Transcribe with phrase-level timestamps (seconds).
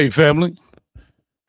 [0.00, 0.56] Hey, family.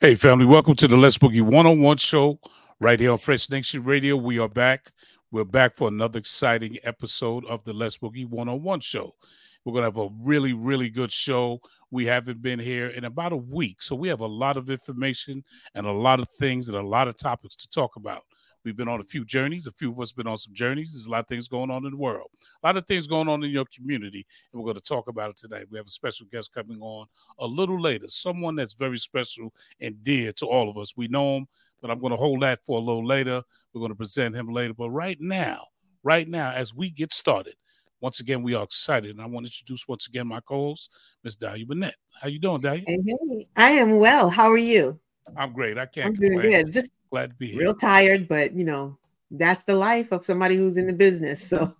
[0.01, 0.45] Hey, family.
[0.45, 2.37] Welcome to the Let's Boogie One on One show
[2.81, 4.17] right here on Fresh Nation Radio.
[4.17, 4.91] We are back.
[5.31, 9.15] We're back for another exciting episode of the Let's Boogie One on One show.
[9.63, 11.61] We're going to have a really, really good show.
[11.91, 13.81] We haven't been here in about a week.
[13.81, 17.07] So we have a lot of information and a lot of things and a lot
[17.07, 18.23] of topics to talk about.
[18.63, 19.65] We've been on a few journeys.
[19.65, 20.91] A few of us have been on some journeys.
[20.91, 22.29] There's a lot of things going on in the world,
[22.63, 25.31] a lot of things going on in your community, and we're going to talk about
[25.31, 25.67] it tonight.
[25.71, 27.07] We have a special guest coming on
[27.39, 30.95] a little later, someone that's very special and dear to all of us.
[30.95, 31.47] We know him,
[31.81, 33.41] but I'm going to hold that for a little later.
[33.73, 34.73] We're going to present him later.
[34.73, 35.67] But right now,
[36.03, 37.55] right now, as we get started,
[37.99, 40.89] once again, we are excited, and I want to introduce once again my co-host,
[41.23, 41.95] Miss Dahlia Burnett.
[42.19, 42.83] How you doing, Dahlia?
[42.87, 44.29] Hey, hey, I am well.
[44.29, 44.99] How are you?
[45.37, 45.77] I'm great.
[45.77, 46.63] I can't I'm doing complain.
[46.63, 46.73] good.
[46.73, 47.59] Just Glad to be here.
[47.59, 48.97] real tired, but you know,
[49.31, 51.45] that's the life of somebody who's in the business.
[51.47, 51.73] So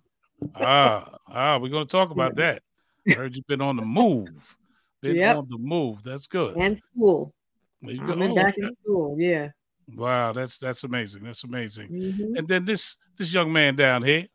[0.54, 2.62] ah, ah, we're going to talk about that.
[3.08, 4.56] I heard you've been on the move.
[5.00, 5.36] Been Yep.
[5.36, 6.02] on the move.
[6.04, 6.56] That's good.
[6.56, 7.34] and school.
[7.80, 8.66] There you I'm Oh, back okay.
[8.68, 9.16] in school.
[9.18, 9.50] Yeah.
[9.96, 11.24] Wow, that's that's amazing.
[11.24, 11.88] That's amazing.
[11.88, 12.38] Mhm.
[12.38, 14.28] And then this this young man down here,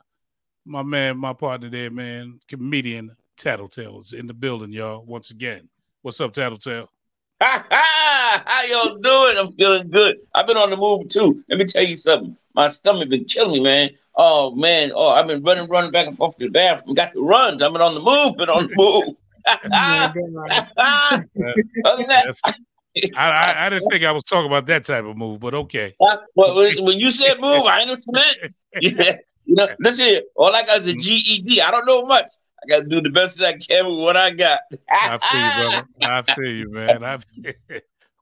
[0.66, 5.06] my man, my partner there, man, comedian Tattletale is in the building, y'all.
[5.06, 5.70] Once again,
[6.02, 6.90] what's up, Tattletale?
[7.42, 8.44] Ha ha!
[8.46, 9.38] How y'all doing?
[9.38, 10.18] I'm feeling good.
[10.34, 11.44] I've been on the move too.
[11.50, 12.36] Let me tell you something.
[12.56, 13.92] My stomach been killing me, man.
[14.16, 14.92] Oh man.
[14.96, 16.96] Oh, I've been running, running back and forth to the bathroom.
[16.96, 17.62] Got the runs.
[17.62, 18.38] I've been on the move.
[18.38, 19.18] Been on the move.
[19.48, 20.52] Yeah, damn right.
[21.86, 22.36] Other than that,
[23.16, 25.96] I, I I didn't think I was talking about that type of move, but okay.
[26.02, 28.54] Uh, well, when when you said move, I ain't know what you meant.
[28.82, 29.18] Yeah.
[29.46, 30.22] You know, listen here.
[30.36, 31.62] All I got is a GED.
[31.62, 32.26] I don't know much.
[32.64, 34.62] I got to do the best that I can with what I got.
[34.90, 35.88] I feel you, brother.
[36.02, 37.04] I feel you, man.
[37.04, 37.54] I feel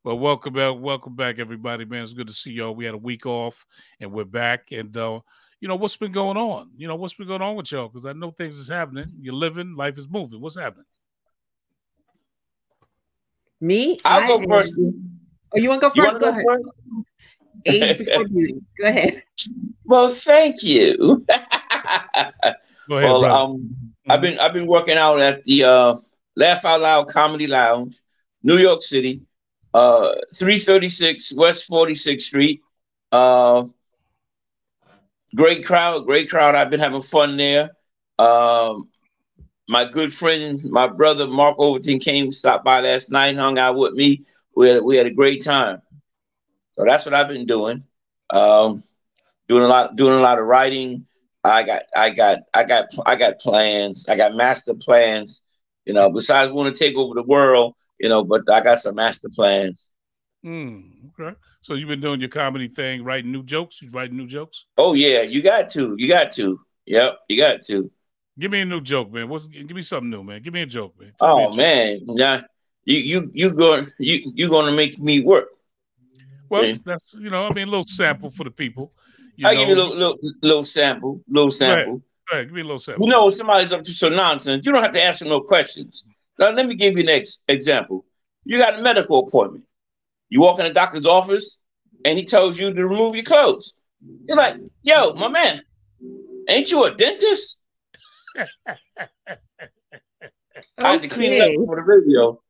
[0.06, 2.04] well, welcome back, welcome back, everybody, man.
[2.04, 2.76] It's good to see y'all.
[2.76, 3.66] We had a week off,
[4.00, 4.72] and we're back.
[4.72, 5.22] And uh,
[5.60, 6.70] you know what's been going on?
[6.78, 7.88] You know what's been going on with y'all?
[7.88, 9.06] Because I know things is happening.
[9.20, 10.42] You're living, life is moving.
[10.42, 10.86] What's happening?
[13.62, 13.98] Me?
[14.06, 14.76] I'll I go first.
[14.78, 16.20] Oh, you want to go You first?
[16.20, 16.46] Go go ahead.
[16.46, 16.66] first?
[17.66, 18.62] Age before beauty.
[18.80, 19.24] Go ahead.
[19.86, 21.26] Well, thank you.
[22.88, 23.30] Go ahead, well, brother.
[23.30, 25.96] um, I've been I've been working out at the uh,
[26.36, 28.00] Laugh Out Loud Comedy Lounge,
[28.44, 29.22] New York City,
[29.74, 32.62] uh, 336 West 46th Street.
[33.12, 33.66] Uh,
[35.36, 36.56] great crowd, great crowd.
[36.56, 37.72] I've been having fun there.
[38.20, 38.90] Um,
[39.68, 43.94] my good friend, my brother Mark Overton came, stopped by last night, hung out with
[43.94, 44.24] me.
[44.56, 45.82] We had, we had a great time.
[46.78, 47.84] So that's what I've been doing.
[48.30, 48.84] Um,
[49.48, 51.08] doing a lot, doing a lot of writing.
[51.46, 54.08] I got, I got, I got, I got plans.
[54.10, 55.44] I got master plans.
[55.86, 58.96] You know, besides want to take over the world, you know, but I got some
[58.96, 59.94] master plans.
[60.44, 61.36] Mm, okay.
[61.62, 63.82] So you've been doing your comedy thing, writing new jokes.
[63.82, 64.66] You writing new jokes?
[64.78, 66.60] Oh yeah, you got to, you got to.
[66.86, 67.92] Yep, you got to.
[68.38, 69.30] Give me a new joke, man.
[69.30, 70.42] What's give me something new, man?
[70.42, 71.14] Give me a joke, man.
[71.20, 71.58] Tell Oh joke.
[71.58, 72.42] man, yeah,
[72.84, 75.50] you you you going you you gonna make me work.
[76.50, 78.92] Well, that's you know, I mean, a little sample for the people.
[79.38, 82.02] You I'll know, give you a little, little little sample, little sample.
[82.30, 83.06] Go ahead, give me a little sample.
[83.06, 86.04] You know, somebody's up to some nonsense, you don't have to ask them no questions.
[86.40, 88.06] Now, let me give you an ex- example.
[88.46, 89.70] You got a medical appointment.
[90.30, 91.60] You walk in the doctor's office,
[92.04, 93.76] and he tells you to remove your clothes.
[94.28, 95.62] You're like, "Yo, my man,
[96.50, 97.62] ain't you a dentist?"
[100.78, 101.56] I had to clean Okay.
[101.56, 102.42] up for the radio.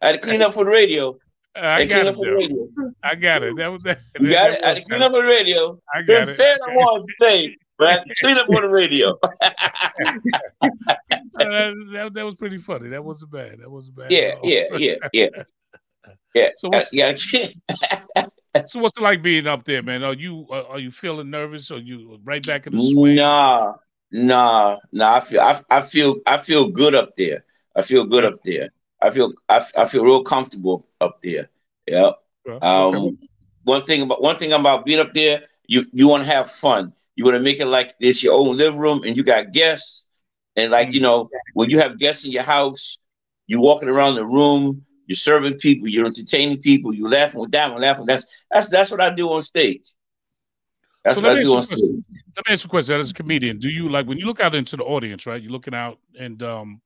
[0.00, 1.18] I had to clean up for the radio.
[1.58, 2.68] I I got it, up for the radio.
[3.02, 3.56] I got it.
[3.56, 4.00] That was that.
[4.18, 4.62] You got it.
[4.62, 5.80] I had to clean up for the radio.
[5.94, 6.38] I got it.
[6.38, 9.18] what I wanted to say, but I had to clean up for the radio.
[9.22, 9.28] Uh,
[11.38, 12.88] that, that, that was pretty funny.
[12.88, 13.58] That wasn't bad.
[13.60, 14.10] That wasn't bad.
[14.10, 15.28] yeah, yeah, yeah, yeah,
[16.34, 16.48] yeah.
[16.56, 17.14] So Uh, what's yeah.
[18.66, 20.02] so what's it like being up there, man?
[20.04, 21.70] Are you uh, are you feeling nervous?
[21.70, 23.16] Are you right back in the swing?
[23.16, 23.74] Nah,
[24.12, 25.14] nah, nah.
[25.16, 27.44] I feel, I, I feel, I feel good up there.
[27.76, 28.70] I feel good up there.
[29.00, 31.48] I feel, I, I feel real comfortable up there.
[31.86, 32.12] Yeah.
[32.60, 33.16] Um, okay.
[33.64, 36.92] one thing about one thing about being up there, you you want to have fun.
[37.16, 40.06] You want to make it like it's your own living room, and you got guests,
[40.56, 42.98] and like you know, when you have guests in your house,
[43.46, 47.70] you're walking around the room, you're serving people, you're entertaining people, you're laughing with that
[47.70, 48.06] one, laughing.
[48.06, 49.92] That's that's that's what I do on stage.
[51.04, 51.80] That's So what I do on stage.
[51.80, 53.00] Let me ask you a question.
[53.00, 55.42] As a comedian, do you like when you look out into the audience, right?
[55.42, 56.80] You're looking out and um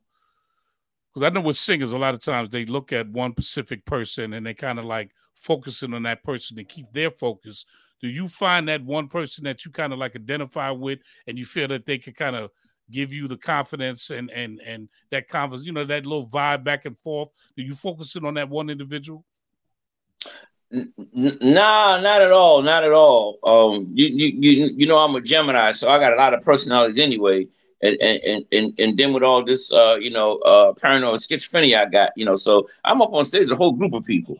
[1.12, 4.32] because I know with singers, a lot of times they look at one specific person
[4.32, 7.66] and they kind of like focusing on that person to keep their focus.
[8.00, 11.44] Do you find that one person that you kind of like identify with and you
[11.44, 12.50] feel that they could kind of
[12.90, 16.86] give you the confidence and and and that confidence, you know, that little vibe back
[16.86, 17.28] and forth?
[17.56, 19.24] Do you focus in on that one individual?
[20.70, 23.38] Nah, not at all, not at all.
[23.44, 26.42] Um, you, you, you, you know, I'm a Gemini, so I got a lot of
[26.42, 27.46] personalities anyway.
[27.82, 31.90] And and and, and then with all this, uh, you know, uh, paranoid schizophrenia I
[31.90, 34.38] got, you know, so I'm up on stage, a whole group of people.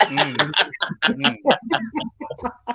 [0.00, 0.52] mm.
[1.04, 1.36] Mm.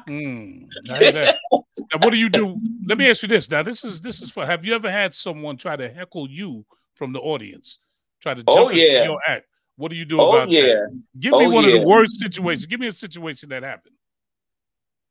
[0.08, 0.68] mm.
[0.90, 1.38] I hear that.
[1.52, 2.60] Now, what do you do?
[2.88, 3.50] Let me ask you this.
[3.50, 4.46] Now, this is this is for.
[4.46, 6.66] Have you ever had someone try to heckle you
[6.96, 7.80] from the audience?
[8.22, 9.46] Try to oh yeah your act.
[9.78, 10.64] What do you do oh, about yeah.
[10.64, 11.02] that?
[11.20, 11.76] Give me oh, one yeah.
[11.76, 12.66] of the worst situations.
[12.66, 13.96] Give me a situation that happened.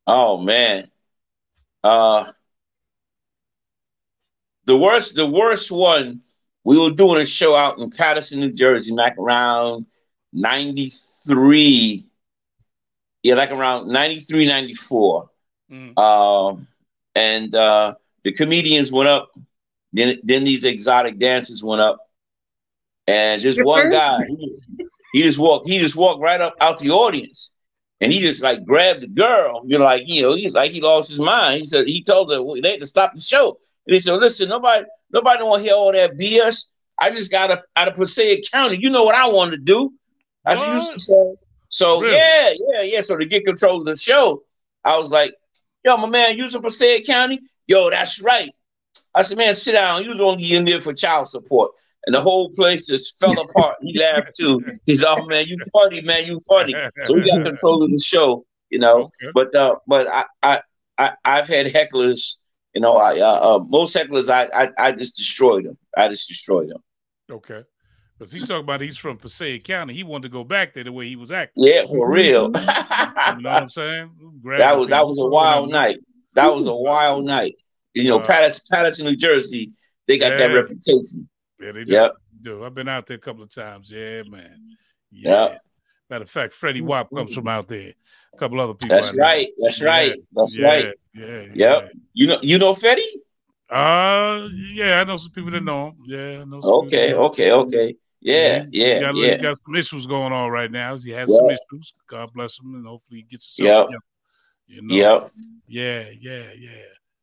[0.07, 0.89] Oh man.
[1.83, 2.31] Uh
[4.65, 6.21] the worst, the worst one,
[6.63, 9.85] we were doing a show out in Paterson, New Jersey, like around
[10.33, 12.07] 93.
[13.23, 15.29] Yeah, like around 93, 94.
[15.71, 15.97] Mm.
[15.97, 16.67] Um,
[17.15, 19.31] and uh, the comedians went up.
[19.93, 21.99] Then, then these exotic dancers went up.
[23.07, 24.59] And just one guy, he,
[25.13, 27.51] he just walked, he just walked right up out the audience.
[28.01, 30.81] And he just like grabbed the girl, you know, like you know, he's like he
[30.81, 31.59] lost his mind.
[31.61, 33.55] He said he told her they had to stop the show.
[33.87, 36.69] And he said, "Listen, nobody, nobody don't want to hear all that BS.
[36.99, 38.77] I just got a, out of Passaic County.
[38.77, 39.93] You know what I want to do?
[40.45, 40.69] I what?
[40.69, 41.35] used to say.
[41.69, 42.15] So really?
[42.15, 43.01] yeah, yeah, yeah.
[43.01, 44.43] So to get control of the show,
[44.83, 45.33] I was like,
[45.83, 47.41] "Yo, my man, you from Passaic County?
[47.67, 48.49] Yo, that's right."
[49.13, 50.03] I said, "Man, sit down.
[50.03, 51.71] You was only in there for child support."
[52.05, 53.77] And the whole place just fell apart.
[53.81, 54.63] He laughed too.
[54.85, 56.75] He's oh man, you funny, man, you funny.
[57.05, 59.05] So we got control of the show, you know.
[59.05, 59.31] Okay.
[59.33, 60.61] But uh, but I, I
[60.99, 62.35] I I've had hecklers
[62.75, 65.77] you know, I uh, uh, most hecklers, I, I I just destroyed them.
[65.97, 66.83] I just destroyed them.
[67.31, 67.63] Okay,
[68.19, 69.93] because he's talking about he's from Passaic County.
[69.93, 71.63] He wanted to go back there the way he was acting.
[71.65, 72.43] Yeah, for real.
[72.45, 74.11] you know what I'm saying?
[74.41, 75.99] Grab that was that was a wild night.
[76.33, 77.55] That was a wild night.
[77.93, 79.71] You know, uh, Paterson, Paterson, New Jersey,
[80.05, 80.47] they got yeah.
[80.47, 81.29] that reputation.
[81.61, 81.93] Yeah, they do.
[81.93, 82.11] Yep.
[82.41, 82.65] do.
[82.65, 83.89] I've been out there a couple of times.
[83.89, 84.59] Yeah, man.
[85.11, 85.43] Yeah.
[85.45, 85.61] Yep.
[86.09, 87.93] Matter of fact, Fetty Wap comes from out there
[88.33, 88.95] a couple other people.
[88.95, 89.49] That's right.
[89.57, 90.13] That's yeah, right.
[90.33, 90.93] That's yeah, right.
[91.13, 91.25] Yeah.
[91.25, 91.53] Yep.
[91.55, 91.87] Yeah.
[92.13, 93.07] You know you know Fetty?
[93.69, 95.95] Uh yeah, I know some people that know him.
[96.05, 97.95] Yeah, I know Okay, okay, okay.
[98.21, 99.29] Yeah, he's, yeah, he's got, yeah.
[99.29, 100.97] He's got some issues going on right now.
[100.97, 101.93] He has some issues.
[102.07, 103.99] God bless him, and hopefully he gets himself yep.
[104.67, 104.95] You know?
[104.95, 105.31] Yep.
[105.67, 106.71] Yeah, yeah, yeah.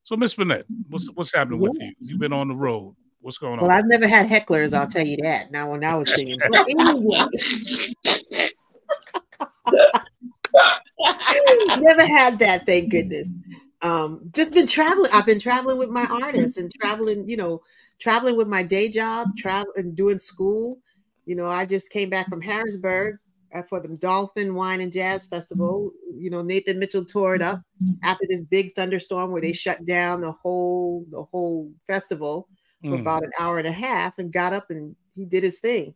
[0.05, 1.93] So, Miss Burnett, what's what's happening with you?
[2.01, 2.95] You've been on the road.
[3.21, 3.67] What's going on?
[3.67, 4.77] Well, I've never had hecklers.
[4.77, 5.53] I'll tell you that.
[5.53, 7.25] Now, when I was singing, anyway.
[11.79, 13.29] Never had that, thank goodness.
[13.83, 15.11] Um, just been traveling.
[15.13, 17.63] I've been traveling with my artists and traveling, you know,
[18.01, 20.79] traveling with my day job, travel and doing school.
[21.27, 23.17] You know, I just came back from Harrisburg
[23.55, 25.93] uh, for the Dolphin Wine and Jazz Festival.
[26.15, 27.61] You know, Nathan Mitchell tore it up
[28.03, 32.49] after this big thunderstorm where they shut down the whole the whole festival
[32.83, 33.01] for mm.
[33.01, 35.95] about an hour and a half and got up and he did his thing.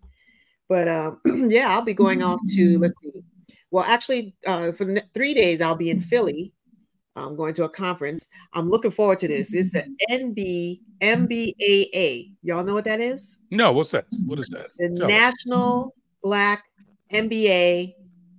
[0.68, 3.22] But um, yeah, I'll be going off to let's see,
[3.76, 6.50] well, actually, uh, for the three days, I'll be in Philly.
[7.14, 8.26] I'm going to a conference.
[8.54, 9.52] I'm looking forward to this.
[9.52, 12.32] It's the NB MBAA.
[12.42, 13.38] Y'all know what that is?
[13.50, 14.06] No, what's that?
[14.24, 14.68] What is that?
[14.78, 15.94] The Tell National.
[16.22, 16.64] Black
[17.12, 17.92] MBA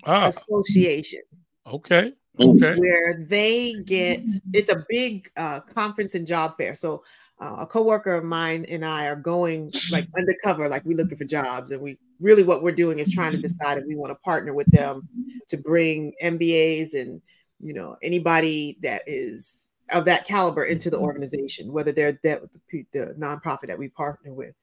[0.07, 0.25] ah.
[0.25, 1.21] Association.
[1.67, 2.13] Okay.
[2.39, 2.75] Okay.
[2.75, 6.73] Where they get it's a big uh, conference and job fair.
[6.73, 7.03] So
[7.39, 11.25] uh, a coworker of mine and I are going like undercover, like we're looking for
[11.25, 13.47] jobs, and we really what we're doing is trying to mm-hmm.
[13.47, 15.07] decide if we want to partner with them
[15.47, 17.21] to bring MBAs and
[17.59, 21.05] you know anybody that is of that caliber into the mm-hmm.
[21.05, 22.41] organization, whether they're that
[22.71, 24.53] the, the nonprofit that we partner with.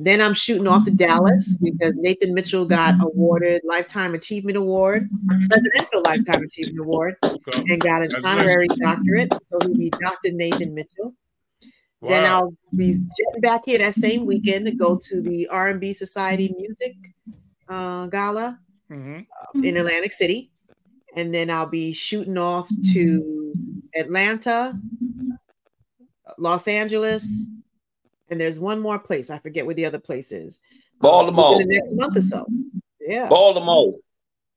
[0.00, 0.96] Then I'm shooting off to mm-hmm.
[0.96, 5.08] Dallas because Nathan Mitchell got awarded Lifetime Achievement Award,
[5.50, 7.16] Presidential Lifetime Achievement Award,
[7.56, 9.32] and got an honorary doctorate.
[9.42, 10.30] So he'll be Dr.
[10.30, 11.14] Nathan Mitchell.
[12.00, 12.08] Wow.
[12.08, 16.54] Then I'll be jetting back here that same weekend to go to the R&B Society
[16.56, 16.94] Music
[17.68, 18.58] uh, Gala
[18.90, 19.20] mm-hmm.
[19.20, 20.50] uh, in Atlantic City,
[21.16, 23.52] and then I'll be shooting off to
[23.96, 24.78] Atlanta,
[26.38, 27.48] Los Angeles,
[28.30, 29.30] and there's one more place.
[29.30, 30.60] I forget where the other place is.
[31.00, 31.54] Uh, Baltimore.
[31.54, 32.46] Uh, the next month or so.
[33.00, 33.28] Yeah.
[33.28, 33.94] Baltimore.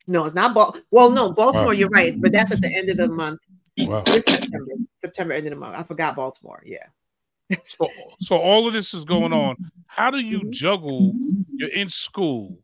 [0.07, 0.75] No, it's not Bal.
[0.91, 1.67] Well, no, Baltimore.
[1.67, 1.71] Wow.
[1.71, 3.39] You're right, but that's at the end of the month.
[3.77, 4.03] Wow.
[4.03, 4.71] September.
[5.00, 5.75] September end of the month.
[5.75, 6.62] I forgot Baltimore.
[6.65, 6.86] Yeah.
[7.63, 7.88] so,
[8.20, 9.55] so all of this is going on.
[9.88, 11.13] How do you juggle?
[11.55, 12.58] You're in school,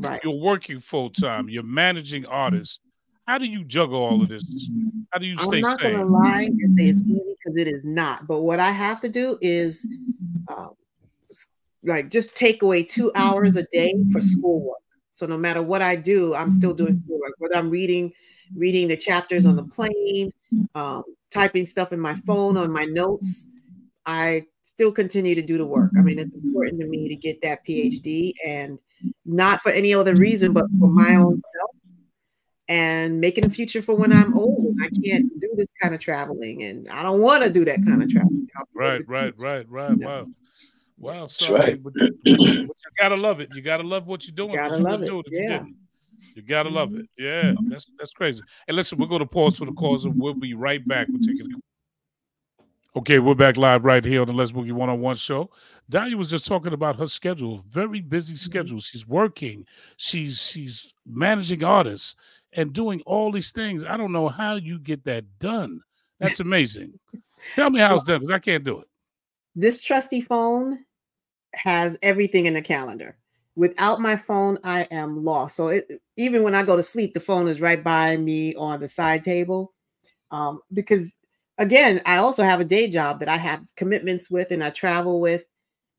[0.00, 0.20] right.
[0.22, 2.80] you're working full time, you're managing artists.
[3.26, 4.44] How do you juggle all of this?
[5.10, 5.56] How do you stay?
[5.56, 8.26] I'm not going to lie and say it's easy because it is not.
[8.26, 9.86] But what I have to do is,
[10.48, 10.72] um,
[11.82, 14.78] like, just take away two hours a day for schoolwork.
[15.10, 17.32] So no matter what I do, I'm still doing schoolwork.
[17.38, 18.12] Whether I'm reading,
[18.54, 20.30] reading the chapters on the plane,
[20.74, 23.50] um, typing stuff in my phone on my notes
[24.06, 25.92] I still continue to do the work.
[25.98, 26.48] I mean, it's mm-hmm.
[26.48, 28.78] important to me to get that PhD and
[29.24, 31.70] not for any other reason, but for my own self.
[32.68, 34.76] and making a future for when I'm old.
[34.80, 38.02] I can't do this kind of traveling, and I don't want to do that kind
[38.02, 38.48] of traveling.
[38.74, 39.96] Right, right, right, right.
[39.96, 40.26] Wow.
[40.96, 41.82] Wow, so right.
[41.82, 42.68] but, but, you, but, you,
[42.98, 43.50] gotta love it.
[43.54, 44.52] You gotta love what you're doing.
[44.52, 45.12] You gotta love it.
[45.30, 45.64] yeah.
[45.64, 45.74] You,
[46.36, 47.06] you, gotta love it.
[47.18, 48.42] Yeah, that's that's crazy.
[48.68, 51.08] And listen, we're gonna pause for the cause and we'll be right back.
[51.10, 51.52] We're taking
[52.96, 55.50] Okay, we're back live right here on the Let's Boogie One on One show.
[55.90, 58.38] Dahlia was just talking about her schedule, very busy mm-hmm.
[58.38, 58.78] schedule.
[58.78, 62.14] She's working, she's she's managing artists
[62.52, 63.84] and doing all these things.
[63.84, 65.80] I don't know how you get that done.
[66.20, 66.96] That's amazing.
[67.56, 68.86] Tell me how it's done because I can't do it.
[69.56, 70.84] This trusty phone
[71.52, 73.16] has everything in the calendar.
[73.56, 75.56] Without my phone, I am lost.
[75.56, 78.78] So it, even when I go to sleep, the phone is right by me on
[78.78, 79.72] the side table.
[80.30, 81.16] Um, because
[81.58, 85.20] again, I also have a day job that I have commitments with and I travel
[85.20, 85.44] with.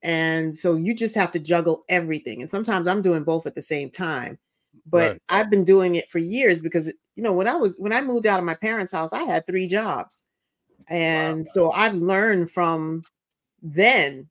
[0.04, 2.42] And so you just have to juggle everything.
[2.42, 4.38] And sometimes I'm doing both at the same time.
[4.86, 5.22] But right.
[5.30, 8.28] I've been doing it for years because you know, when I was when I moved
[8.28, 10.28] out of my parents' house, I had three jobs.
[10.90, 11.52] And wow.
[11.54, 13.04] so I've learned from
[13.62, 14.30] then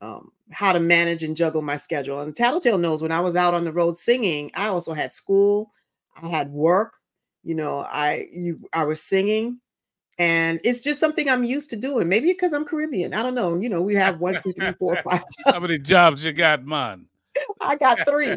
[0.00, 2.20] um, how to manage and juggle my schedule.
[2.20, 5.72] And Tattletale knows when I was out on the road singing, I also had school,
[6.20, 6.94] I had work,
[7.42, 9.60] you know, I you I was singing,
[10.18, 12.08] and it's just something I'm used to doing.
[12.08, 13.14] Maybe because I'm Caribbean.
[13.14, 13.56] I don't know.
[13.56, 15.24] You know, we have one, two, three, four, five.
[15.44, 17.06] How many jobs you got, man?
[17.60, 18.28] I got three.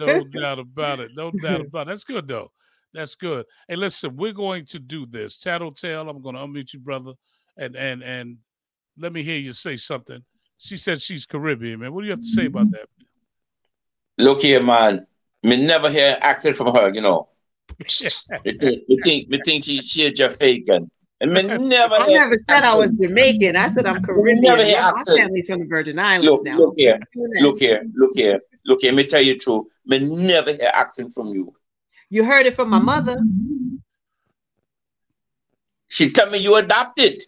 [0.00, 1.12] no doubt about it.
[1.14, 1.90] No doubt about it.
[1.90, 2.50] That's good though.
[2.92, 3.46] That's good.
[3.68, 5.38] Hey, listen, we're going to do this.
[5.38, 7.12] Tattletale, I'm going to unmute you, brother,
[7.56, 8.38] and and and
[8.98, 10.24] let me hear you say something.
[10.56, 11.92] She said she's Caribbean, man.
[11.92, 12.72] What do you have to say about mm-hmm.
[12.72, 14.24] that?
[14.24, 15.06] Look here, man.
[15.44, 17.28] Me never hear accent from her, you know
[17.78, 20.90] me think, me think she, she Jamaican.
[21.20, 23.56] And me never I never said I was Jamaican.
[23.56, 24.40] I said I'm Caribbean.
[24.40, 26.58] Never yeah, my family's from the Virgin Islands look, now.
[26.58, 28.92] Look here, look here, look here, look here.
[28.92, 29.66] Let me tell you the truth.
[29.86, 31.52] Me never hear accent from you.
[32.10, 33.20] You heard it from my mother.
[35.88, 37.22] She tell me you adopted.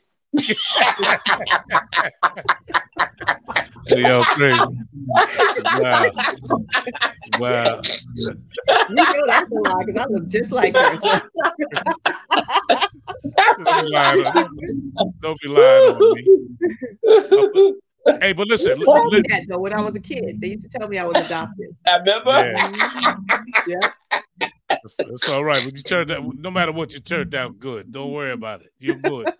[3.86, 4.60] Yo, crazy.
[5.78, 6.10] Wow.
[7.38, 7.80] Wow.
[8.88, 10.96] You know that's a lie because I look just like her.
[10.96, 11.20] So.
[13.56, 17.74] Don't, be lying on, don't be lying on me.
[18.20, 20.40] Hey, but listen, they told me that though when I was a kid.
[20.40, 21.76] They used to tell me I was adopted.
[21.86, 22.30] I remember.
[23.66, 23.92] Yeah.
[24.40, 24.48] yeah.
[24.84, 25.64] It's, all right.
[25.64, 27.92] When you turned out, no matter what, you turned out good.
[27.92, 28.72] Don't worry about it.
[28.78, 29.32] You're good.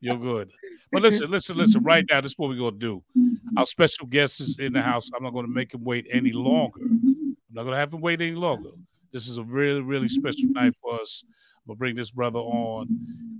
[0.00, 0.50] You're good.
[0.92, 1.82] But listen, listen, listen.
[1.82, 3.02] Right now, this is what we're gonna do.
[3.56, 5.10] Our special guest is in the house.
[5.14, 6.80] I'm not gonna make him wait any longer.
[6.82, 8.70] I'm not gonna have him wait any longer.
[9.12, 11.22] This is a really, really special night for us.
[11.26, 12.88] I'm gonna bring this brother on.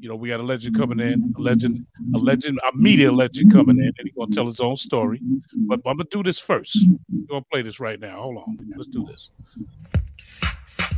[0.01, 3.53] You know, we got a legend coming in, a legend, a legend, a media legend
[3.53, 5.21] coming in, and he's gonna tell his own story.
[5.55, 6.79] But I'm gonna do this first.
[7.09, 8.21] We're gonna play this right now.
[8.21, 8.59] Hold on.
[8.77, 9.31] Let's do this.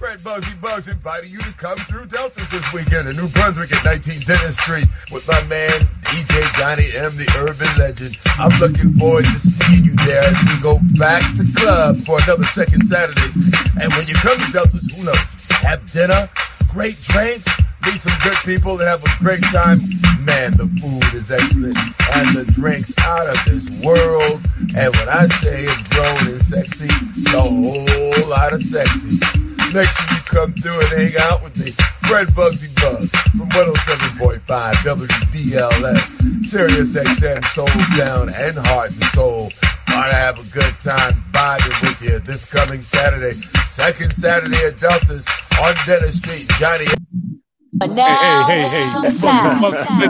[0.02, 3.84] Fred Bugsy Bugs inviting you to come through Deltas this weekend in New Brunswick at
[3.84, 5.78] 19 Dennis Street with my man
[6.10, 8.18] DJ Johnny M, the urban legend.
[8.34, 12.42] I'm looking forward to seeing you there as we go back to club for another
[12.50, 13.38] second Saturdays.
[13.78, 15.22] And when you come to Deltas, who knows?
[15.62, 16.28] Have dinner,
[16.74, 17.46] great drinks,
[17.86, 19.78] meet some good people, and have a great time.
[20.18, 21.78] Man, the food is excellent
[22.18, 24.42] and the drinks out of this world.
[24.74, 29.41] And when I say it's grown and sexy, it's a whole lot of sexy.
[29.74, 31.70] Make sure you come through and hang out with me.
[32.06, 39.50] Fred Bugsy Bugs from 107.5 WBLS, Sirius XM, Soul Town, and Heart and Soul.
[39.88, 43.32] Wanna have a good time vibing with you this coming Saturday,
[43.64, 45.26] second Saturday at Deltas
[45.58, 46.46] on Dennis Street.
[46.58, 47.01] Johnny.
[47.82, 49.00] But now, hey, hey, hey, hey.
[49.00, 49.64] the sound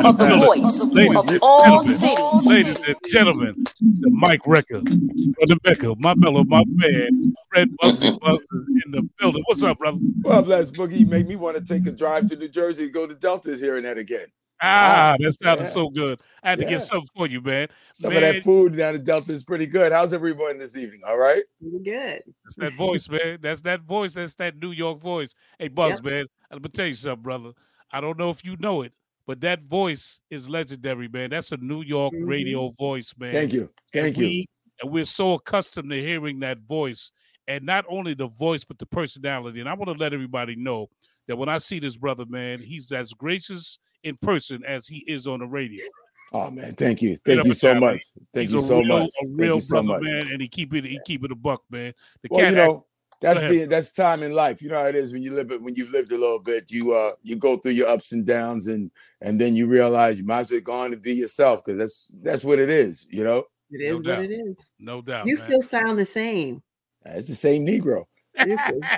[0.04, 2.46] of the voice ladies of all cities.
[2.46, 5.08] Ladies and gentlemen, the Mic Wrecker from
[5.46, 9.42] the Mecca, my fellow, my man, Fred Bugsy Bugs is in the building.
[9.46, 9.96] What's up, brother?
[10.20, 11.08] Well, bless Boogie.
[11.08, 13.78] Make me want to take a drive to New Jersey and go to Deltas here
[13.78, 14.26] and that again.
[14.64, 15.70] Ah, that sounded yeah.
[15.70, 16.20] so good.
[16.42, 16.70] I had to yeah.
[16.70, 17.66] get something for you, man.
[17.92, 18.22] Some man.
[18.22, 19.90] of that food down in Delta is pretty good.
[19.90, 21.00] How's everyone this evening?
[21.06, 21.42] All right?
[21.60, 22.22] Pretty good.
[22.44, 23.38] That's that voice, man.
[23.42, 24.14] That's that voice.
[24.14, 25.34] That's that New York voice.
[25.58, 26.12] Hey, Bugs, yep.
[26.12, 26.26] man.
[26.52, 27.50] I'm gonna tell you something, brother.
[27.90, 28.92] I don't know if you know it,
[29.26, 31.30] but that voice is legendary, man.
[31.30, 32.24] That's a New York mm-hmm.
[32.24, 33.32] radio voice, man.
[33.32, 33.68] Thank you.
[33.92, 34.26] Thank and you.
[34.26, 34.48] We,
[34.80, 37.10] and we're so accustomed to hearing that voice,
[37.48, 39.58] and not only the voice, but the personality.
[39.58, 40.88] And I want to let everybody know
[41.26, 45.26] that when I see this brother, man, he's as gracious in person as he is
[45.26, 45.84] on the radio.
[46.32, 49.26] Oh man, thank you, thank you so much, thank he's you so real, much, a
[49.26, 50.02] real thank brother, so much.
[50.02, 51.92] man, and he keep it, he keep it a buck, man.
[52.22, 52.86] The well, you know,
[53.22, 54.62] that's being that's time in life.
[54.62, 56.70] You know how it is when you live it when you've lived a little bit.
[56.70, 58.90] You uh you go through your ups and downs, and
[59.20, 62.16] and then you realize you might as well go on and be yourself because that's
[62.22, 63.06] that's what it is.
[63.10, 64.70] You know, it is no what it is.
[64.78, 65.26] No doubt.
[65.26, 65.46] You man.
[65.46, 66.62] still sound the same.
[67.04, 68.04] It's the same Negro.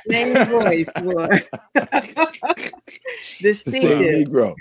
[0.09, 1.27] same voice, boy.
[3.41, 4.55] the same Negro.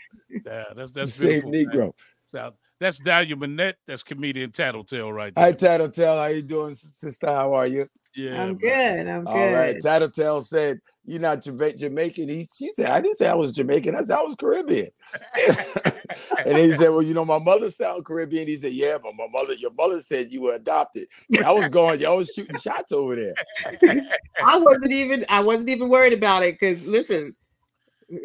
[0.45, 1.93] Yeah, that's that's the same Negro.
[2.25, 3.75] So, that's Dahlia Minnette.
[3.87, 5.45] That's comedian Tattletale right there.
[5.45, 6.17] Hi, Tattletale.
[6.17, 7.27] How you doing, sister?
[7.27, 7.87] How are you?
[8.15, 9.07] Yeah, I'm good.
[9.07, 9.47] I'm All good.
[9.47, 9.81] All right.
[9.81, 12.29] Tattletale said, You're not Jamaican.
[12.29, 13.95] He, she said, I didn't say I was Jamaican.
[13.95, 14.89] I said I was Caribbean.
[16.45, 18.47] and he said, Well, you know, my mother sound Caribbean.
[18.47, 21.07] He said, Yeah, but my mother, your mother said you were adopted.
[21.43, 23.33] I was going, y'all was shooting shots over there.
[24.45, 27.35] I wasn't even, I wasn't even worried about it because listen,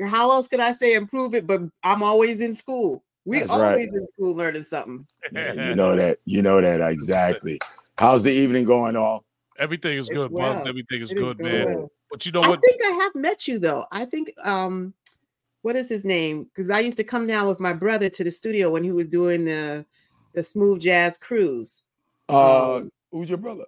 [0.06, 1.46] how else could I say improve it?
[1.46, 3.04] But I'm always in school.
[3.24, 3.94] We That's always right.
[3.94, 5.06] in school learning something.
[5.32, 6.18] Yeah, you know that.
[6.24, 7.58] You know that exactly.
[7.98, 9.20] How's the evening going on?
[9.58, 10.66] Everything is good, well.
[10.66, 11.74] Everything is it good, is man.
[11.74, 11.92] Well.
[12.10, 12.58] But you know what?
[12.58, 13.86] I think I have met you though.
[13.92, 14.94] I think um
[15.62, 16.44] what is his name?
[16.44, 19.06] Because I used to come down with my brother to the studio when he was
[19.06, 19.84] doing the
[20.32, 21.82] the smooth jazz cruise.
[22.28, 23.64] Uh um, who's your brother?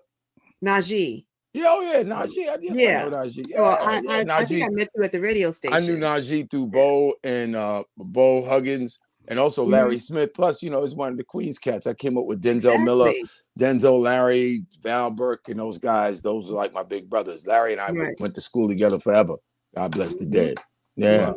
[0.64, 1.24] Najee.
[1.52, 2.48] Yeah, oh yeah, Najee.
[2.48, 3.04] I guess yeah.
[3.06, 3.46] I know Najee.
[3.48, 4.30] Yeah, well, I, yeah, I, Najee.
[4.30, 5.76] I think I met you at the radio station.
[5.76, 10.00] I knew Najee through Bo and uh Bo Huggins and also Larry mm-hmm.
[10.00, 10.34] Smith.
[10.34, 11.86] Plus, you know, he's one of the Queens cats.
[11.86, 12.84] I came up with Denzel exactly.
[12.84, 13.12] Miller,
[13.58, 16.22] Denzel, Larry, Val Burke, and those guys.
[16.22, 17.46] Those are like my big brothers.
[17.46, 18.20] Larry and I right.
[18.20, 19.34] went to school together forever.
[19.74, 20.58] God bless the dead.
[20.96, 21.32] Yeah.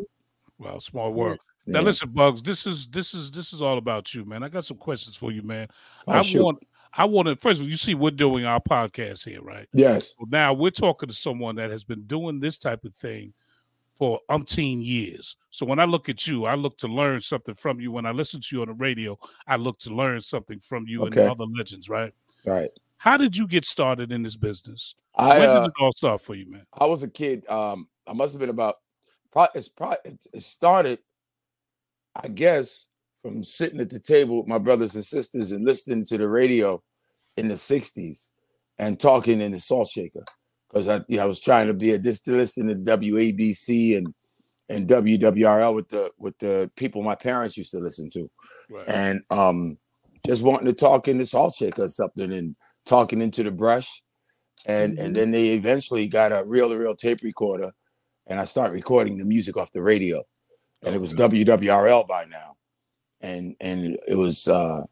[0.58, 1.40] Well, small world.
[1.66, 1.74] Yeah.
[1.74, 2.42] Now listen, Bugs.
[2.42, 4.44] This is this is this is all about you, man.
[4.44, 5.68] I got some questions for you, man.
[6.08, 6.44] Oh, I shoot.
[6.44, 6.64] want
[6.96, 9.68] I want to first of all, you see, we're doing our podcast here, right?
[9.74, 10.16] Yes.
[10.18, 13.34] So now we're talking to someone that has been doing this type of thing
[13.98, 15.38] for umpteen years.
[15.50, 17.92] So when I look at you, I look to learn something from you.
[17.92, 21.04] When I listen to you on the radio, I look to learn something from you
[21.06, 21.22] okay.
[21.22, 22.14] and other legends, right?
[22.46, 22.70] Right.
[22.98, 24.96] How did you get started in this business?
[25.16, 26.66] I, when did uh, it all start for you, man?
[26.74, 27.48] I was a kid.
[27.50, 28.76] Um, I must have been about.
[29.56, 31.00] It's probably it started,
[32.16, 32.90] I guess,
[33.24, 36.80] from sitting at the table with my brothers and sisters and listening to the radio
[37.38, 38.30] in the '60s
[38.78, 40.24] and talking in the salt shaker.
[40.70, 43.98] Because I, you know, I was trying to be a just to listen to WABC
[43.98, 44.14] and
[44.70, 48.30] and WWRL with the with the people my parents used to listen to,
[48.70, 48.90] right.
[48.90, 49.78] and um,
[50.26, 52.56] just wanting to talk in the salt shaker or something and
[52.86, 54.02] talking into the brush,
[54.66, 55.06] and mm-hmm.
[55.06, 57.72] and then they eventually got a reel to reel tape recorder,
[58.28, 60.24] and I started recording the music off the radio,
[60.82, 62.53] and it was WWRL by now,
[63.24, 64.84] and and it was uh,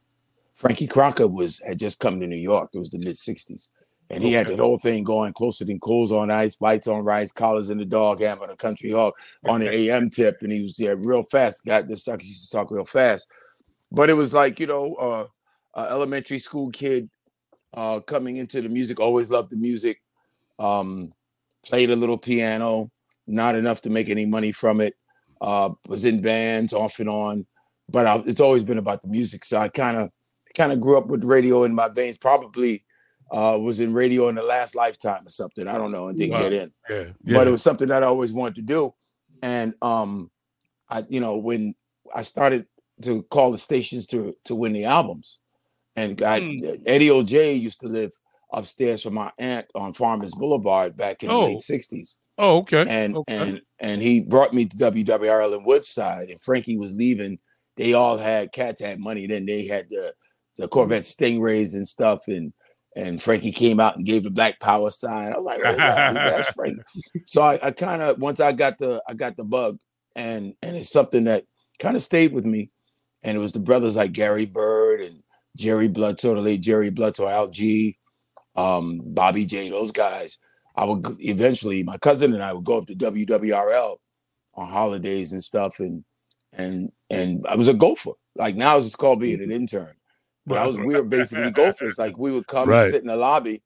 [0.55, 2.71] Frankie Crocker was had just come to New York.
[2.73, 3.69] It was the mid '60s
[4.11, 7.31] and he had that whole thing going closer than coals on ice, bites on rice,
[7.31, 9.17] collars in the dog, having a country hawk
[9.47, 10.39] on the AM tip.
[10.41, 11.65] And he was yeah, real fast.
[11.65, 12.19] Got this stuff.
[12.19, 13.29] He used to talk real fast.
[13.89, 15.27] But it was like, you know, uh,
[15.79, 17.07] uh, elementary school kid
[17.73, 20.01] uh, coming into the music, always loved the music.
[20.59, 21.13] Um,
[21.65, 22.91] played a little piano,
[23.27, 24.93] not enough to make any money from it.
[25.39, 27.45] Uh, was in bands off and on,
[27.91, 29.45] but I, it's always been about the music.
[29.45, 30.09] So I kind of
[30.55, 32.17] kind of grew up with radio in my veins.
[32.17, 32.83] Probably
[33.31, 35.67] uh, was in radio in the last lifetime or something.
[35.67, 36.41] I don't know, and didn't wow.
[36.41, 36.71] get in.
[36.89, 37.03] Yeah.
[37.23, 37.37] Yeah.
[37.37, 38.93] But it was something that I always wanted to do.
[39.41, 40.29] And um,
[40.89, 41.73] I, you know, when
[42.13, 42.65] I started
[43.03, 45.39] to call the stations to to win the albums,
[45.95, 46.83] and I, mm.
[46.85, 48.11] Eddie O'Jay used to live
[48.53, 51.41] upstairs from my aunt on Farmers Boulevard back in oh.
[51.41, 52.17] the late '60s.
[52.37, 52.85] Oh, okay.
[52.87, 53.37] And okay.
[53.37, 57.39] and and he brought me to WWRL in Woodside, and Frankie was leaving.
[57.77, 59.27] They all had cats had money.
[59.27, 60.13] Then they had the
[60.57, 62.53] the Corvette Stingrays and stuff, and
[62.95, 65.33] and Frankie came out and gave the Black Power sign.
[65.33, 66.81] I was like, oh, that's Frankie.
[67.25, 69.77] So I, I kind of once I got the I got the bug,
[70.15, 71.45] and and it's something that
[71.79, 72.71] kind of stayed with me.
[73.23, 75.21] And it was the brothers like Gary Byrd and
[75.55, 77.97] Jerry Bledsoe, the late Jerry Bledsoe, Al G,
[78.55, 80.39] um, Bobby J, those guys.
[80.75, 83.97] I would eventually, my cousin and I would go up to WWRL
[84.55, 86.03] on holidays and stuff, and
[86.53, 88.11] and and I was a gopher.
[88.35, 89.93] Like now it's called being an intern.
[90.45, 91.99] But I was we were basically gophers.
[91.99, 92.83] Like we would come right.
[92.83, 93.61] and sit in the lobby,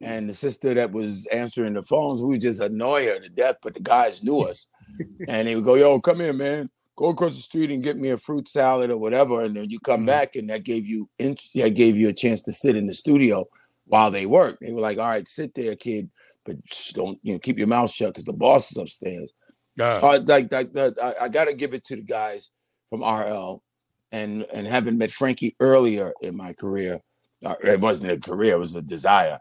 [0.00, 3.56] and the sister that was answering the phones, we would just annoy her to death.
[3.62, 4.68] But the guys knew us,
[5.28, 6.70] and they would go, "Yo, come here, man.
[6.96, 9.80] Go across the street and get me a fruit salad or whatever." And then you
[9.80, 10.06] come mm-hmm.
[10.06, 13.46] back, and that gave you that gave you a chance to sit in the studio
[13.86, 14.58] while they work.
[14.60, 16.10] They were like, "All right, sit there, kid,
[16.44, 16.56] but
[16.94, 19.32] don't you know keep your mouth shut because the boss is upstairs."
[19.76, 19.90] Yeah.
[19.90, 22.52] So I, like, like, I, I got to give it to the guys
[22.90, 23.60] from RL
[24.14, 27.00] and and having met Frankie earlier in my career,
[27.44, 29.40] uh, it wasn't a career, it was a desire.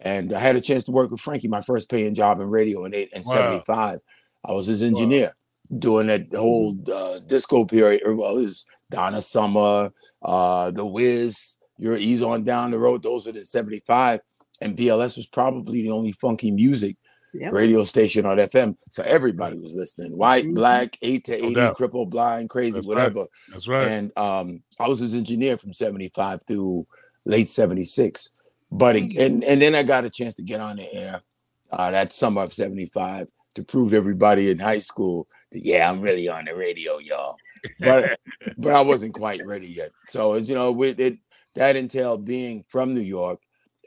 [0.00, 2.84] And I had a chance to work with Frankie, my first paying job in radio
[2.84, 3.34] in eight and wow.
[3.34, 4.00] 75.
[4.46, 5.32] I was his engineer
[5.68, 5.78] wow.
[5.78, 8.02] doing that whole uh, disco period.
[8.04, 9.90] Well, it was Donna Summer,
[10.22, 13.02] uh, The Wiz, your Ease on Down the Road.
[13.02, 14.20] Those were the 75.
[14.60, 16.96] And BLS was probably the only funky music
[17.34, 17.52] yep.
[17.52, 18.76] radio station on FM.
[18.90, 20.16] So everybody was listening.
[20.16, 20.54] White, mm-hmm.
[20.54, 23.20] black, eight to 80, no crippled, blind, crazy, That's whatever.
[23.20, 23.28] Right.
[23.50, 23.82] That's right.
[23.82, 26.86] And um, I was his engineer from 75 through
[27.24, 28.36] late 76.
[28.70, 29.20] But it, mm-hmm.
[29.20, 31.22] and, and then I got a chance to get on the air
[31.70, 36.00] uh, that summer of 75 to prove to everybody in high school that, yeah, I'm
[36.00, 37.36] really on the radio, y'all.
[37.80, 38.18] But,
[38.58, 39.90] but I wasn't quite ready yet.
[40.08, 41.18] So, as you know, it, it,
[41.54, 43.40] that entailed being from New York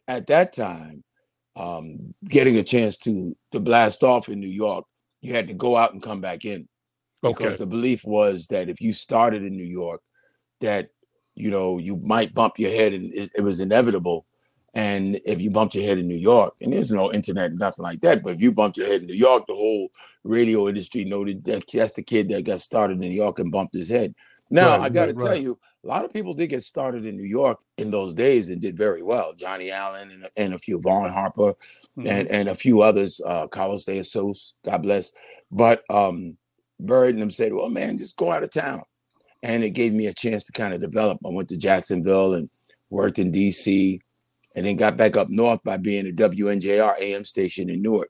[0.08, 1.04] at that time,
[1.58, 4.86] um, getting a chance to, to blast off in New York.
[5.22, 6.68] You had to go out and come back in
[7.26, 7.58] because Okay.
[7.58, 10.02] the belief was that if you started in New York,
[10.62, 10.90] that
[11.36, 14.26] you know you might bump your head, and it, it was inevitable.
[14.74, 18.02] And if you bumped your head in New York, and there's no internet, nothing like
[18.02, 19.90] that, but if you bumped your head in New York, the whole
[20.24, 23.74] radio industry noted that that's the kid that got started in New York and bumped
[23.76, 24.14] his head.
[24.52, 25.42] Now Right, I got to right, tell right.
[25.42, 28.62] you, a lot of people did get started in New York in those days and
[28.62, 29.34] did very well.
[29.34, 31.54] Johnny Allen and, and a few Vaughn Harper
[31.98, 32.08] Mhm.
[32.10, 35.14] and, and a few others, uh, Carlos DeJesus, God bless.
[35.50, 36.38] But um,
[36.80, 38.84] Byrd and them said, well, man, just go out of town.
[39.44, 41.20] And it gave me a chance to kind of develop.
[41.26, 42.50] I went to Jacksonville and
[42.90, 44.00] worked in DC
[44.56, 48.10] and then got back up north by being a WNJR AM station in Newark.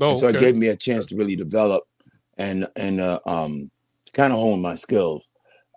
[0.00, 1.84] Oh, And so it gave me a chance to really develop
[2.36, 3.70] and and uh, um,
[4.12, 5.24] kind of hone my skills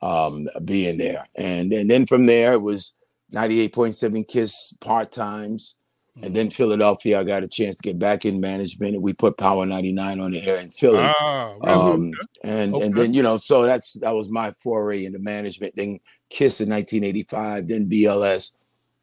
[0.02, 1.28] um, being there.
[1.36, 2.96] And, and then from there it was
[3.34, 5.80] 98.7 Kiss part times.
[6.22, 9.38] And then Philadelphia, I got a chance to get back in management, and we put
[9.38, 10.98] Power 99 on the air in Philly.
[11.00, 11.54] Ah?
[11.64, 12.12] Um,
[12.44, 15.78] and and then you know, so that's that was my foray into management.
[15.78, 18.52] Then Kiss in 1985, then BLS.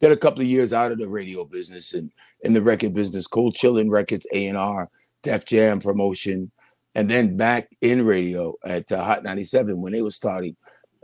[0.01, 3.27] Then a couple of years out of the radio business and in the record business,
[3.27, 4.91] Cold Chillin' Records, A and R,
[5.23, 6.51] Def Jam promotion,
[6.95, 10.57] and then back in radio at uh, Hot 97 when they were starting,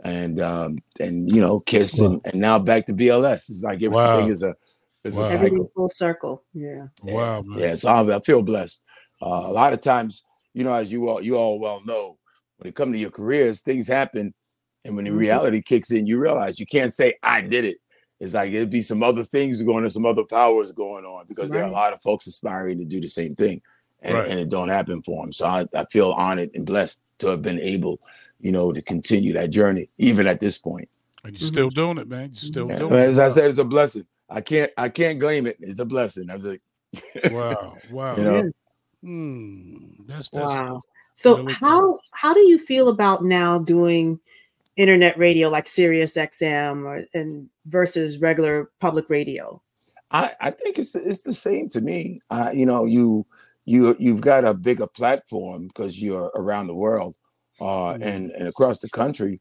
[0.03, 3.49] and um, and you know, Kiss, and, and now back to BLS.
[3.49, 4.27] It's like everything Wow.
[4.27, 4.55] is a
[5.03, 5.21] is Wow.
[5.21, 5.37] a cycle.
[5.45, 6.43] Everything full circle.
[6.53, 6.87] Yeah.
[7.03, 7.59] wow, man.
[7.59, 8.83] Yeah, so I, I feel blessed.
[9.21, 12.17] Uh, a lot of times, you know, as you all you all well know,
[12.57, 14.33] when it comes to your careers, things happen,
[14.85, 15.17] and when the Mhm.
[15.19, 17.77] reality kicks in, you realize you can't say I did it.
[18.19, 21.49] It's like it'd be some other things going on, some other powers going on, because
[21.49, 23.61] there are a lot of folks aspiring to do the same thing,
[24.01, 24.29] and, Right.
[24.29, 25.33] and it don't happen for them.
[25.33, 27.99] So I, I feel honored and blessed to have been able,
[28.43, 30.89] you know, to continue that journey, even at this point.
[31.23, 32.31] And you're still doing it, man.
[32.33, 34.05] You're still Yeah, doing As I said, it's a blessing.
[34.29, 35.57] I can't I can't claim it.
[35.61, 36.29] It's a blessing.
[36.29, 36.61] I was like,
[37.31, 38.17] Wow, wow.
[38.17, 38.35] you know.
[38.35, 38.49] Yeah.
[39.01, 39.75] Hmm.
[40.05, 40.81] That's that's Wow.
[41.13, 44.19] So really how how do you feel about now doing
[44.75, 49.61] internet radio like Sirius XM or and versus regular public radio?
[50.11, 52.19] I, I think it's the, it's the same to me.
[52.29, 53.25] Uh, you know, you
[53.65, 57.15] you you've got a bigger platform because you're around the world
[57.63, 58.01] uh, Mhm.
[58.03, 59.39] and and across the country.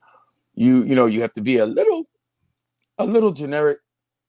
[0.54, 2.04] You you know you have to be a little
[2.98, 3.78] a little generic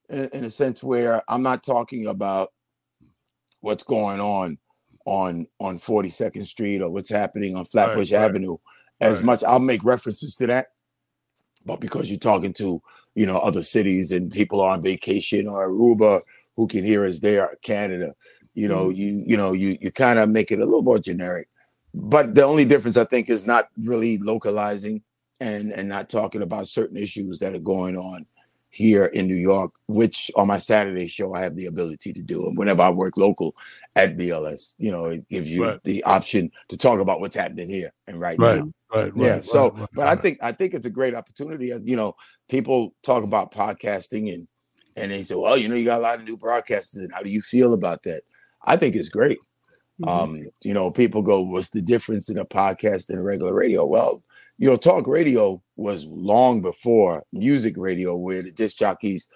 [0.10, 2.50] in, in a sense where I'm not talking about
[3.62, 4.58] what's going on
[5.06, 8.22] on on 42nd Street or what's happening on Flatbush right.
[8.24, 8.58] Avenue
[9.02, 9.26] as Right.
[9.26, 9.44] much.
[9.44, 10.68] I'll make references to that,
[11.66, 12.82] but because you're talking to
[13.16, 16.22] you know other cities and people are on vacation or Aruba
[16.56, 18.16] who can hear us there, Canada,
[18.54, 21.48] you know, you you know you you kind of make it a little more generic.
[21.94, 25.04] But the only difference I think is not really localizing
[25.40, 28.26] and and not talking about certain issues that are going on
[28.70, 32.48] here in New York, which on my Saturday show I have the ability to do.
[32.48, 33.56] And whenever I work local
[33.96, 35.84] at BLS, you know, it gives you Right.
[35.84, 38.72] the option to talk about what's happening here and right, Right, now.
[38.92, 39.26] right, right.
[39.26, 39.40] Yeah.
[39.42, 41.72] So, right, right, but I think I think it's a great opportunity.
[41.72, 42.16] Uh, You know,
[42.50, 44.48] people talk about podcasting and
[44.96, 47.22] and they say, well, you know, you got a lot of new broadcasters, and how
[47.22, 48.24] do you feel about that?
[48.64, 49.40] I think it's great.
[50.02, 50.08] Mhm.
[50.10, 53.86] Um, you know, people go, what's the difference in a podcast and a regular radio?
[53.86, 54.24] Well,
[54.58, 59.28] you know, talk radio was long before music radio, where the disc jockeys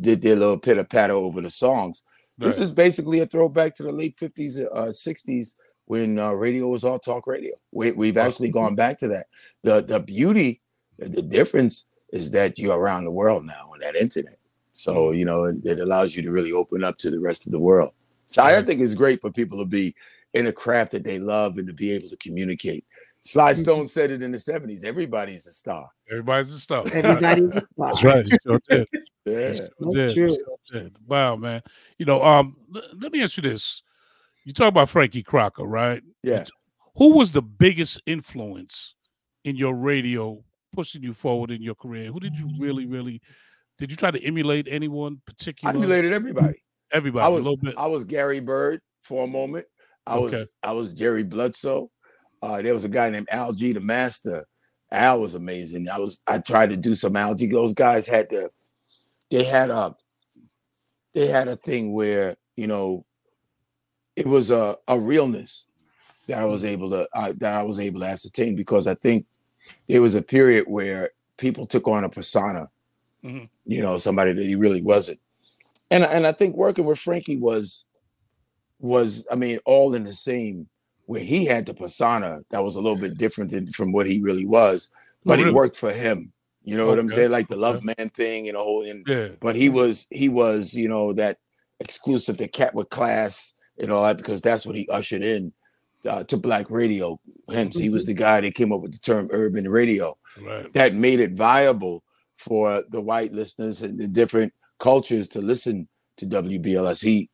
[0.00, 2.04] did their little pitter patter over the songs.
[2.38, 6.82] This is basically a throwback to the late 50s, uh, 60s when uh, radio was
[6.82, 7.54] all talk radio.
[7.70, 9.26] We, we've actually gone back to that.
[9.62, 10.60] The the beauty,
[10.98, 14.38] the difference is that you're around the world now on that internet.
[14.74, 17.52] So, you know, it, it allows you to really open up to the rest of
[17.52, 17.92] the world.
[18.34, 19.94] So I think it's great for people to be
[20.32, 22.84] in a craft that they love and to be able to communicate.
[23.20, 25.88] Sly Stone said it in the 70s everybody's a star.
[26.10, 26.82] Everybody's a star.
[26.92, 28.28] Everybody That's right.
[28.44, 28.88] Sure did.
[29.26, 29.54] Yeah.
[29.54, 30.16] Sure That's did.
[30.16, 30.36] Sure
[30.70, 30.96] did.
[31.06, 31.62] Wow, man.
[31.96, 33.82] You know, um, l- let me ask you this.
[34.44, 36.02] You talk about Frankie Crocker, right?
[36.22, 36.44] Yeah.
[36.96, 38.96] Who was the biggest influence
[39.44, 40.44] in your radio
[40.74, 42.12] pushing you forward in your career?
[42.12, 43.22] Who did you really, really
[43.78, 45.78] did you try to emulate anyone particularly?
[45.78, 46.63] I emulated everybody.
[46.94, 47.74] Everybody I a was little bit.
[47.76, 49.66] I was Gary Byrd for a moment.
[50.06, 50.46] I was Okay.
[50.62, 51.88] I was Jerry Bledsoe.
[52.42, 54.46] Uh, there was a guy named Al G, the master.
[54.92, 55.88] Al was amazing.
[55.88, 57.46] I was I tried to do some Al G.
[57.48, 58.48] Those guys had the
[59.30, 59.94] they had a
[61.14, 63.04] they had a thing where you know
[64.16, 65.66] it was a, a realness
[66.28, 69.26] that I was able to uh, that I was able to ascertain because I think
[69.88, 72.68] there was a period where people took on a persona,
[73.24, 73.48] Mhm.
[73.66, 75.18] you know, somebody that he really wasn't.
[75.90, 77.84] And and I think working with Frankie was
[78.80, 80.68] was, I mean, all in the same.
[81.06, 84.22] Where he had the persona that was a little bit different than, from what he
[84.22, 84.90] really was,
[85.22, 86.32] but it worked for him.
[86.62, 87.30] You know what I'm saying?
[87.30, 87.94] Like the love okay.
[87.98, 88.86] man thing and the whole.
[88.86, 89.28] And, Yeah.
[89.38, 91.36] but he was he was you know that
[91.78, 95.52] exclusive to cat with class and all that because that's what he ushered in
[96.08, 97.20] uh, to black radio.
[97.52, 100.72] Hence, he was the guy that came up with the term urban radio Right.
[100.72, 102.02] that made it viable
[102.38, 107.02] for the white listeners and the different cultures to listen to WBLS.
[107.04, 107.30] He,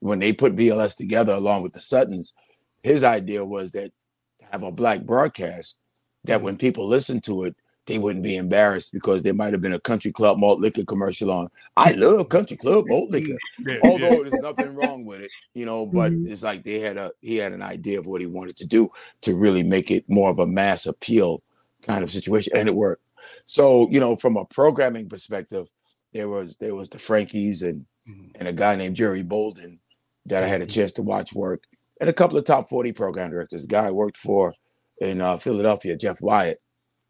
[0.00, 2.34] when they put BLS together along with the Suttons,
[2.82, 3.92] his idea was that
[4.40, 5.78] to have a black broadcast
[6.24, 9.72] that when people listen to it, they wouldn't be embarrassed because there might have been
[9.72, 11.48] a country club malt liquor commercial on.
[11.76, 13.78] I love country club malt liquor, Yeah.
[13.80, 15.86] although there's nothing wrong with it, you know.
[15.86, 16.26] But Mhm.
[16.26, 18.90] it's like they had a he had an idea of what he wanted to do
[19.20, 21.42] to really make it more of a mass appeal
[21.82, 23.02] kind of situation, and it worked.
[23.44, 25.68] So you know, from a programming perspective,
[26.16, 28.30] there was there was the Frankies and Mhm.
[28.36, 29.80] and a guy named Jerry Bolden
[30.26, 31.64] that I had a chance to watch work,
[32.00, 33.66] and a couple of top forty program directors.
[33.66, 34.54] Guy I worked for
[35.00, 36.60] in uh, Philadelphia, Jeff Wyatt,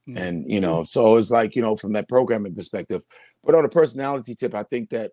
[0.09, 0.19] Mhm.
[0.19, 3.05] and you know, so it's like you know from that programming perspective.
[3.45, 5.12] But on a personality tip, I think that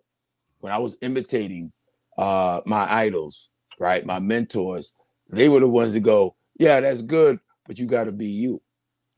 [0.60, 1.72] when I was imitating
[2.16, 4.94] uh, my idols, right, my mentors,
[5.30, 8.62] they were the ones that go, "Yeah, that's good, but you got to be you."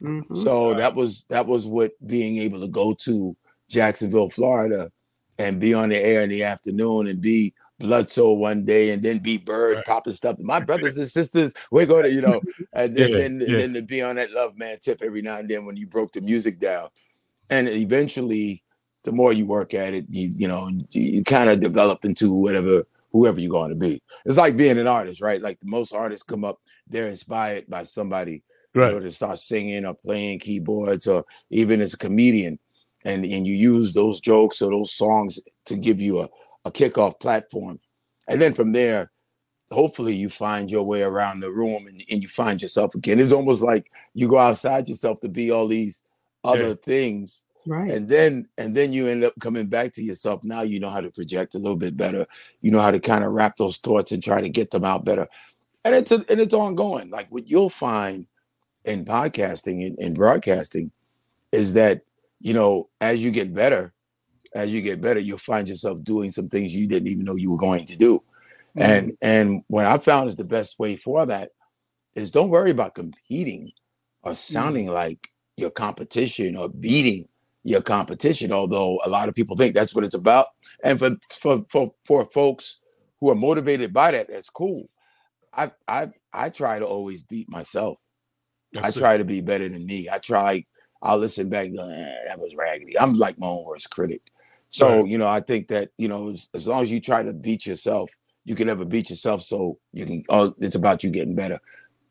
[0.02, 0.36] Mhm.
[0.36, 3.36] So that was that was what being able to go to
[3.68, 4.90] Jacksonville, Florida,
[5.38, 9.18] and be on the air in the afternoon and be Bledsoe one day and then
[9.18, 9.84] be Byrd Right.
[9.84, 10.36] popping stuff.
[10.40, 12.40] My brothers and sisters, we're going to, you know,
[12.72, 13.56] and then, Yeah, then, yeah.
[13.58, 16.12] then to be on that Love Man tip every now and then when you broke
[16.12, 16.88] the music down.
[17.50, 18.62] And eventually,
[19.04, 22.32] the more you work at it, you you know, you, you kind of develop into
[22.40, 24.02] whatever whoever you're going to be.
[24.24, 25.40] It's like being an artist, right?
[25.40, 28.42] Like the most artists come up, they're inspired by somebody
[28.74, 28.92] Right.
[28.92, 32.58] order to start singing or playing keyboards or even as a comedian
[33.06, 36.28] and and you use those jokes or those songs to give you a,
[36.66, 37.78] a kickoff platform.
[38.28, 39.10] And then from there
[39.72, 43.18] hopefully you find your way around the room and, and you find yourself again.
[43.18, 46.04] It's almost like you go outside yourself to be all these
[46.44, 46.74] other Yeah.
[46.84, 47.42] things.
[47.68, 47.90] Right.
[47.90, 50.44] and then and then you end up coming back to yourself.
[50.44, 52.24] Now you know how to project a little bit better.
[52.60, 55.04] You know how to kind of wrap those thoughts and try to get them out
[55.04, 55.26] better.
[55.84, 57.10] And it's a, and it's ongoing.
[57.10, 58.28] Like what you'll find
[58.84, 60.92] in podcasting and, and broadcasting
[61.50, 62.02] is that
[62.40, 63.92] you know as you get better
[64.54, 67.50] as you get better you'll find yourself doing some things you didn't even know you
[67.50, 68.18] were going to do
[68.78, 68.82] mm-hmm.
[68.82, 71.50] and and what i found is the best way for that
[72.14, 73.70] is don't worry about competing
[74.22, 74.36] or mm-hmm.
[74.36, 77.28] sounding like your competition or beating
[77.64, 80.46] your competition although a lot of people think that's what it's about
[80.84, 82.82] and for for for, for folks
[83.20, 84.86] who are motivated by that that's cool
[85.52, 87.98] i i i try to always beat myself
[88.72, 89.00] That's I it.
[89.00, 90.08] try to be better than me.
[90.10, 90.64] I try.
[91.02, 91.66] I'll listen back.
[91.66, 92.98] and go, "Eh, that was raggedy.
[92.98, 94.22] I'm like my own worst critic.
[94.70, 95.06] So Right.
[95.06, 97.66] you know, I think that you know, as, as long as you try to beat
[97.66, 98.10] yourself,
[98.44, 99.42] you can never beat yourself.
[99.42, 100.24] So you can.
[100.30, 101.60] Oh, it's about you getting better,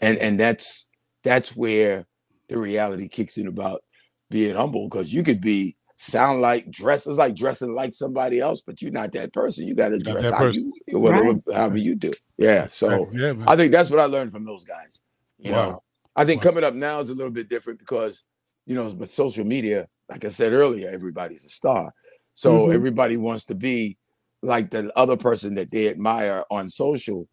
[0.01, 0.87] and and that's
[1.23, 2.05] that's where
[2.49, 3.83] the reality kicks in about
[4.31, 8.61] being humble because you could be sound like dress it's like dressing like somebody else,
[8.61, 9.67] but you're not that person.
[9.67, 10.51] You got to dress how person.
[10.51, 11.43] you whatever Right.
[11.53, 12.13] however you do.
[12.37, 12.67] Yeah.
[12.67, 13.33] So yeah.
[13.47, 15.03] I think that's what I learned from those guys.
[15.39, 15.83] You know,
[16.15, 16.43] I think Wow.
[16.43, 18.25] coming up now is a little bit different because,
[18.65, 21.93] you know, with social media, like I said earlier, everybody's a star.
[22.33, 22.73] So Mhm.
[22.73, 23.97] everybody wants to be
[24.41, 27.27] like the other person that they admire on social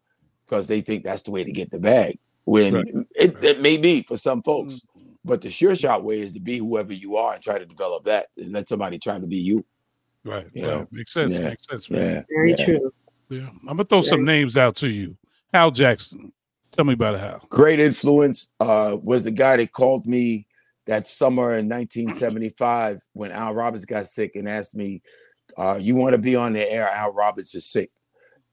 [0.46, 2.18] because they think that's the way to get the bag.
[2.44, 2.86] When Right.
[3.14, 4.86] it, it may be for some folks,
[5.24, 8.04] but the sure shot way is to be whoever you are and try to develop
[8.04, 9.64] that and let somebody try to be you.
[10.24, 10.46] right.
[10.54, 10.70] you right.
[10.80, 11.32] know, Makes sense.
[11.32, 12.14] yeah, Makes sense, man.
[12.14, 12.22] Yeah.
[12.36, 12.64] Very yeah.
[12.64, 12.92] true.
[13.28, 13.48] Yeah.
[13.62, 15.16] I'm gonna throw some names out to you.
[15.52, 16.32] Hal Jackson.
[16.70, 17.44] Tell me about Hal.
[17.50, 20.46] great influence uh, was the guy that called me
[20.86, 25.02] that summer in 1975 when Al Roberts got sick and asked me,
[25.56, 26.88] uh, "You want to be on the air?
[26.88, 27.90] Al Roberts is sick."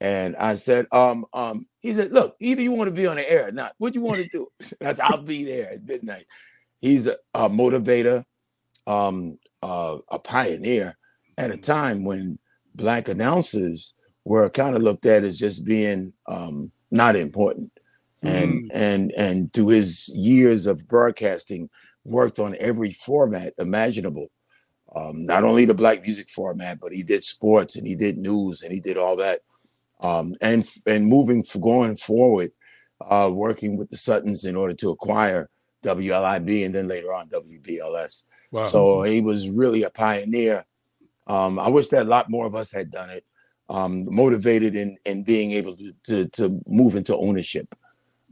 [0.01, 3.29] And I said, um, um, he said, look, either you want to be on the
[3.29, 3.73] air or not.
[3.77, 4.47] What do you want to do?
[4.79, 6.25] That's I'll be there at midnight.
[6.81, 8.23] He's a, a motivator,
[8.87, 10.97] um, uh, a pioneer
[11.37, 12.39] at a time when
[12.75, 17.71] black announcers were kind of looked at as just being um, not important.
[18.21, 21.69] And and and through his years of broadcasting,
[22.05, 24.29] worked on every format imaginable.
[24.95, 28.63] Um, not only the black music format, but he did sports and he did news
[28.63, 29.41] and he did all that.
[30.01, 32.51] Um, and and moving for going forward,
[33.01, 35.49] uh, working with the Suttons in order to acquire
[35.83, 38.23] WLIB and then later on WBLS.
[38.51, 38.61] Wow.
[38.61, 40.65] So he was really a pioneer.
[41.27, 43.25] Um, I wish that a lot more of us had done it.
[43.69, 47.75] Um, motivated in in being able to to, to move into ownership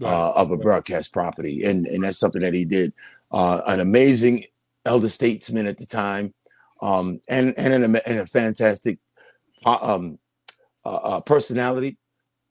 [0.02, 2.94] uh, of a broadcast property, and and that's something that he did.
[3.32, 4.44] Uh, an amazing
[4.86, 6.34] elder statesman at the time,
[6.82, 9.00] um, and and, an, and a fantastic
[9.66, 10.18] um,
[10.86, 11.98] uh, uh, personality.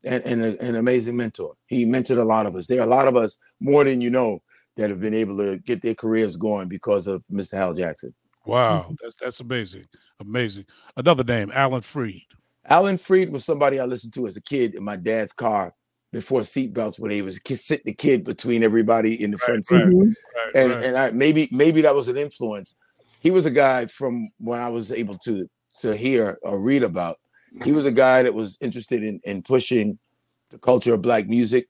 [0.04, 1.54] and, and a, an amazing mentor.
[1.66, 2.66] He mentored a lot of us.
[2.66, 4.40] There are a lot of us, more than you know,
[4.76, 7.56] that have been able to get their careers going because of Mr.
[7.56, 8.14] Hal Jackson.
[8.44, 9.86] Wow, that's that's amazing,
[10.20, 10.66] amazing.
[10.96, 12.26] Another name, Alan Freed.
[12.68, 15.72] Alan Freed was somebody I listened to as a kid in my dad's car
[16.12, 19.86] before seatbelts, when he was sit the kid between everybody in the front seat, right,
[19.92, 20.14] Mhm.
[20.34, 20.84] Right, and right.
[20.84, 22.76] and I maybe maybe that was an influence.
[23.20, 25.48] He was a guy from when I was able to
[25.80, 27.16] to hear or read about.
[27.64, 29.98] He was a guy that was interested in in pushing
[30.50, 31.68] the culture of black music,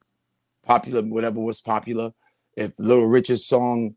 [0.65, 2.13] popular whatever was popular.
[2.57, 3.95] If Little Richard's song,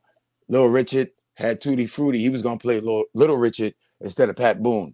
[0.48, 4.62] Little Richard had Tutti Frutti, he was gonna play Little, Little Richard instead of Pat
[4.64, 4.94] Boone,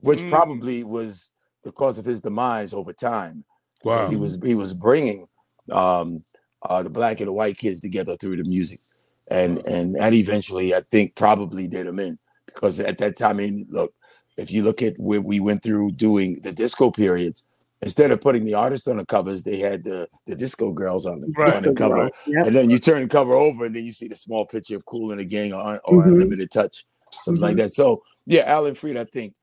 [0.00, 0.30] which Mm.
[0.30, 1.32] probably was
[1.62, 3.44] the cause of his demise over time
[3.86, 3.96] wow.
[3.96, 5.26] because he was he was bringing
[5.72, 6.22] um
[6.68, 8.80] uh the black and the white kids together through the music
[9.28, 13.40] and and that eventually i think probably did him in because at that time I
[13.40, 13.92] mean, look
[14.36, 17.46] if you look at where we went through doing the disco periods
[17.82, 21.20] instead of putting the artists on the covers they had the the disco girls on
[21.20, 22.12] the, Right, on the cover Right.
[22.26, 22.46] Yep.
[22.46, 24.84] and then you turn the cover over and then you see the small picture of
[24.86, 26.08] Kool and the Gang or, or Mhm.
[26.12, 26.84] unlimited touch
[27.22, 29.34] something like that so yeah alan freed i think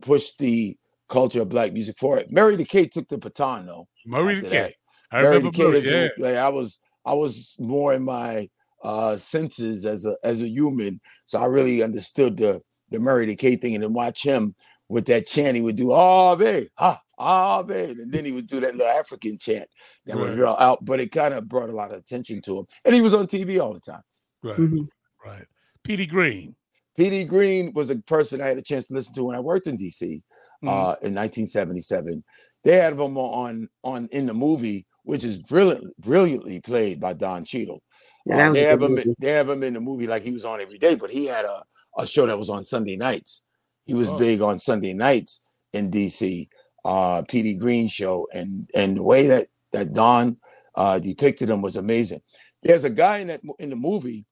[0.00, 0.76] pushed the
[1.08, 4.54] culture of black music forward Murray the K took the baton though Murray after the
[4.54, 4.68] that.
[4.70, 4.76] K.
[5.12, 6.08] I Mary remember the Kid Murray, is yeah.
[6.18, 8.48] like I was I was more in my
[8.82, 11.00] uh senses as a as a human.
[11.24, 14.54] So I really understood the the Murray the K thing and then watch him
[14.88, 15.56] with that chant.
[15.56, 19.68] He would do Ave, ha, Ave, and then he would do that little African chant
[20.06, 20.38] that was Right.
[20.38, 22.66] real out, but it kind of brought a lot of attention to him.
[22.84, 24.02] And he was on TV all the time.
[24.44, 24.86] Right, Mhm.
[25.24, 25.44] right.
[25.82, 26.54] Petey Green.
[26.96, 29.66] Petey Green was a person I had a chance to listen to when I worked
[29.66, 30.22] in DC
[30.66, 30.70] Mhm.
[30.72, 32.22] uh, in 1977.
[32.64, 37.44] They had him on on in the movie, which is brilliant, brilliantly played by Don
[37.44, 37.82] Cheadle.
[38.24, 38.90] Yeah, Uh, they have him.
[38.96, 39.14] movie.
[39.18, 41.44] They have him in the movie like he was on every day, but he had
[41.44, 41.62] a,
[41.98, 43.46] a show that was on Sunday nights.
[43.86, 44.18] He was Oh.
[44.18, 46.48] big on Sunday nights in DC.
[46.84, 50.36] Uh, Petey Green show, and and the way that that Don
[50.76, 52.20] uh, depicted him was amazing.
[52.62, 54.24] There's a guy in that in the movie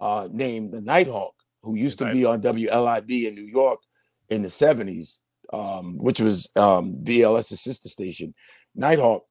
[0.00, 3.80] uh, named the Nighthawk who used to be on WLIB in New York
[4.30, 5.20] in the 70s,
[5.52, 8.34] um, which was um, BLS's sister station.
[8.74, 9.24] Nighthawk,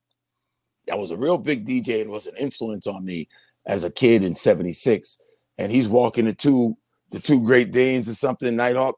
[0.88, 3.28] that was a real big DJ and was an influence on me
[3.66, 5.20] as a kid in 76.
[5.58, 6.78] And he's walking the two,
[7.12, 8.96] the two Great Danes or something, Nighthawk.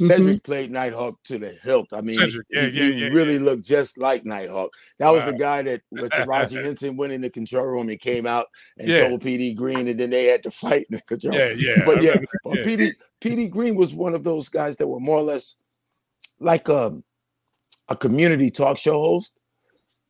[0.00, 0.06] Mhm.
[0.06, 1.88] Cedric played Nighthawk to the hilt.
[1.92, 4.70] I mean, Cedric, yeah, he, yeah, he yeah, really looked just like Nighthawk.
[4.98, 8.26] That was the guy that with Taraji Henson went in the control room and came
[8.26, 8.46] out
[8.78, 9.08] and Yeah.
[9.08, 11.84] told Petey Green, and then they had to fight in the control Yeah, yeah.
[11.84, 12.62] but yeah, remember but yeah.
[12.64, 12.90] PD
[13.20, 15.58] Petey Green was one of those guys that were more or less
[16.40, 16.96] like a
[17.88, 19.38] a community talk show host,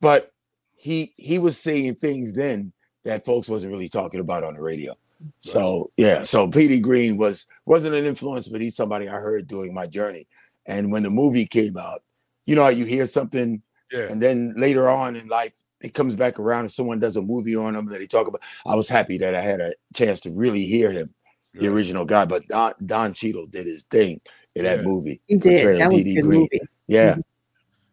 [0.00, 0.32] but
[0.76, 2.72] he he was saying things then
[3.04, 4.96] that folks wasn't really talking about on the radio.
[5.40, 9.74] So yeah, so Petey Green was wasn't an influence, but he's somebody I heard during
[9.74, 10.26] my journey.
[10.66, 12.02] And when the movie came out,
[12.46, 13.62] you know how you hear something
[13.92, 14.06] Yeah.
[14.10, 17.56] and then later on in life it comes back around and someone does a movie
[17.56, 18.42] on him that he talk about.
[18.66, 21.12] I was happy that I had a chance to really hear him
[21.54, 24.20] the original guy, but Don, Don Cheadle did his thing
[24.54, 24.84] in that Yeah.
[24.84, 25.20] movie.
[25.26, 25.78] He did.
[25.80, 26.14] That was a P.D.
[26.16, 26.40] good Green.
[26.40, 26.60] movie.
[26.86, 27.16] Yeah,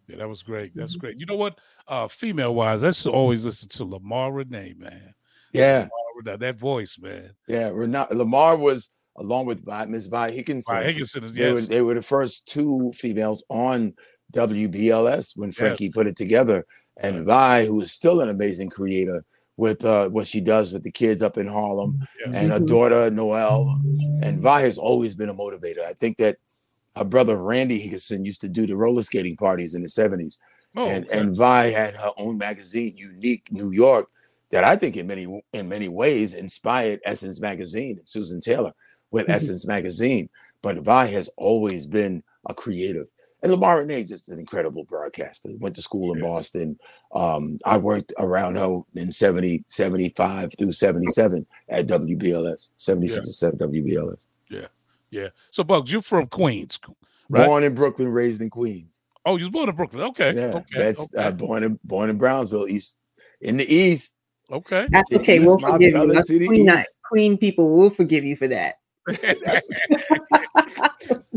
[0.07, 0.73] Yeah, that was great.
[0.75, 0.99] That's Mm-hmm.
[0.99, 1.19] great.
[1.19, 1.59] You know what?
[1.87, 5.13] Uh, female wise, let's always listen to Lamar Renee, man.
[5.53, 5.89] yeah, Lamar
[6.23, 7.31] Renee, that voice, man.
[7.47, 7.69] yeah.
[7.69, 10.75] Renat, Lamar was along with Miss Vi Higginson.
[10.75, 13.93] Right, Higginson is They, were, they were the first two females on
[14.33, 16.65] WBLS when Frankie put it together.
[16.97, 19.23] And Vi, who is still an amazing creator
[19.55, 22.31] with uh, what she does with the kids up in Harlem, Yeah.
[22.39, 23.79] and her daughter Noelle.
[24.21, 25.81] And Vi has always been a motivator.
[25.81, 26.37] I think that
[26.97, 30.37] her brother Randy Higginson used to do the roller skating parties in the 70s.
[30.75, 31.19] Oh, and okay.
[31.19, 34.09] and Vi had her own magazine, Unique New York,
[34.51, 38.73] that I think in many in many ways inspired Essence Magazine and Susan Taylor
[39.11, 39.33] with Mhm.
[39.33, 40.29] Essence Magazine.
[40.61, 43.07] But Vi has always been a creative.
[43.43, 45.49] And Lamar Renee is just an incredible broadcaster.
[45.59, 46.25] Went to school in Yeah.
[46.29, 46.79] Boston.
[47.11, 53.59] Um, I worked around her in 70, 75 through 77 at WBLS, 76 and 7
[53.59, 54.25] WBLS.
[55.09, 55.29] Yeah.
[55.51, 56.79] So, Bugs, you're from Queens,
[57.29, 57.45] right?
[57.45, 59.01] Born in Brooklyn, raised in Queens.
[59.25, 60.03] Oh, you was born in Brooklyn.
[60.09, 60.33] Okay.
[60.35, 60.77] Yeah, okay.
[60.77, 61.27] that's okay.
[61.27, 62.97] uh, born in born in Brownsville, East
[63.41, 64.17] in the East.
[64.51, 64.87] okay.
[64.89, 65.39] That's okay.
[65.39, 65.91] We'll forgive you.
[65.91, 66.97] brother Us to the Queen, east.
[67.09, 68.75] Queen people will forgive you for that.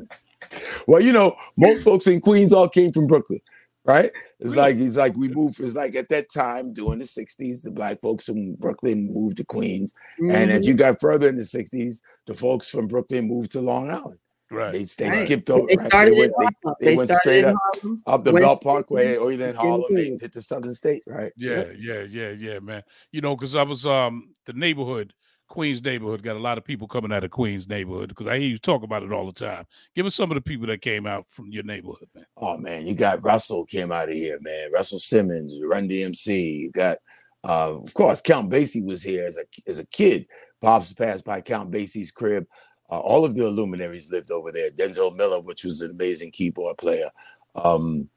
[0.86, 3.40] Well, you know, most folks in Queens all came from Brooklyn,
[3.84, 4.10] right?
[4.41, 4.57] It's Really?
[4.57, 5.61] like it's like we moved.
[5.61, 9.45] It's like at that time during the '60s, the black folks from Brooklyn moved to
[9.45, 13.61] Queens, and as you got further in the '60s, the folks from Brooklyn moved to
[13.61, 14.18] Long Island.
[14.51, 14.72] right.
[14.72, 15.26] They they Right.
[15.26, 15.66] skipped over.
[15.68, 15.86] they right?
[15.86, 16.32] started They went,
[16.80, 18.03] they, they went straight up- Harlem.
[18.07, 21.32] up the Belt Parkway or either in Harlem, they hit the Southern State, right?
[21.36, 22.82] Yeah, yeah, yeah, yeah, man.
[23.12, 25.12] You know, because I was um the neighborhood
[25.51, 28.46] Queens neighborhood got a lot of people coming out of Queens neighborhood because I hear
[28.48, 29.66] you talk about it all the time.
[29.96, 32.24] Give us some of the people that came out from your neighborhood, man.
[32.36, 34.70] Oh man, you got Russell came out of here, man.
[34.72, 36.61] Russell Simmons, Run DMC.
[36.61, 36.98] You got,
[37.42, 40.26] uh, of course, Count Basie was here as a as a kid.
[40.62, 42.46] Pops passed by Count Basie's crib.
[42.88, 44.70] Uh, all of the luminaries lived over there.
[44.70, 47.11] Denzel Miller, which was an amazing keyboard player.
[47.57, 48.09] Um,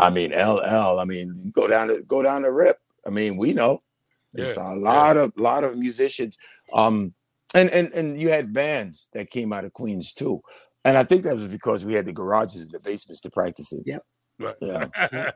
[0.00, 0.98] I mean, LL.
[0.98, 2.78] I mean, go down to go down the rip.
[3.06, 3.80] I mean, we know
[4.32, 6.38] there's Yeah, a lot of lot of musicians.
[6.74, 7.14] Um,
[7.54, 10.40] and and and you had bands that came out of Queens too.
[10.84, 13.72] And I think that was because we had the garages and the basements to practice
[13.72, 13.82] in.
[13.84, 14.02] Yep.
[14.38, 14.54] Right.
[14.62, 15.30] Yeah.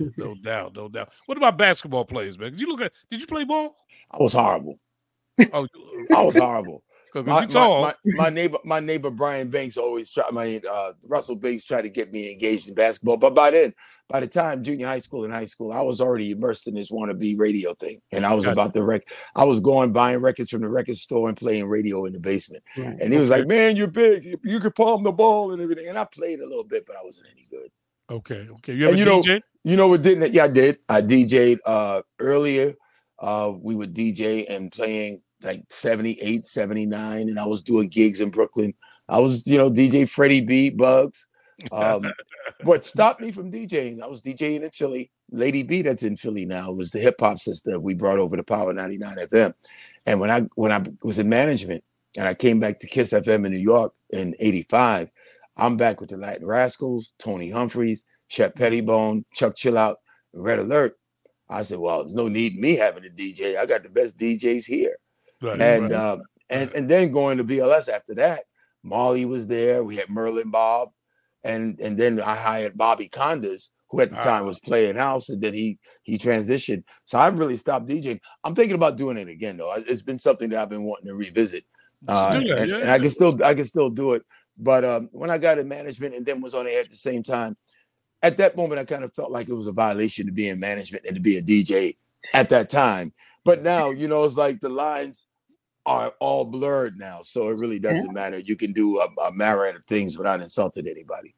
[0.16, 1.12] no doubt, no doubt.
[1.26, 2.52] What about basketball players, man?
[2.52, 2.92] Did you look at?
[3.10, 3.76] Did you play ball?
[4.12, 4.78] I was horrible.
[5.52, 5.66] Oh,
[6.14, 6.84] I was horrible.
[7.22, 7.80] Because my, you tall.
[7.82, 10.32] my, my, neighbor, my neighbor Brian Banks always tried.
[10.32, 13.72] My uh, Russell Banks tried to get me engaged in basketball, but by then,
[14.08, 16.90] by the time junior high school and high school, I was already immersed in this
[16.90, 18.52] wannabe radio thing, and I was Gotcha.
[18.52, 19.02] about the rec.
[19.34, 22.62] I was going buying records from the record store and playing radio in the basement.
[22.76, 24.24] And he was like, "Man, you're big.
[24.24, 26.96] You, you could palm the ball and everything." And I played a little bit, but
[26.96, 27.70] I wasn't any good.
[28.10, 28.74] okay, okay.
[28.74, 29.22] You And you know-
[29.66, 30.78] You know what didn't yeah, I did.
[30.90, 32.74] I DJ'd uh earlier.
[33.18, 38.30] Uh we would DJ and playing like 78, 79, and I was doing gigs in
[38.30, 38.74] Brooklyn.
[39.08, 41.28] I was, you know, DJ Freddie B, Bugs.
[41.72, 42.04] Um,
[42.64, 45.10] what stopped me from DJing, I was DJing in Philly.
[45.30, 48.44] Lady B, that's in Philly now, was the hip hop sister we brought over to
[48.44, 49.52] Power 99 FM.
[50.06, 51.82] And when I when I was in management
[52.16, 55.10] and I came back to Kiss FM in New York in 85,
[55.56, 59.96] I'm back with the Latin Rascals, Tony Humphries, Shep Pettibone, Chuck Chillout,
[60.32, 60.96] Red Alert.
[61.48, 63.56] I said, well, there's no need me having a DJ.
[63.56, 64.96] I got the best DJs here.
[65.44, 65.92] Right, And right.
[65.92, 66.18] uh,
[66.48, 68.44] and and then going to BLS after that,
[68.82, 69.84] Marley was there.
[69.84, 70.88] We had Merlin Bob,
[71.44, 74.20] and and then I hired Bobby Konders, who at the Ah.
[74.20, 76.84] time was playing house, and then he he transitioned.
[77.04, 78.20] So I really stopped DJing.
[78.42, 79.74] I'm thinking about doing it again though.
[79.76, 81.64] It's been something that I've been wanting to revisit,
[82.08, 84.22] uh, Yeah, and, yeah, and I can still I can still do it.
[84.56, 87.22] But um, when I got in management and then was on air at the same
[87.22, 87.56] time,
[88.22, 90.58] at that moment I kind of felt like it was a violation to be in
[90.58, 91.96] management and to be a DJ
[92.32, 93.12] at that time.
[93.44, 95.26] But now, you know, it's like the lines
[95.86, 98.38] are all blurred now, so it really doesn't matter.
[98.38, 101.34] You can do a, a myriad of things without insulting anybody.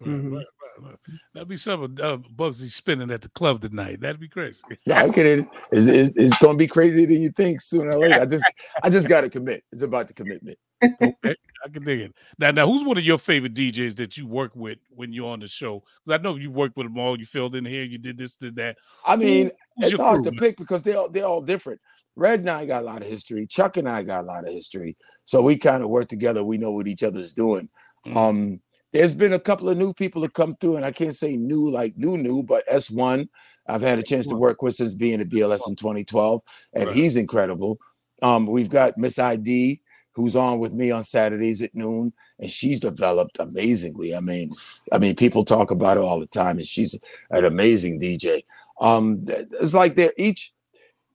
[0.00, 0.32] Right, Mhm.
[0.36, 0.46] right,
[0.80, 0.98] right, right.
[1.34, 4.00] That'd be something uh, Bugsy spinning at the club tonight.
[4.00, 4.62] That'd be crazy.
[4.86, 5.46] Yeah, I get it.
[5.70, 8.20] It's, it's, it's going to be crazier than you think sooner or later.
[8.20, 8.44] I just,
[8.82, 9.62] I just got to commit.
[9.72, 10.58] It's about the commitment.
[10.82, 12.14] Okay, I can dig it.
[12.38, 15.38] Now, now, who's one of your favorite DJs that you work with when you're on
[15.38, 15.74] the show?
[15.74, 17.16] Because I know you worked with them all.
[17.16, 17.84] You filled in here.
[17.84, 18.78] You did this, did that.
[19.06, 20.38] I mean, Who's it's hard crew, to man?
[20.38, 21.80] pick because they're all, they're all different.
[22.16, 23.46] Red and I got a lot of history.
[23.46, 24.96] Chuck and I got a lot of history.
[25.24, 26.44] So we kind of work together.
[26.44, 27.68] We know what each other's doing.
[28.06, 28.16] Mhm.
[28.16, 28.60] Um,
[28.92, 31.70] there's been a couple of new people that come through, and I can't say new
[31.70, 33.28] like new new, but S1
[33.66, 36.42] I've had a chance to work with since being at BLS in 2012,
[36.74, 36.94] and Right.
[36.96, 37.78] he's incredible.
[38.20, 39.80] Um, we've got Miss ID
[40.14, 44.14] who's on with me on Saturdays at noon, and she's developed amazingly.
[44.14, 44.50] I mean,
[44.92, 46.98] I mean, people talk about her all the time, and she's
[47.30, 48.44] an amazing DJ.
[48.80, 50.52] Um, it's like they're each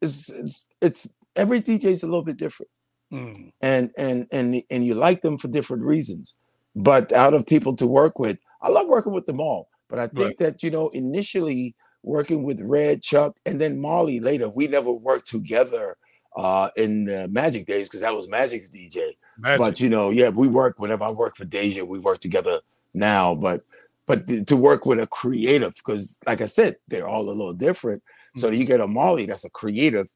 [0.01, 2.69] it's it's it's every DJ is a little bit different
[3.11, 3.53] Mm.
[3.61, 6.35] and and and and you like them for different reasons.
[6.75, 9.69] But out of people to work with, I love working with them all.
[9.87, 10.37] But I think Right.
[10.39, 15.29] that you know, initially working with Red, Chuck, and then Marley later, we never worked
[15.29, 15.95] together
[16.35, 19.15] uh in the Magic days because that was Magic's DJ.
[19.37, 19.59] Magic.
[19.59, 22.59] But you know, yeah, we work whenever I work for Deja, we work together
[22.93, 23.35] now.
[23.35, 23.63] But
[24.07, 27.53] but th- to work with a creative, because like I said, they're all a little
[27.53, 28.01] different.
[28.37, 28.59] So mm-hmm.
[28.59, 30.07] you get a Marley that's a creative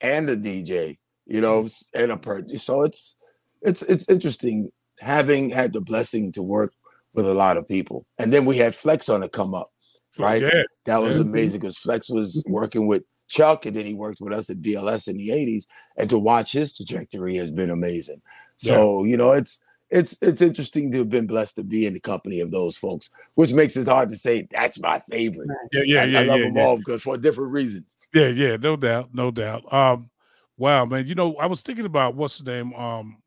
[0.00, 2.02] and a DJ, you know, mm-hmm.
[2.02, 2.46] and a per.
[2.56, 3.18] So it's
[3.62, 4.70] it's it's interesting
[5.00, 6.72] having had the blessing to work
[7.12, 8.06] with a lot of people.
[8.18, 9.70] And then we had Flex on to come up.
[10.18, 10.42] right?
[10.42, 10.62] Yeah.
[10.86, 11.24] That was Yeah.
[11.24, 12.52] amazing because Flex was mm-hmm.
[12.52, 15.66] working with Chuck, and then he worked with us at BLS in the '80s.
[15.98, 18.22] And to watch his trajectory has been amazing.
[18.56, 22.00] So you know, it's it's it's interesting to have been blessed to be in the
[22.00, 25.48] company of those folks, which makes it hard to say that's my favorite.
[25.72, 26.64] Yeah, yeah, I, yeah, I love yeah, them yeah.
[26.64, 27.96] all because for different reasons.
[28.12, 29.72] Yeah, yeah, no doubt, no doubt.
[29.72, 30.10] Um,
[30.56, 31.06] wow, man.
[31.06, 32.74] You know, I was thinking about what's the name?
[32.74, 33.18] Um,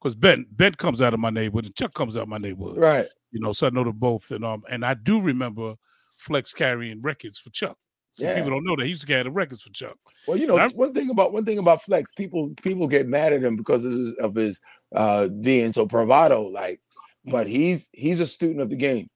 [0.00, 2.76] because Ben Ben comes out of my neighborhood and Chuck comes out of my neighborhood.
[2.76, 3.06] Right.
[3.32, 5.74] You know, so I know them both, and um, and I do remember
[6.18, 7.78] Flex carrying records for Chuck.
[8.12, 8.34] So Yeah.
[8.34, 9.96] people don't know that he used to carry the records for Chuck.
[10.26, 13.32] Well, you know, I- one thing about one thing about Flex, people people get mad
[13.32, 14.60] at him because of his, of his
[14.94, 16.80] uh being so bravado like,
[17.24, 19.08] but he's he's a student of the game,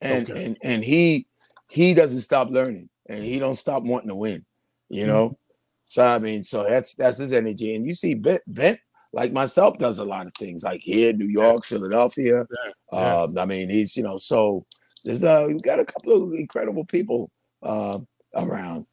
[0.00, 0.30] and Mm.
[0.30, 0.44] Okay.
[0.44, 1.26] and and he
[1.70, 4.44] he doesn't stop learning, and he don't stop wanting to win,
[4.88, 5.10] you Mm-hmm.
[5.12, 5.38] know.
[5.86, 8.78] So I mean, so that's that's his energy, and you see Bent Bent
[9.12, 12.46] like myself does a lot of things like here, New York, Philadelphia.
[12.50, 13.20] Yeah, yeah.
[13.22, 14.66] Um, I mean, he's you know, so
[15.04, 17.30] there's uh we've got a couple of incredible people
[17.62, 17.98] uh
[18.34, 18.86] around.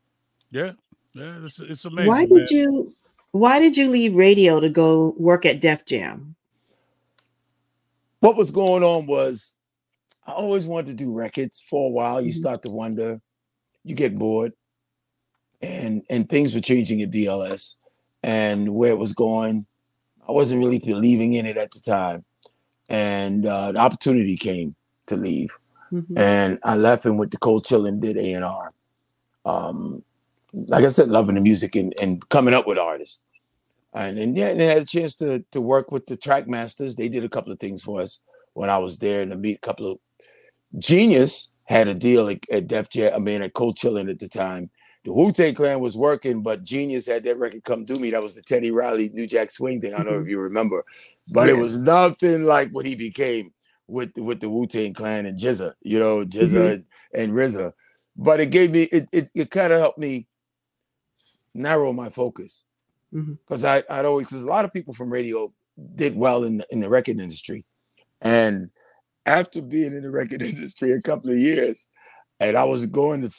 [0.52, 0.72] Yeah,
[1.14, 2.12] yeah, it's it's amazing.
[2.12, 2.30] why man.
[2.30, 2.94] did you
[3.36, 6.38] Why did you leave radio to go work at Def Jam?
[8.22, 9.56] What was going on was
[10.26, 12.22] I always wanted to do records for a while.
[12.22, 12.36] You Mhm.
[12.38, 13.20] start to wonder,
[13.84, 14.54] you get bored,
[15.62, 17.76] and and things were changing at BLS,
[18.24, 19.66] and where it was going,
[20.26, 22.24] I wasn't really believing in it at the time,
[22.88, 24.78] and uh, the opportunity came
[25.08, 25.50] to leave,
[25.92, 26.18] Mhm.
[26.18, 28.72] and I left and went to Cold Chill and did A and R.
[29.44, 30.06] Um,
[30.68, 33.26] like I said, loving the music and, and coming up with artists,
[33.94, 36.96] and and yeah, and I had a chance to to work with the Trackmasters.
[36.96, 38.22] They did a couple of things for us
[38.54, 40.00] when I was there, and to meet a couple of
[40.78, 43.14] Genius had a deal at, at Def Jam.
[43.16, 44.70] I mean, at Cold Chillin' at the time.
[45.04, 48.10] The Wu Tang Clan was working, but Genius had that record come to me.
[48.10, 49.94] That was the Teddy Riley New Jack Swing thing.
[49.94, 50.84] I don't know if you remember,
[51.32, 53.54] but it was nothing like what he became
[53.88, 55.74] with with the Wu Tang Clan and GZA.
[55.82, 57.22] You know, GZA mm-hmm.
[57.22, 57.74] and RZA.
[58.18, 59.08] But it gave me it.
[59.12, 60.26] It, it kind of helped me
[61.56, 62.66] narrow my focus.
[63.14, 63.34] Mm-hmm.
[63.34, 65.52] Because I I'd always because a lot of people from radio
[65.96, 67.64] did well in the, in the record industry,
[68.22, 68.70] and
[69.26, 71.88] after being in the record industry a couple of years,
[72.40, 73.34] and I was going to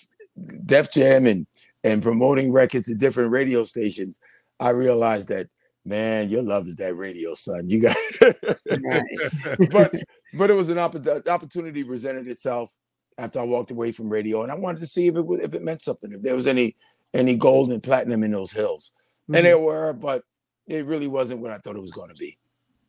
[0.64, 1.46] Def Jam and
[1.84, 4.18] and promoting records at different radio stations,
[4.58, 5.48] I realized that
[5.86, 7.70] man, your love is that radio, son.
[7.70, 7.96] You got,
[9.70, 9.94] but
[10.34, 12.74] but it was an opp- opportunity presented itself
[13.18, 15.54] after I walked away from radio, and I wanted to see if it was, if
[15.54, 16.76] it meant something, if there was any
[17.14, 18.94] any gold and platinum in those hills,
[19.28, 19.36] Mhm.
[19.36, 20.22] and there were, but
[20.66, 22.38] it really wasn't what I thought it was going to be.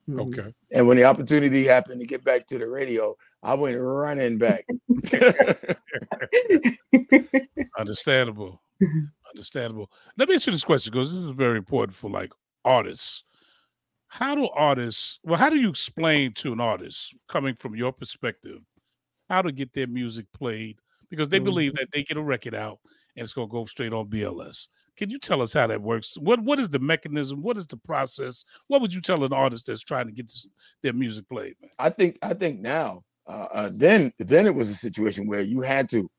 [0.10, 0.34] Mhm.
[0.40, 0.54] Okay.
[0.72, 4.66] And when the opportunity happened to get back to the radio, I went running back.
[7.78, 8.62] Understandable.
[9.30, 9.92] Understandable.
[10.18, 12.32] Let me ask you this question because this is very important for like
[12.66, 13.24] artists.
[14.08, 18.62] How do artists, well, how do you explain to an artist coming from your perspective
[19.30, 20.80] how to get their music played?
[21.10, 22.80] Because they believe that they get a record out
[23.18, 24.68] and it's going to go straight on BLS.
[24.96, 26.18] Can you tell us how that works?
[26.18, 27.42] What What is the mechanism?
[27.42, 28.46] What is the process?
[28.68, 30.48] What would you tell an artist that's trying to get this,
[30.82, 31.72] their music played, man?
[31.78, 35.62] I think I think now, uh, uh, then then it was a situation where you
[35.62, 36.10] had to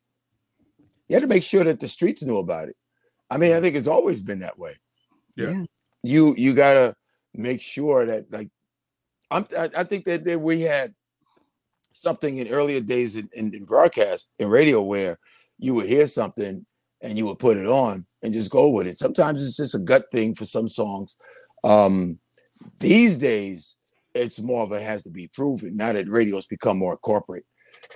[1.09, 2.76] you had to make sure that the streets knew about it.
[3.30, 4.76] I mean, I think it's always been that way.
[5.36, 5.64] Yeah.
[6.03, 6.94] You you gotta
[7.34, 8.49] make sure that like
[9.30, 10.94] I'm I, I think that, that we had
[11.92, 15.18] something in earlier days in, in, in broadcast in radio where
[15.59, 16.64] you would hear something
[17.03, 18.96] and you would put it on and just go with it.
[18.96, 21.16] Sometimes it's just a gut thing for some songs.
[21.64, 22.18] Um,
[22.78, 23.76] these days,
[24.14, 25.76] it's more of a has to be proven.
[25.76, 27.44] Now that radio's become more corporate,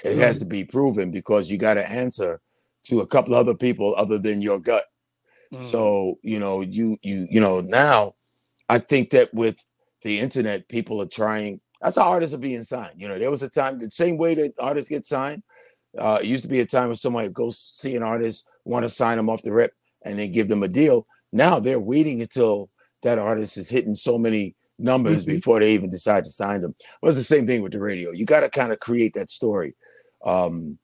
[0.05, 2.41] it has to be proven because you got to answer
[2.85, 4.85] to a couple other people other than your gut.
[5.53, 5.63] Mm.
[5.63, 8.15] So you know, you you you know now,
[8.69, 9.59] I think that with
[10.03, 11.61] the internet, people are trying.
[11.81, 12.95] That's how artists are being signed.
[12.97, 15.43] You know, there was a time the same way that artists get signed.
[15.99, 18.85] Uh, it used to be a time when somebody would go see an artist, want
[18.85, 19.73] to sign them off the rip,
[20.05, 21.07] and then give them a deal.
[21.33, 22.71] Now they're waiting until
[23.03, 25.29] that artist is hitting so many numbers Mhm.
[25.29, 26.75] before they even decide to sign them.
[27.01, 28.11] Well, it's the same thing with the radio.
[28.11, 29.75] You got to kind of create that story.
[30.25, 30.79] Um,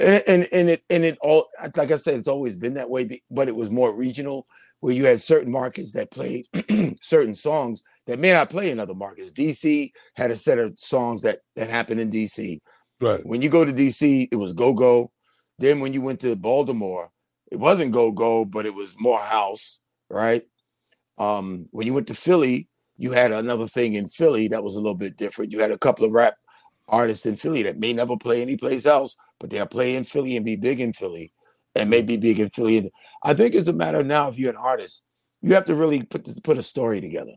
[0.00, 1.46] and, and and it and it all
[1.76, 4.46] like I said, it's always been that way, but it was more regional,
[4.80, 6.46] where you had certain markets that played
[7.00, 9.30] certain songs that may not play in other markets.
[9.30, 12.58] DC had a set of songs that that happened in DC.
[13.00, 13.24] Right.
[13.24, 15.12] When you go to DC, it was go go.
[15.58, 17.10] Then when you went to Baltimore,
[17.50, 19.80] it wasn't go go, but it was more house,
[20.10, 20.42] right?
[21.18, 24.80] Um, when you went to Philly, you had another thing in Philly that was a
[24.80, 25.52] little bit different.
[25.52, 26.34] You had a couple of rap
[26.88, 30.44] artists in Philly that may never play anyplace else, but they'll play in Philly and
[30.44, 31.32] be big in Philly,
[31.74, 32.90] and maybe big in Philly.
[33.22, 35.04] I think it's a matter now if you're an artist,
[35.42, 37.34] you have to really put this, put a story together.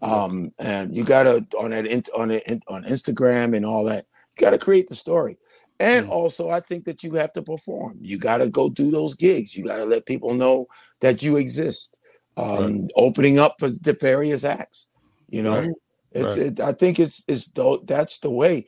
[0.00, 4.06] Um, and you gotta on that on it on Instagram and all that,
[4.36, 5.38] you gotta create the story.
[5.82, 6.10] And Mm.
[6.10, 7.98] also, I think that you have to perform.
[8.00, 9.56] You gotta go do those gigs.
[9.56, 10.66] You gotta let people know
[11.00, 11.98] that you exist.
[12.36, 14.86] Um, opening up for the various acts.
[15.28, 15.68] You know, Right.
[16.12, 16.38] it's.
[16.38, 16.46] Right.
[16.46, 17.24] It, I think it's.
[17.28, 17.48] It's.
[17.48, 18.66] tho- That's the way.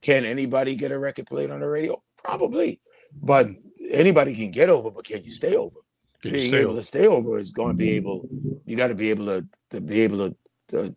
[0.00, 2.02] Can anybody get a record played on the radio?
[2.24, 2.80] Probably,
[3.22, 3.46] but
[3.90, 4.90] anybody can get over.
[4.90, 5.76] But can you stay over?
[6.22, 8.26] Can you Being stay able on- to stay over is going to be able.
[8.66, 10.36] You got to be able to to be able to,
[10.68, 10.94] to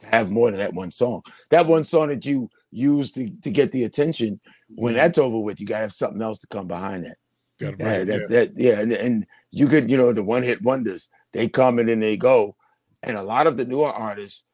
[0.00, 1.22] to have more than that one song.
[1.50, 4.40] That one song that you use to, to get the attention.
[4.68, 7.16] When that's over with, you got to have something else to come behind that.
[7.58, 11.08] Gotta Yeah, that, that, yeah, and, and you could, you know, the one hit wonders,
[11.32, 12.56] they come and then they go.
[13.02, 14.46] And a lot of the newer artists,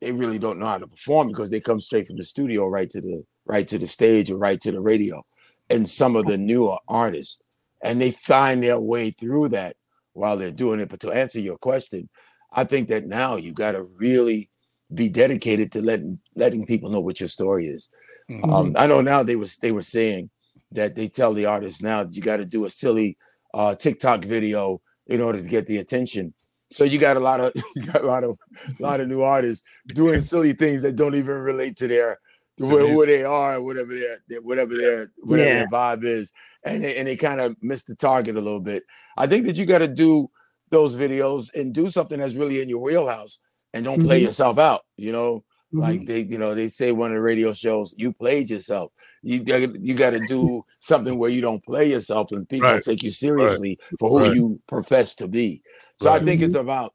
[0.00, 2.88] they really don't know how to perform because they come straight from the studio right
[2.90, 5.24] to the right to the stage or right to the radio.
[5.70, 7.42] And some of the newer artists,
[7.82, 9.76] and they find their way through that
[10.12, 10.88] while they're doing it.
[10.88, 12.08] But to answer your question,
[12.52, 14.50] I think that now you got to really
[14.92, 17.90] be dedicated to letting letting people know what your story is.
[18.30, 18.52] Mhm.
[18.52, 20.30] Um, I know now they was they were saying
[20.72, 23.16] that they tell the artists now you got to do a silly
[23.54, 26.34] uh, TikTok video in order to get the attention.
[26.70, 28.36] So you got a lot of you got a lot of
[28.78, 29.64] a lot of new artists
[29.94, 32.18] doing silly things that don't even relate to their
[32.58, 35.58] to where, where they are, whatever their, whatever their whatever Yeah.
[35.60, 36.32] their vibe is,
[36.64, 38.82] and they, and they kind of miss the target a little bit.
[39.16, 40.28] I think that you got to do
[40.70, 43.40] those videos and do something that's really in your wheelhouse,
[43.72, 44.24] and don't play Mhm.
[44.24, 44.82] yourself out.
[44.98, 45.80] You know, Mhm.
[45.82, 48.90] like they you know they say one of the radio shows you played yourself.
[49.22, 52.82] You gotta- you got to do something where you don't play yourself and people Right.
[52.82, 54.34] take you seriously for who Right.
[54.34, 55.60] you profess to be.
[56.00, 56.24] So I Right.
[56.24, 56.94] think it's about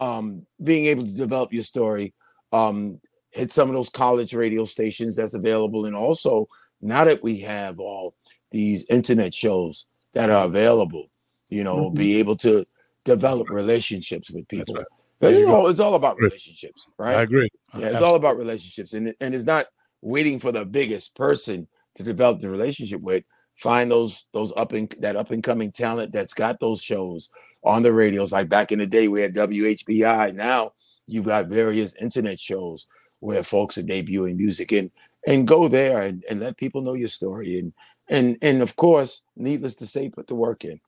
[0.00, 2.14] um, being able to develop your story,
[2.52, 3.00] um,
[3.30, 6.48] hit some of those college radio stations that's available, and also
[6.80, 8.14] now that we have all
[8.52, 11.06] these internet shows that are available,
[11.48, 11.96] you know, Mhm.
[11.96, 12.64] be able to
[13.04, 14.76] develop relationships with people.
[14.76, 14.86] right.
[15.20, 17.16] Because, There you you know, it's all about relationships, Right.
[17.16, 17.50] I agree.
[17.76, 19.66] Yeah, it's all about relationships, and and it's not
[20.00, 23.24] waiting for the biggest person to develop the relationship with.
[23.56, 27.28] Find those those up and that up and coming talent that's got those shows
[27.64, 28.32] on the radios.
[28.32, 30.34] Like back in the day, we had WHBI.
[30.34, 30.72] Now
[31.06, 32.86] you've got various internet shows
[33.20, 34.90] where folks are debuting music, and
[35.26, 37.72] and go there and, and let people know your story, and
[38.08, 40.80] and and of course, needless to say, put the work in.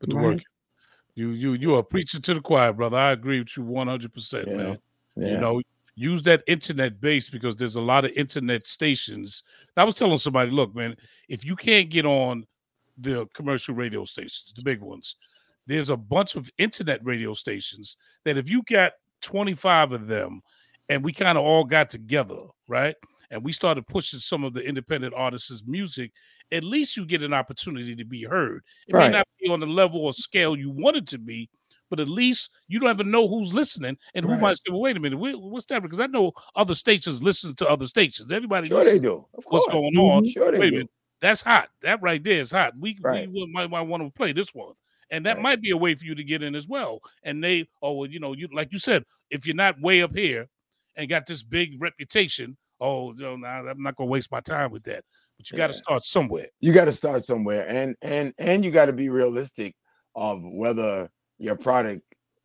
[0.00, 0.24] Put the Right.
[0.24, 0.42] work.
[1.14, 2.96] You you you are preaching to the choir, brother.
[2.96, 4.78] I agree with you one hundred percent, man.
[5.16, 5.34] Yeah.
[5.34, 5.62] You know,
[5.94, 9.42] use that internet base because there's a lot of internet stations.
[9.76, 10.96] I was telling somebody, look, man,
[11.28, 12.46] if you can't get on
[12.98, 15.16] the commercial radio stations, the big ones,
[15.66, 20.40] there's a bunch of internet radio stations that if you got 25 of them
[20.88, 22.38] and we kind of all got together,
[22.68, 22.96] right?
[23.32, 26.12] And we started pushing some of the independent artists' music,
[26.52, 28.62] at least you get an opportunity to be heard.
[28.86, 29.10] It Right.
[29.10, 31.48] may not be on the level or scale you want it to be,
[31.88, 34.40] but at least you don't even know who's listening and who Right.
[34.42, 35.82] might say, well, wait a minute, what's that?
[35.82, 38.30] Because I know other stations listen to other stations.
[38.30, 39.26] Everybody Sure, knows they do.
[39.34, 39.66] Of course.
[39.66, 40.24] what's going on.
[40.26, 40.76] Sure, they Wait a do.
[40.76, 40.90] minute,
[41.22, 41.70] that's hot.
[41.80, 42.74] That right there is hot.
[42.78, 43.30] We, Right.
[43.30, 44.74] we might, might want to play this one.
[45.10, 45.42] And that Right.
[45.42, 47.00] might be a way for you to get in as well.
[47.22, 50.14] And they, oh, well, you know, you like you said, if you're not way up
[50.14, 50.48] here
[50.96, 54.82] and got this big reputation, oh, you know, I'm not gonna waste my time with
[54.84, 55.04] that.
[55.38, 56.46] But you got to start somewhere.
[56.60, 59.74] you got to start somewhere and and and you got to be realistic
[60.14, 61.08] of whether
[61.38, 62.02] your product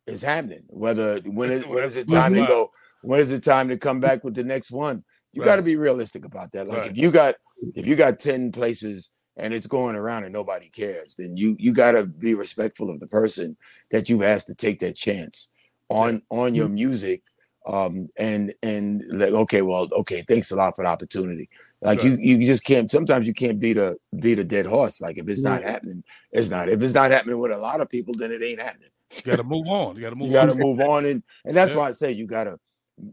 [0.07, 2.71] is happening whether when is when is it time to go
[3.01, 5.03] when is it time to come back with the next one?
[5.33, 6.67] You got to be realistic about that.
[6.67, 6.91] Like Right.
[6.91, 7.35] if you got
[7.75, 11.73] if you got 10 places and it's going around and nobody cares then you you
[11.73, 13.57] got to be respectful of the person
[13.91, 15.51] that you've asked to take that chance
[15.89, 16.75] on on your mm-hmm.
[16.75, 17.21] music
[17.67, 21.49] um and and like okay well okay thanks a lot for the opportunity
[21.81, 22.17] like Right.
[22.19, 25.27] you you just can't sometimes you can't beat a beat a dead horse like if
[25.29, 28.31] it's not happening it's not if it's not happening with a lot of people then
[28.31, 28.89] it ain't happening
[29.23, 29.95] You got to move on.
[29.95, 30.59] You got to move you got to on.
[30.59, 31.79] move on and and that's Yeah.
[31.79, 32.57] why i say you got to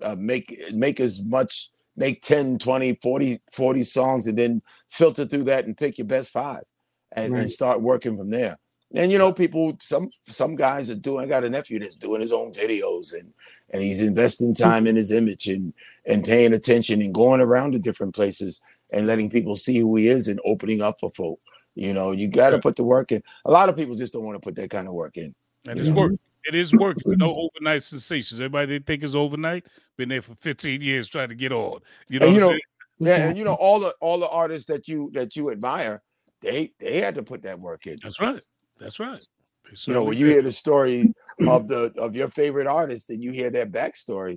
[0.02, 5.44] uh, make make as much make 10 20 40 40 songs and then filter through
[5.44, 6.62] that and pick your best five
[7.12, 8.56] and, and start working from there
[8.94, 12.20] and you know people some some guys are doing i got a nephew that's doing
[12.20, 13.34] his own videos and
[13.70, 14.62] and he's investing hmm.
[14.62, 15.74] time in his image and
[16.06, 20.08] and paying attention and going around to different places and letting people see who he
[20.08, 21.40] is and opening up for folk
[21.74, 24.24] you know you got to put the work in a lot of people just don't
[24.24, 25.34] want to put that kind of work in
[25.66, 25.96] And it's know?
[25.96, 26.12] work.
[26.46, 26.98] It is work.
[27.06, 28.40] No overnight sensations.
[28.40, 29.64] Everybody they think it's overnight.
[29.96, 31.80] Been there for 15 years trying to get on.
[32.08, 32.60] You know, you I'm know, saying?
[32.98, 36.02] Yeah, and you know all the all the artists that you that you admire,
[36.42, 37.96] they they had to put that work in.
[38.02, 38.42] That's right.
[38.84, 39.26] That's right.
[39.86, 41.12] You know, when you hear the story
[41.48, 44.32] of the of your favorite artist and you hear their backstory,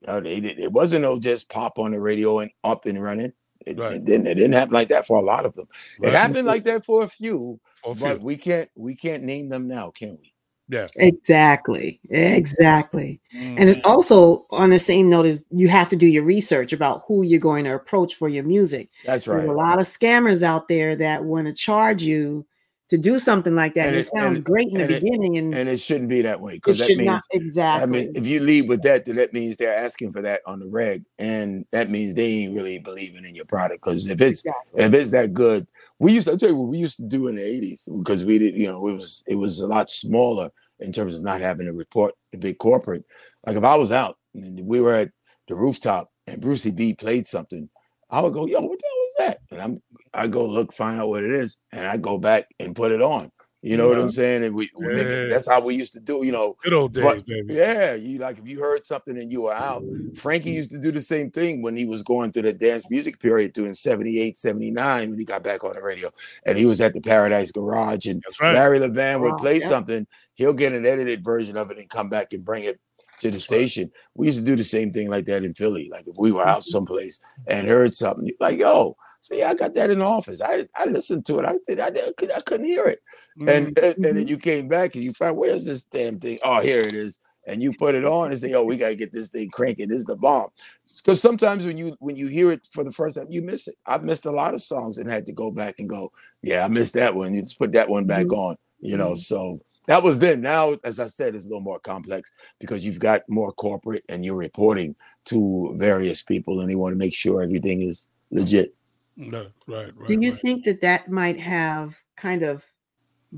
[0.00, 3.32] you know, they, it wasn't no just pop on the radio and up and running.
[3.64, 3.94] It, Right.
[3.94, 5.66] it didn't it didn't happen like that for a lot of them.
[6.00, 6.08] Right.
[6.12, 8.26] It happened like that for a few, For a but few.
[8.26, 10.34] we can't we can't name them now, can we?
[10.68, 10.88] Yeah.
[10.96, 12.00] Exactly.
[12.10, 13.20] Exactly.
[13.32, 13.76] And Mhm.
[13.76, 17.22] it also, on the same note, is you have to do your research about who
[17.22, 18.88] you're going to approach for your music.
[19.04, 19.48] That's There's right.
[19.48, 22.46] a lot of scammers out there that want to charge you
[22.92, 23.86] to do something like that.
[23.86, 26.10] And it it- sounds and- great in the and it- beginning, and, And it shouldn't
[26.10, 29.06] be that way because that should means not I mean, if you lead with that,
[29.06, 32.54] then that means they're asking for that on the reg, and that means they ain't
[32.54, 33.82] really believing in your product.
[33.82, 34.84] Because if it's exactly.
[34.84, 35.66] if it's that good,
[35.98, 38.26] we used to I'll tell you what we used to do in the '80s because
[38.26, 41.40] we did, you know, it was it was a lot smaller in terms of not
[41.40, 43.04] having to report the big corporate.
[43.46, 45.12] Like if I was out and we were at
[45.48, 47.70] the rooftop and Brucey B played something,
[48.10, 48.78] I would go, "Yo, what
[49.18, 49.82] the hell was that?" And I'm
[50.14, 53.02] I go look, find out what it is, and I go back and put it
[53.02, 53.30] on.
[53.64, 54.42] You know what I'm saying?
[54.42, 56.24] And we, we make it, that's how we used to do.
[56.26, 57.54] You know, Good old days, but- baby.
[57.54, 59.84] yeah, you like if you heard something and you were out.
[60.16, 60.56] Frankie mm.
[60.56, 63.52] used to do the same thing when he was going through the dance music period
[63.52, 66.10] doing 78, 79 when he got back on the radio.
[66.44, 68.52] And he was at the Paradise Garage and right.
[68.52, 69.68] Larry Levan would Wow, play yeah.
[69.68, 72.80] something, he'll get an edited version of it and come back and bring it
[73.22, 73.90] to the station.
[74.14, 75.88] We used to do the same thing like that in Philly.
[75.90, 79.54] Like if we were out someplace and heard something, you're like, yo, So yeah, I
[79.54, 80.42] got that in the office.
[80.42, 81.46] I I listened to it.
[81.46, 81.80] I did.
[81.80, 83.00] I, did, I couldn't hear it.
[83.38, 83.48] Mm-hmm.
[83.48, 84.28] And, and, and then mm-hmm.
[84.28, 86.38] you came back and you found where's this damn thing?
[86.44, 87.20] Oh, here it is.
[87.46, 89.88] And you put it on and say, oh, we gotta get this thing cranking.
[89.88, 90.48] This is the bomb.
[90.96, 93.76] Because sometimes when you when you hear it for the first time, you miss it.
[93.86, 96.12] I've missed a lot of songs and had to go back and go,
[96.42, 97.32] yeah, I missed that one.
[97.32, 98.40] You just put that one back mm-hmm.
[98.40, 98.56] on.
[98.80, 99.18] You know, mm-hmm.
[99.18, 99.60] so
[99.92, 100.40] that was then.
[100.40, 104.24] Now, as I said, it's a little more complex because you've got more corporate and
[104.24, 108.74] you're reporting to various people and they want to make sure everything is legit.
[109.18, 110.06] right, right.
[110.06, 110.40] Do you right.
[110.40, 112.64] think that that might have kind of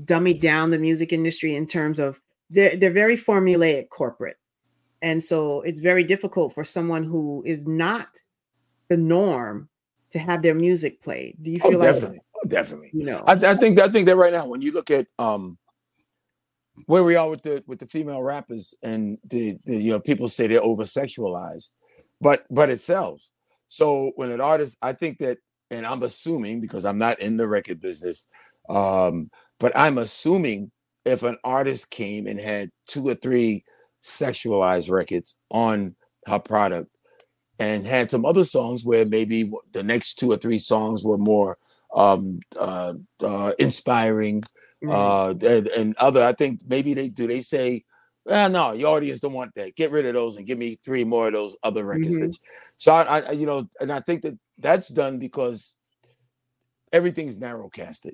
[0.05, 4.37] dummied down the music industry in terms of they're, they're very formulaic corporate.
[5.01, 8.07] And so it's very difficult for someone who is not
[8.87, 9.67] the norm
[10.11, 11.35] to have their music played.
[11.41, 12.15] Do you oh, feel oh, definitely.
[12.15, 12.91] like oh, definitely.
[12.93, 15.57] You know, I, I think I think that right now, when you look at um
[16.85, 20.27] where we are with the with the female rappers and the, the you know people
[20.27, 21.71] say they're over sexualized
[22.21, 23.33] but but it sells.
[23.67, 25.37] So when an artist i think that
[25.71, 28.27] and i'm assuming because i'm not in the record business
[28.69, 30.71] um but i'm assuming
[31.03, 33.63] if an artist came and had two or three
[34.01, 35.95] sexualized records on
[36.25, 36.97] her product
[37.59, 41.57] and had some other songs where maybe the next two or three songs were more
[41.95, 44.43] um uh, uh inspiring
[44.89, 46.23] uh, and, and, other.
[46.23, 47.27] I think maybe they do.
[47.27, 47.83] They say,
[48.25, 49.75] "Well, no, your audience don't want that.
[49.75, 52.59] Get rid of those and give me three more of those other records." Mm-hmm.
[52.77, 55.77] So I, I, you know, and I think that that's done because
[56.91, 58.13] everything's narrowcasted.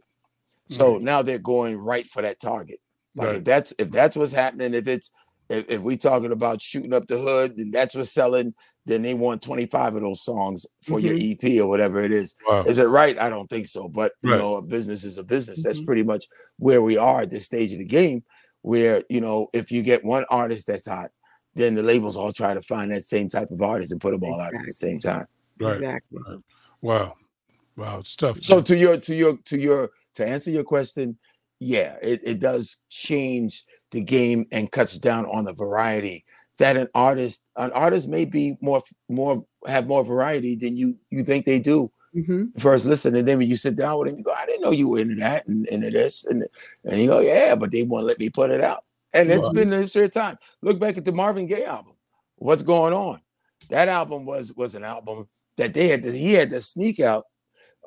[0.70, 1.06] So mm-hmm.
[1.06, 2.80] now they're going right for that target.
[3.16, 3.36] Like right.
[3.38, 5.14] if that's if that's what's happening, if it's
[5.52, 8.54] if, if we talking about shooting up the hood, and that's what's selling,
[8.86, 11.18] then they want 25 of those songs for mm-hmm.
[11.18, 12.36] your EP or whatever it is.
[12.48, 12.64] Wow.
[12.64, 13.18] Is it right?
[13.20, 13.90] I don't think so.
[13.90, 15.60] But you know, a business is a business.
[15.60, 15.68] Mm-hmm.
[15.68, 16.26] That's pretty much
[16.58, 18.24] where we are at this stage of the game,
[18.62, 21.12] where you know, if you get one artist that's hot,
[21.56, 24.24] then the labels all try to find that same type of artist and put them
[24.24, 24.58] all exactly.
[24.58, 25.26] out at the same time.
[25.60, 25.76] Right.
[25.76, 26.20] Exactly.
[26.28, 26.40] Right.
[26.82, 27.16] Wow.
[27.78, 28.42] Wow, it's tough.
[28.42, 31.18] So to your to your to your to answer your question,
[31.60, 36.26] yeah, it, it does change the game and cuts down on the variety
[36.58, 41.24] that an artist an artist may be more more have more variety than you you
[41.24, 42.46] think they do mm-hmm.
[42.58, 44.72] first listen and then when you sit down with him you go i didn't know
[44.72, 46.46] you were into that and into this and
[46.86, 48.84] and you go yeah but they won't let me put it out
[49.14, 49.56] and it's right.
[49.56, 51.94] been the history of time look back at the marvin gaye album
[52.36, 53.20] what's going on
[53.70, 55.28] that album was was an album
[55.58, 57.26] that they had to he had to sneak out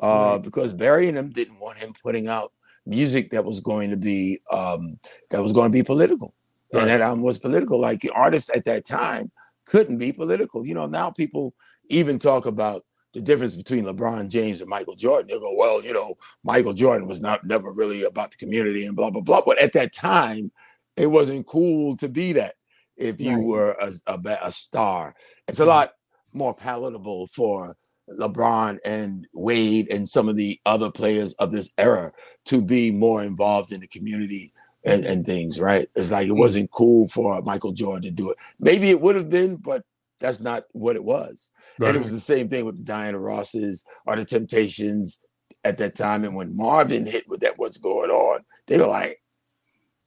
[0.02, 0.42] uh right.
[0.42, 2.52] because barry and them didn't want him putting out
[2.87, 4.99] music that was going to be um,
[5.30, 6.35] that was going to be political,
[6.72, 6.82] right.
[6.82, 7.80] and that album was political.
[7.80, 9.30] Like the artists at that time
[9.64, 10.66] couldn't be political.
[10.66, 11.55] You know, now people
[11.89, 15.28] even talk about the difference between LeBron James and Michael Jordan.
[15.28, 18.97] They go, well, you know, Michael Jordan was not never really about the community and
[18.97, 19.43] blah blah blah.
[19.45, 20.51] But at that time,
[20.97, 22.55] it wasn't cool to be that
[22.97, 23.45] if you right.
[23.45, 25.14] were a, a, a, star.
[25.49, 25.93] It's a lot
[26.32, 27.76] more palatable for
[28.11, 32.12] LeBron and Wade and some of the other players of this era
[32.46, 34.52] to be more involved in the community
[34.84, 35.88] and, and things, right?
[35.94, 36.38] It's like it mm.
[36.38, 38.36] wasn't cool for Michael Jordan to do it.
[38.61, 39.82] Maybe it would have been, but
[40.20, 41.50] that's not what it was.
[41.78, 41.88] Right.
[41.88, 45.22] And it was the same thing with the Diana Rosses or the Temptations
[45.64, 46.24] at that time.
[46.24, 49.20] And when Marvin hit with that, what's going on, they were like,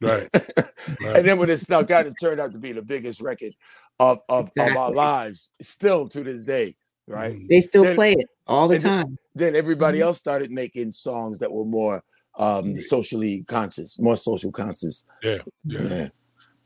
[0.01, 0.29] right.
[0.33, 0.69] right.
[1.01, 3.53] and then when it snuck out, it turned out to be the biggest record
[3.99, 4.71] of, of, exactly.
[4.71, 6.75] of our lives, still to this day
[7.07, 7.35] right?
[7.35, 7.47] Mm.
[7.47, 9.17] They still then, play it all the time.
[9.35, 10.07] Then, then everybody mm-hmm.
[10.07, 12.03] else started making songs that were more
[12.37, 15.05] um socially conscious, more social conscious.
[15.23, 15.81] Yeah, yeah.
[15.81, 16.07] yeah.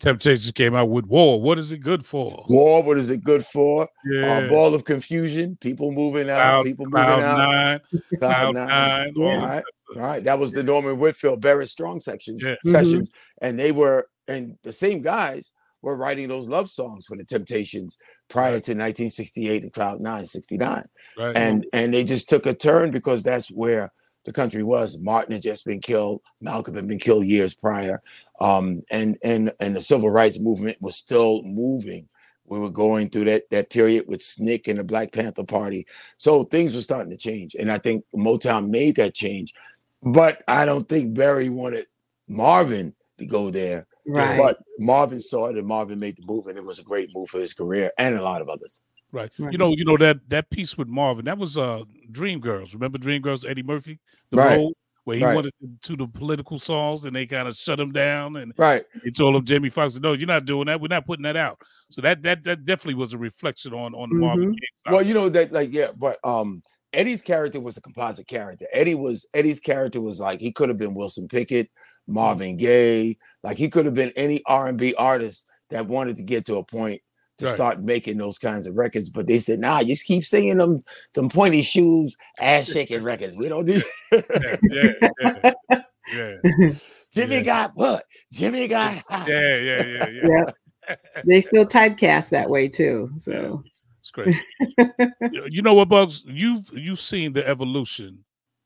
[0.01, 1.39] Temptations came out with War.
[1.39, 2.43] What is it good for?
[2.49, 2.81] War.
[2.81, 3.87] What is it good for?
[4.11, 4.39] Yeah.
[4.39, 5.57] Uh, ball of confusion.
[5.61, 6.37] People moving out.
[6.37, 7.37] Cloud, people moving Cloud out.
[7.37, 8.67] Nine, Cloud, nine.
[8.67, 9.13] nine.
[9.15, 9.63] All right.
[9.95, 10.23] All right.
[10.23, 12.55] That was the Norman Whitfield Barrett Strong section yeah.
[12.65, 13.45] sessions, mm-hmm.
[13.45, 17.99] and they were and the same guys were writing those love songs for the Temptations
[18.31, 20.87] prior to 1968 and Cloud Nine 69.
[21.17, 21.37] Right.
[21.37, 23.91] And and they just took a turn because that's where
[24.25, 24.99] the country was.
[24.99, 28.01] Martin had just been killed, Malcolm had been killed years prior.
[28.39, 32.07] Um, and and and the civil rights movement was still moving.
[32.45, 35.85] We were going through that that period with SNCC and the Black Panther Party.
[36.17, 37.55] So things were starting to change.
[37.55, 39.53] And I think Motown made that change.
[40.01, 41.85] But I don't think Barry wanted
[42.27, 44.37] Marvin to go there Right.
[44.37, 47.29] But Marvin saw it and Marvin made the move, and it was a great move
[47.29, 48.81] for his career and a lot of others.
[49.11, 49.29] Right.
[49.37, 49.51] right.
[49.51, 52.73] You know, you know that that piece with Marvin, that was uh Dreamgirls.
[52.73, 53.99] Remember Dreamgirls, Eddie Murphy?
[54.29, 54.57] The right.
[54.57, 54.73] role
[55.03, 55.35] where he right.
[55.35, 58.83] wanted to, to the political songs and they kind of shut him down and right.
[59.03, 60.79] He told him Jamie Foxx, No, you're not doing that.
[60.79, 61.59] We're not putting that out.
[61.89, 64.19] So that that that definitely was a reflection on on mm-hmm.
[64.19, 64.55] Marvin.
[64.89, 66.61] Well, you know that like yeah, but um
[66.93, 68.65] Eddie's character was a composite character.
[68.73, 71.69] Eddie was Eddie's character was like he could have been Wilson Pickett,
[72.09, 72.13] Mm-hmm.
[72.13, 76.55] Marvin Gaye, like he could have been any R&B artist that wanted to get to
[76.57, 77.01] a point
[77.37, 77.55] to Right.
[77.55, 79.09] start making those kinds of records.
[79.09, 80.83] But they said, nah, you just keep singing them,
[81.13, 83.35] them pointy shoes, ass shaking records.
[83.35, 83.81] We don't do
[84.11, 84.91] Yeah, yeah,
[85.21, 85.81] yeah,
[86.13, 86.35] yeah,
[87.15, 87.43] Jimmy Yeah.
[87.43, 88.03] got what?
[88.31, 89.27] Jimmy got hot.
[89.27, 90.45] yeah, yeah, yeah, yeah.
[90.89, 90.95] Yeah.
[91.25, 93.11] They still typecast that way too.
[93.17, 93.63] So
[94.01, 94.35] It's great.
[94.77, 96.23] You- you know what, Bugs?
[96.27, 98.23] You've you've seen the evolution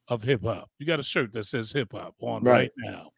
[0.08, 0.70] of hip hop.
[0.80, 2.54] You got a shirt that says hip hop on right.
[2.54, 2.72] Right.
[2.78, 3.10] now.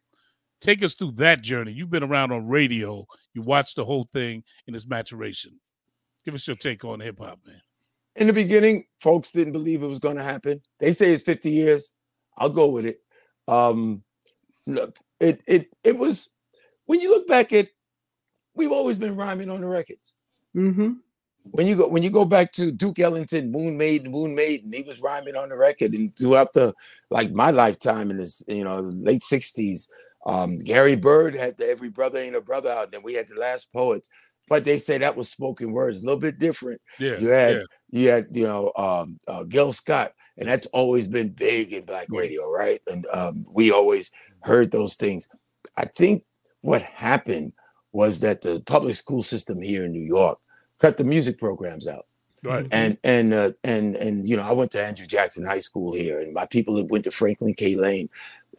[0.60, 1.72] Take us through that journey.
[1.72, 3.06] You've been around on radio.
[3.34, 5.60] You watched the whole thing in its maturation.
[6.26, 7.62] Give us your take on hip hop, man.
[8.16, 10.62] In the beginning, folks didn't believe it was going to happen.
[10.80, 11.94] They say it's 50 years.
[12.38, 12.98] I'll go with it.
[13.48, 14.04] Um,
[14.66, 16.30] look, it it it was
[16.86, 17.70] when you look back at
[18.56, 20.14] we've always been rhyming on the records.
[20.54, 20.94] hmm
[21.52, 24.84] when you go when you go back to Duke Ellington, Moon Maiden, Moon Maiden, he
[24.84, 26.74] was rhyming on the record, and throughout the
[27.10, 29.88] like my lifetime in this you know late '60s,
[30.28, 32.92] um, Gary Byrd had the Every Brother Ain't a Brother out.
[32.92, 34.10] Then we had the Last Poets,
[34.50, 36.82] but they say that was spoken words, a little bit different.
[37.00, 41.08] Yeah, You had yeah, you had you know um, uh, Gil Scott, and that's always
[41.08, 42.82] been big in black radio, right?
[42.88, 44.12] And um, we always
[44.42, 45.30] heard those things.
[45.78, 46.24] I think
[46.62, 47.54] what happened
[47.94, 50.40] was that the public school system here in New York
[50.80, 52.06] cut the music programs out
[52.44, 52.68] right.
[52.72, 56.20] and and uh, and and you know, I went to Andrew Jackson High School here,
[56.20, 57.76] and my people that went to Franklin K.
[57.76, 58.10] Lane.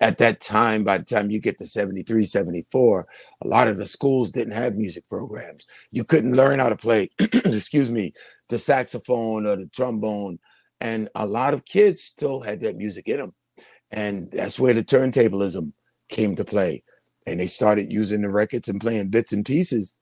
[0.00, 3.06] At that time, by the time you get to 73, 74,
[3.42, 5.66] a lot of the schools didn't have music programs.
[5.90, 8.12] You couldn't learn how to play, excuse me,
[8.48, 10.38] the saxophone or the trombone.
[10.80, 13.34] And a lot of kids still had that music in them.
[13.90, 15.72] And that's where the turntablism
[16.08, 16.84] came to play.
[17.26, 19.96] And they started using the records and playing bits and pieces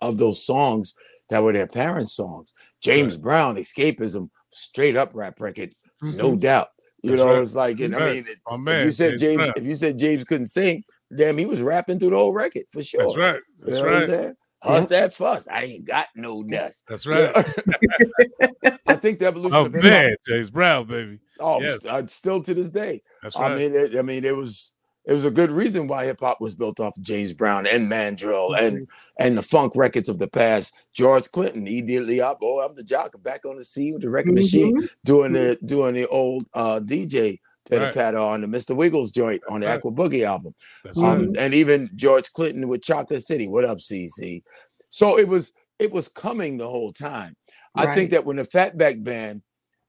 [0.00, 0.94] of those songs
[1.28, 2.52] that were their parents' songs.
[2.82, 6.40] James Brown, Escapism, straight up rap record, no mm-hmm.
[6.40, 6.68] doubt.
[7.02, 7.10] You.
[7.10, 7.42] That's know, right.
[7.42, 9.74] it's like, and I mean, it- My if man, you said James James, if you
[9.74, 10.82] said James couldn't sing,
[11.16, 13.04] damn, he was rapping through the whole record for sure.
[13.06, 13.40] That's right.
[13.58, 14.34] You That's know what I'm saying?
[14.62, 15.48] Hush that fuss.
[15.48, 16.84] I ain't got no dust.
[16.86, 17.30] That's right.
[18.86, 21.18] I think the evolution Oh of hip man, James Brown, baby.
[21.38, 21.84] Oh, Yes.
[21.86, 23.00] uh, still to this day.
[23.22, 23.52] That's right.
[23.52, 24.74] I mean, it, I mean, it was
[25.06, 27.88] it was a good reason why hip hop was built off of James Brown and
[27.88, 28.86] Mandrill and
[29.18, 30.74] and the funk records of the past.
[30.92, 32.38] George Clinton, he did the up.
[32.42, 33.12] Oh, I'm the jock.
[33.14, 34.88] I'm back on the scene with the record machine, Mhm.
[35.04, 37.38] doing the doing the old uh, DJ
[37.68, 37.94] pitter Right.
[37.94, 38.74] patter on the Mr.
[38.76, 39.76] Wiggles joint on the Right.
[39.76, 40.54] Aqua Boogie album.
[40.84, 41.18] That's right.
[41.18, 43.48] Um, and even George Clinton with Chocolate City.
[43.48, 44.42] What up, CC?
[44.90, 47.34] So it was it was coming the whole time.
[47.74, 49.40] I think that when the Fatback Band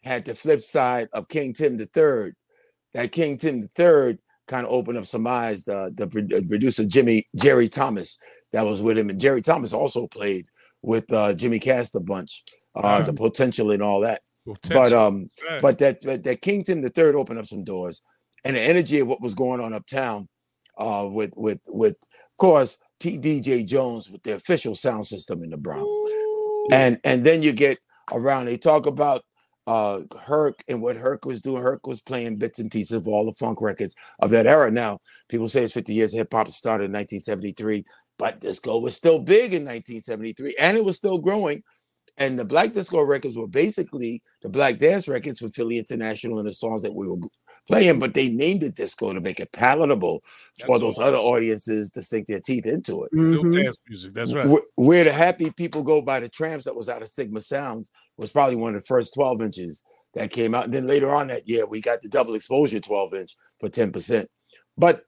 [0.03, 2.36] had the flip side of King Tim the Third,
[2.93, 4.20] that King Tim the Third
[4.51, 5.67] kind of opened up some eyes.
[5.67, 8.19] Uh, the uh, producer Jimmy Jerry Thomas
[8.51, 10.45] that was with him, and Jerry Thomas also played
[10.81, 12.43] with uh, Jimmy Castor bunch,
[12.75, 13.01] uh, Wow.
[13.03, 14.21] the potential and all that.
[14.73, 15.29] But um,
[15.61, 18.03] but that that, that King Tim the Third opened up some doors,
[18.43, 20.27] and the energy of what was going on uptown,
[20.77, 21.93] uh, with with with
[22.31, 25.87] of course Pete DJ Jones with the official sound system in the Bronx,
[26.71, 27.77] and and then you get
[28.11, 28.45] around.
[28.45, 29.21] They talk about
[29.68, 31.62] uh Herc and what Herc was doing.
[31.62, 34.72] Herc was playing bits and pieces of all the funk records of that era.
[34.72, 34.99] Now
[35.30, 36.14] people say it's 50 years.
[36.14, 37.84] Hip hop started in 1973,
[38.18, 41.64] but disco was still big in 1973, and it was still growing.
[42.18, 46.47] And the black disco records were basically the black dance records with Philly International and
[46.47, 47.18] the songs that we were
[47.68, 50.22] playing, but they named it disco to make it palatable
[50.66, 51.05] for those all.
[51.05, 53.12] other audiences to sink their teeth into it.
[53.14, 53.64] Still Mhm.
[53.64, 54.14] dance music.
[54.14, 54.47] That's right.
[54.47, 57.91] Wh- Where the happy people go by the Trammps that was out of Sigma Sounds
[58.18, 59.84] was probably one of the first 12 inches
[60.14, 60.66] that came out.
[60.66, 64.28] And then later on that year, we got the double exposure 12 inch for 10%.
[64.78, 65.03] But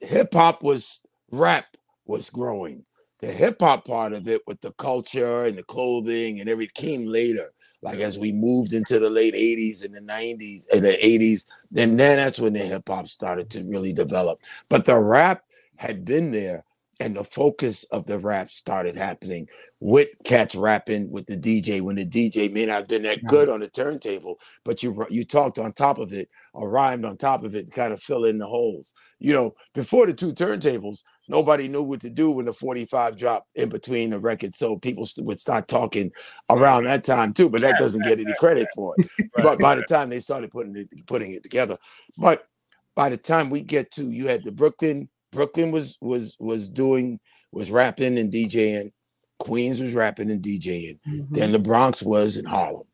[0.00, 2.84] hip hop was rap was growing.
[3.20, 7.06] The hip hop part of it with the culture and the clothing and everything came
[7.06, 7.52] later.
[7.82, 11.98] Like as we moved into the late 80s and the 90s and the 80s, and
[11.98, 14.40] then that's when the hip hop started to really develop.
[14.68, 15.44] But the rap
[15.76, 16.64] had been there
[17.02, 19.48] and the focus of the rap started happening
[19.80, 23.48] with cats rapping with the DJ when the DJ may not have been that good
[23.48, 27.42] on the turntable, but you you talked on top of it or rhymed on top
[27.42, 28.94] of it, to kind of fill in the holes.
[29.18, 33.50] You know, before the two turntables, nobody knew what to do when the 45 dropped
[33.56, 36.12] in between the records, so people would start talking
[36.50, 37.48] around that time too.
[37.48, 39.10] But that doesn't get any credit for it.
[39.42, 41.78] But by the time they started putting it putting it together,
[42.16, 42.46] but
[42.94, 47.18] by the time we get to you had the Brooklyn Brooklyn was was was doing
[47.52, 48.92] was rapping and DJing.
[49.38, 50.98] Queens was rapping and DJing.
[51.08, 51.26] Mhm.
[51.30, 52.86] Then the Bronx was in Harlem.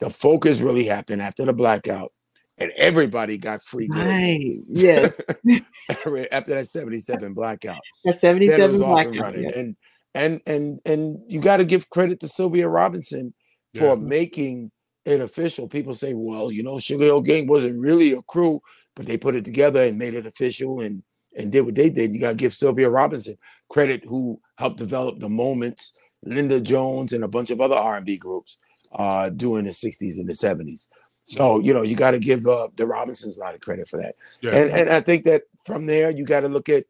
[0.00, 2.12] The focus really happened after the blackout,
[2.58, 4.52] and everybody got free goods Right.
[4.68, 5.12] Yes.
[6.32, 7.78] after that 77 blackout.
[8.04, 9.50] That's Then it 77 was off black and yeah.
[9.54, 9.76] And
[10.14, 13.32] and and and you got to give credit to Sylvia Robinson
[13.74, 13.94] for Yeah.
[13.96, 14.70] making
[15.04, 15.68] it official.
[15.68, 18.60] People say, well, you know, Sugar Hill Gang wasn't really a crew,
[18.94, 21.02] but they put it together and made it official and
[21.36, 22.12] and did what they did.
[22.12, 23.36] You got to give Sylvia Robinson
[23.68, 28.58] credit, who helped develop the moments Linda Jones and a bunch of other R&B groups
[28.92, 30.88] uh, doing the 60s and the 70s.
[31.24, 33.98] So, you know, you got to give uh, the Robinsons a lot of credit for
[33.98, 34.16] that.
[34.42, 34.54] Yeah.
[34.54, 36.84] And, and I think that from there, you got to look at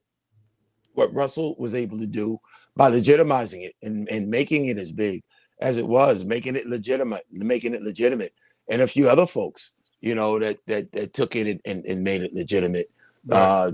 [0.95, 2.39] what Russell was able to do
[2.77, 5.23] by legitimizing it and, and making it as big
[5.61, 8.33] as it was, making it legitimate, making it legitimate.
[8.69, 12.23] And a few other folks, you know, that that, that took it and, and made
[12.23, 12.91] it legitimate
[13.31, 13.73] uh,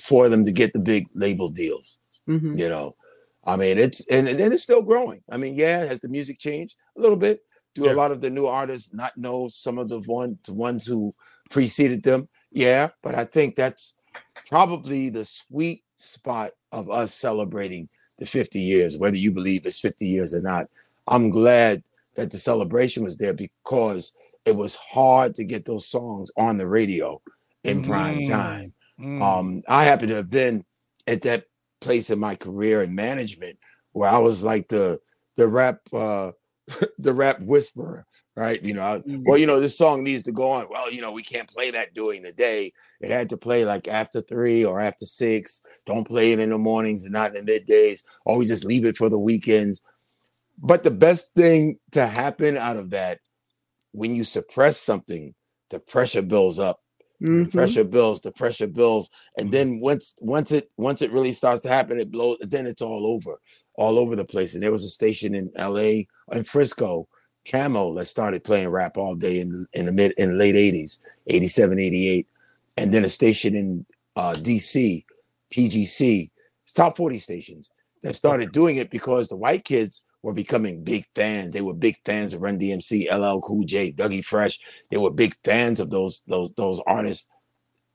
[0.00, 2.00] for them to get the big label deals.
[2.28, 2.58] Mhm.
[2.58, 2.96] You know,
[3.44, 5.22] I mean, it's and, and it's still growing.
[5.30, 7.42] I mean, yeah, has the music changed a little bit?
[7.74, 7.92] Do Yeah.
[7.92, 11.12] a lot of the new artists not know some of the one the ones who
[11.50, 12.28] preceded them?
[12.50, 13.96] Yeah, but I think that's
[14.48, 17.88] probably the sweet spot of us celebrating
[18.18, 20.68] the 50 years, whether you believe it's 50 years or not.
[21.06, 21.82] I'm glad
[22.14, 24.14] that the celebration was there because
[24.46, 27.20] it was hard to get those songs on the radio
[27.64, 28.28] in prime Mm.
[28.28, 28.72] time.
[29.00, 29.20] Mm.
[29.22, 30.64] Um, I happen to have been
[31.06, 31.44] at that
[31.80, 33.58] place in my career in management
[33.92, 34.98] where I was like the
[35.36, 36.32] the rap uh
[36.98, 38.62] the rap whisperer, right?
[38.64, 40.66] You know, I- well, you know, this song needs to go on.
[40.70, 42.72] Well, you know, we can't play that during the day.
[43.00, 45.62] It had to play like after three or after six.
[45.86, 48.02] Don't play it in the mornings and not in the middays.
[48.26, 49.82] We just leave it for the weekends.
[50.58, 53.20] But the best thing to happen out of that,
[53.92, 55.34] when you suppress something,
[55.70, 56.80] the pressure builds up
[57.20, 57.52] the Mhm.
[57.52, 59.52] pressure builds the pressure builds and Mhm.
[59.52, 63.06] then once once it once it really starts to happen it blows then it's all
[63.06, 63.40] over
[63.74, 65.76] all over the place and there was a station in la
[66.36, 67.08] in frisco
[67.50, 71.00] camo that started playing rap all day in, in the mid in the late 80s
[71.28, 72.26] 87 88
[72.76, 73.86] and then a station in
[74.16, 75.04] uh, dc
[75.52, 76.30] pgc
[76.74, 77.70] top 40 stations
[78.02, 81.54] that started doing it because the white kids were becoming big fans.
[81.54, 84.58] They were big fans of Run DMC, LL Cool J, Dougie Fresh.
[84.90, 87.28] They were big fans of those those those artists,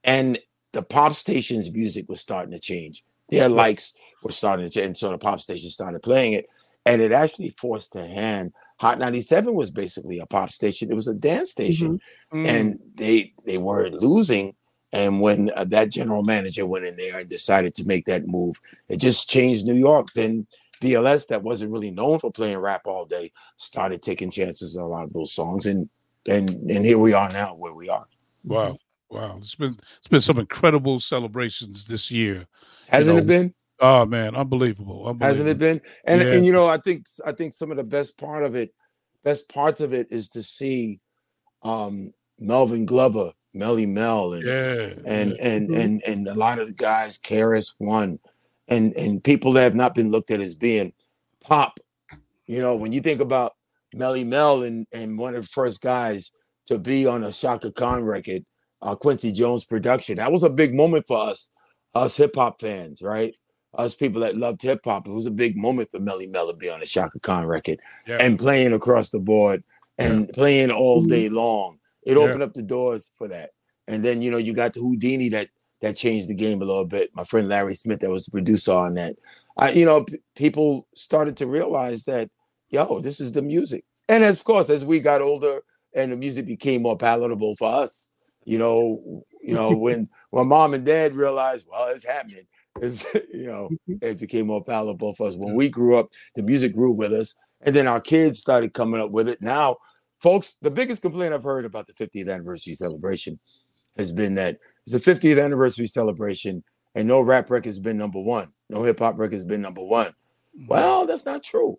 [0.06, 0.40] and
[0.72, 3.04] the pop stations' music was starting to change.
[3.30, 6.48] Their likes were starting to change, and so the pop stations started playing it,
[6.86, 8.54] and it actually forced a hand.
[8.80, 10.90] Hot 97 was basically a pop station.
[10.90, 12.00] It was a dance station,
[12.34, 12.48] Mm.
[12.48, 14.56] and they they were losing.
[14.94, 18.56] And when uh, that general manager went in there and decided to make that move,
[18.90, 20.08] it just changed New York.
[20.16, 20.48] Then
[20.82, 24.88] BLS, that wasn't really known for playing rap all day, started taking chances on a
[24.88, 25.90] lot of those songs, and
[26.28, 28.08] and and here we are now, where we are.
[28.44, 28.78] wow,
[29.10, 29.36] wow.
[29.38, 32.48] It's been it's been some incredible celebrations this year.
[32.88, 33.54] Hasn't know, it been?
[33.80, 35.08] Oh man, unbelievable.
[35.08, 35.26] unbelievable.
[35.26, 35.82] Hasn't it been?
[36.06, 36.34] And Yeah.
[36.34, 38.74] and you know, I think I think some of the best part of it,
[39.24, 41.00] best parts of it, is to see
[41.64, 44.94] um Melvin Glover, Melly Mel, and Yeah.
[45.06, 45.48] and yeah.
[45.48, 45.84] and Mhm.
[45.84, 48.20] and and a lot of the guys, KRS-One,
[48.72, 50.94] and and people that have not been looked at as being
[51.42, 51.80] pop.
[52.48, 53.54] You know, when you think about
[53.94, 56.32] Melly Mel and and one of the first guys
[56.68, 58.46] to be on a Chaka Khan record,
[58.82, 61.52] uh, Quincy Jones production, that was a big moment for us,
[61.94, 63.36] us hip hop fans, right?
[63.74, 65.08] Us people that loved hip hop.
[65.08, 67.80] It was a big moment for Melly Mel to be on a Chaka Khan record
[68.08, 68.18] Yeah.
[68.20, 69.64] and playing across the board
[69.98, 71.80] and playing all day long.
[72.04, 72.24] It Yeah.
[72.24, 73.52] opened up the doors for that.
[73.88, 75.48] And then you know you got the Whodini that
[75.82, 77.10] that changed the game a little bit.
[77.16, 79.16] My friend Larry Smith, that was the producer on that.
[79.58, 82.30] I, you know, p- people started to realize that,
[82.70, 83.84] yo, this is the music.
[84.08, 85.62] And as, of course, as we got older
[85.94, 88.06] and the music became more palatable for us,
[88.46, 92.44] you know, you know, when when mom and dad realized, well, it's happening,
[92.80, 93.96] it's you know, mm-hmm.
[94.02, 95.36] it became more palatable for us.
[95.36, 99.02] When we grew up, the music grew with us, and then our kids started coming
[99.02, 99.42] up with it.
[99.42, 99.78] Now,
[100.20, 103.40] folks, the biggest complaint I've heard about the 50th anniversary celebration
[103.98, 106.64] has been that it's the 50th anniversary celebration
[106.96, 108.52] and no rap record has been number one.
[108.70, 110.08] No hip hop record has been number one.
[110.08, 110.68] Mm-hmm.
[110.68, 111.78] Well, that's not true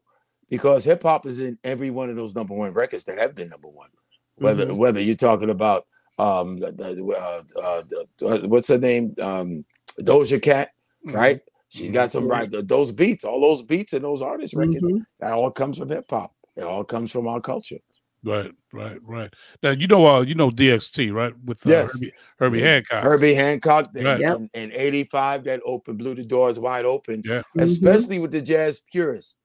[0.49, 3.49] because hip hop is in every one of those number one records that have been
[3.49, 3.89] number one.
[4.37, 4.77] Whether Mm-hmm.
[4.77, 5.87] whether you're talking about
[6.19, 7.83] um the, the, uh, uh,
[8.19, 9.65] the- uh, what's her name um
[10.01, 10.71] Doja Cat,
[11.07, 11.15] Mhm.
[11.15, 11.41] right?
[11.69, 12.31] She's got some Mhm.
[12.31, 14.83] right those beats, all those beats and those artist records.
[14.83, 15.05] Mhm.
[15.21, 16.33] That all comes from hip hop.
[16.57, 17.79] It all comes from our culture.
[18.25, 19.33] Right, right, right.
[19.63, 21.33] Now you know, uh, you know DXT, right?
[21.45, 21.93] With uh, Yes.
[21.95, 23.03] Herbie, Herbie Yeah, Hancock.
[23.03, 24.21] Herbie Hancock in, Right.
[24.21, 24.37] Yep.
[24.37, 27.43] in, in 85 that opened, blew the doors wide open, Yeah.
[27.57, 27.63] Mhm.
[27.63, 29.41] especially with the jazz purists.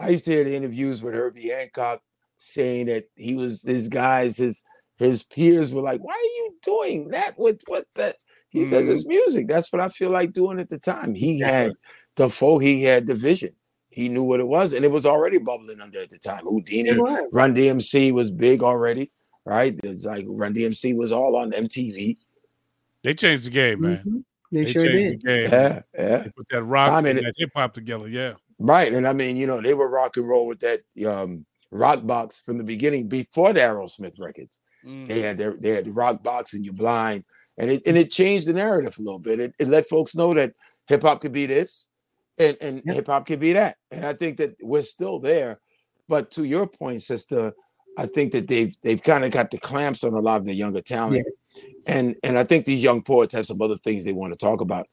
[0.00, 2.02] I used to hear the interviews with Herbie Hancock
[2.38, 4.62] saying that he was his guys, his
[4.98, 8.16] his peers were like, Why are you doing that with what that?
[8.50, 8.92] He says Mhm.
[8.92, 9.46] it's music.
[9.46, 11.14] That's what I feel like doing at the time.
[11.14, 11.72] He had
[12.16, 13.54] the folk, he had the vision.
[13.98, 16.44] He knew what it was, and it was already bubbling under at the time.
[16.44, 16.96] Whodini,
[17.32, 19.10] Run DMC was big already,
[19.44, 19.74] right?
[19.82, 22.16] It's like Run DMC was all on MTV.
[23.02, 24.02] They changed the game, man.
[24.06, 24.24] Mhm.
[24.52, 25.20] They, They sure changed did.
[25.20, 25.48] the game.
[25.50, 28.08] Yeah, yeah, They put that rock Time and in that hip hop together.
[28.08, 28.34] Yeah.
[28.60, 28.92] right.
[28.92, 32.40] And I mean, you know, they were rock and roll with that um, rock box
[32.40, 34.60] from the beginning before the Aerosmith records.
[34.86, 35.08] Mm.
[35.08, 37.24] They had their they had the rock box and you blind,
[37.56, 39.40] and it and it changed the narrative a little bit.
[39.40, 40.54] It, it let folks know that
[40.86, 41.88] hip hop could be this,
[42.38, 43.76] and and hip hop can be that.
[43.90, 45.60] And I think that we're still there.
[46.08, 47.52] But to your point, sister,
[47.98, 50.54] I think that they've they've kind of got the clamps on a lot of the
[50.54, 51.26] younger talent,
[51.86, 54.60] and and I think these young poets have some other things they want to talk
[54.60, 54.86] about.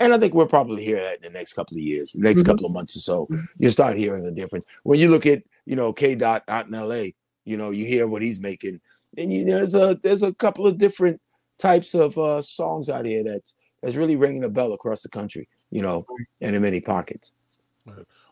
[0.00, 2.46] And I think we'll probably hear that in the next couple of years, next Mhm.
[2.46, 3.26] couple of months or so.
[3.26, 3.44] Mhm.
[3.58, 6.74] You start hearing the difference when you look at you know K Dot out in
[6.74, 7.14] L.A.
[7.44, 8.80] You know you hear what he's making,
[9.16, 11.20] and you, there's a there's a couple of different
[11.58, 15.48] types of uh, songs out here that's that's really ringing a bell across the country.
[15.70, 16.04] You know,
[16.40, 17.34] and in many pockets.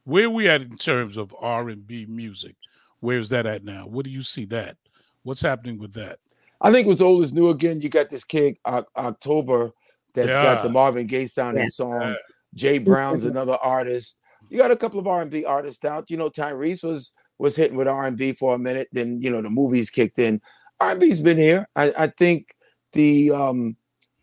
[0.04, 2.54] Where we at in terms of R and B music?
[3.00, 3.86] Where's that at now?
[3.86, 4.76] What do you see that?
[5.24, 6.18] What's happening with that?
[6.60, 7.80] I think what's old is new again.
[7.80, 9.72] You got this kid Oc- October
[10.14, 11.68] that's got the Marvin Gaye sounding Yeah.
[11.70, 12.16] song.
[12.54, 14.20] Jay Brown's another artist.
[14.48, 16.10] You got a couple of R and B artists out.
[16.10, 18.88] You know, Tyrese was was hitting with R and B for a minute.
[18.92, 20.40] Then you know the movies kicked in.
[20.80, 21.68] R and B's been here.
[21.76, 22.54] I, I think
[22.92, 23.76] the um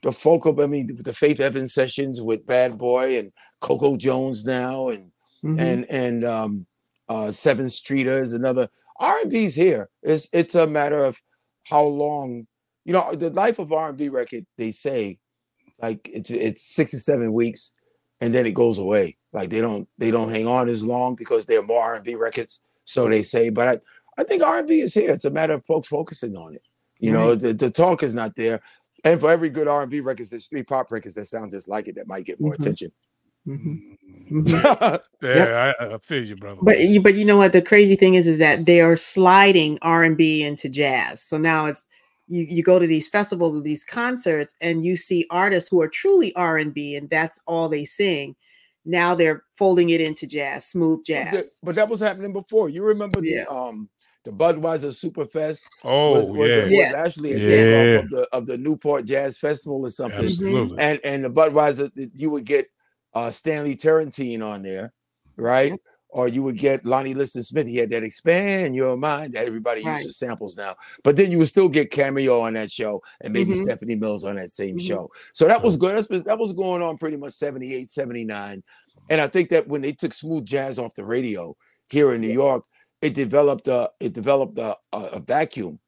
[0.04, 0.62] the focal.
[0.62, 3.32] I mean, the Faith Evans sessions with Bad Boy and
[3.62, 5.12] Coco Jones now, and
[5.44, 5.60] Mhm.
[5.60, 6.66] and and um
[7.10, 9.90] uh Sevyn Streeter's, another R and B's here.
[10.04, 11.22] It's it's a matter of
[11.66, 12.48] how long.
[12.86, 14.46] You know, the life of R and B record.
[14.58, 15.18] They say
[15.82, 17.74] like it's it's six or seven weeks,
[18.22, 19.18] and then it goes away.
[19.32, 22.16] Like they don't they don't hang on as long because they're more R and B
[22.16, 22.62] records.
[22.86, 25.12] So they say, but I, I think R and B is here.
[25.12, 26.66] It's a matter of folks focusing on it.
[27.00, 28.62] You know, the, the talk is not there.
[29.04, 31.68] And for every good R and B records, there's three pop records that sound just
[31.68, 32.60] like it that might get more Mhm.
[32.60, 32.92] attention.
[33.48, 33.98] Mhm.
[34.32, 34.46] Mm.
[34.46, 35.00] Mhm.
[35.22, 36.60] Yeah, I, I feel you, brother.
[36.62, 37.52] But you, but you know what?
[37.52, 41.22] The crazy thing is, is that they are sliding R and B into jazz.
[41.22, 41.86] So now it's
[42.30, 45.90] you, you go to these festivals or these concerts, and you see artists who are
[45.90, 48.36] truly R and B, and that's all they sing.
[48.86, 51.60] Now they're folding it into jazz, smooth But that- jazz.
[51.62, 52.70] But that was happening before.
[52.70, 53.44] You remember Yeah.
[53.44, 53.90] the um
[54.26, 56.94] the Budweiser Superfest oh was was, yeah, was Yeah.
[56.96, 57.46] actually a Yeah.
[57.46, 60.26] takeoff of the of the Newport Jazz Festival or something.
[60.26, 60.78] absolutely.
[60.80, 62.68] and and the Budweiser, you would get
[63.14, 64.94] uh Stanley Turrentine on there,
[65.38, 65.74] right?
[66.10, 67.66] Or you would get Lonnie Liston Smith.
[67.68, 69.98] He had that expand your mind that everybody Right.
[69.98, 70.76] uses samples now.
[71.04, 73.64] But then you would still get cameo on that show and maybe Mhm.
[73.64, 74.88] Stephanie Mills on that same Mhm.
[74.88, 75.12] show.
[75.34, 75.98] So that was good.
[76.26, 78.62] That was going on pretty much 78, 79.
[79.10, 81.58] And I think that when they took smooth jazz off the radio
[81.90, 82.64] here in New York,
[83.04, 85.80] it developed a it developed a, a, a vacuum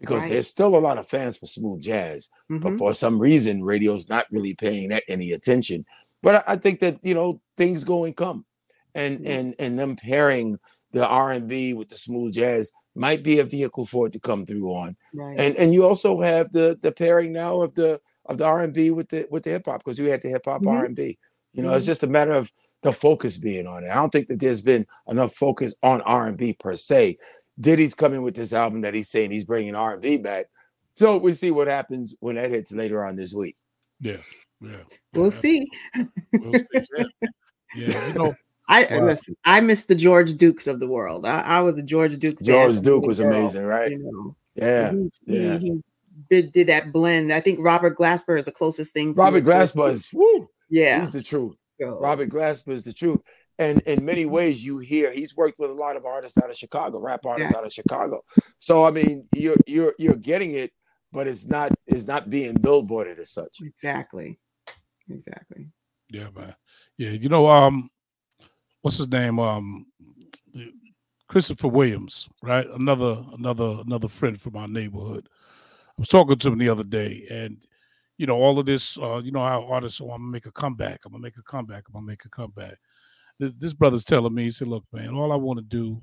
[0.00, 0.30] because Right.
[0.30, 2.78] there's still a lot of fans for smooth jazz but Mhm.
[2.78, 5.84] for some reason radio's not really paying that any attention
[6.22, 8.46] but I, I think that you know things go and come
[8.94, 9.32] and Yeah.
[9.38, 10.58] and and them pairing
[10.92, 14.68] the r&b with the smooth jazz might be a vehicle for it to come through
[14.82, 15.38] on Right.
[15.40, 19.08] and and you also have the the pairing now of the of the r&b with
[19.08, 20.70] the with the hip-hop because you had the hip-hop Mhm.
[20.78, 21.18] r&b
[21.52, 21.92] you know it's Mhm.
[21.92, 22.50] just a matter of
[22.82, 26.54] the focus being on it i don't think that there's been enough focus on r&b
[26.60, 27.16] per se
[27.60, 30.46] diddy's coming with this album that he's saying he's bringing r&b back
[30.94, 33.56] so we'll see what happens when that hits later on this week
[34.00, 34.16] yeah,
[34.62, 34.76] yeah.
[35.12, 35.68] we'll yeah, see.
[36.32, 36.66] We'll see.
[36.72, 37.04] Yeah.
[37.76, 38.34] yeah, you know,
[38.68, 39.04] I Wow.
[39.06, 39.36] listen.
[39.44, 41.26] I miss the George Dukes of the world.
[41.26, 42.40] I, I was a George Duke.
[42.40, 45.58] george from duke was girl, amazing right You know, yeah he, he- yeah.
[45.58, 45.82] he
[46.30, 47.30] did, did that blend.
[47.32, 49.14] I think Robert Glasper is the closest thing.
[49.14, 51.00] to robert a George glasper is woo, Yeah.
[51.00, 53.20] he's the truth so, Robert Glasper is the truth.
[53.58, 56.56] And in many ways, you hear he's worked with a lot of artists out of
[56.56, 58.22] Chicago, rap artists out of Chicago.
[58.58, 60.72] So I mean, you're you're you're getting it,
[61.12, 63.58] but it's not it's not being billboarded as such.
[63.62, 64.38] Exactly.
[65.10, 65.68] Exactly.
[66.10, 66.54] yeah, man.
[66.96, 67.90] Yeah, you know, um,
[68.82, 69.38] what's his name?
[69.38, 69.86] Um,
[71.28, 72.66] Christopher Williams, right?
[72.68, 75.28] Another, another, another friend from our neighborhood.
[75.88, 77.64] I was talking to him the other day, and
[78.20, 80.52] you know, all of this, uh, you know, how artists, oh, I'm gonna make a
[80.52, 81.00] comeback.
[81.06, 81.84] I'm gonna make a comeback.
[81.88, 82.76] I'm gonna make a comeback.
[83.38, 86.02] This, this brother's telling me, he said, "Look, man, all I want to do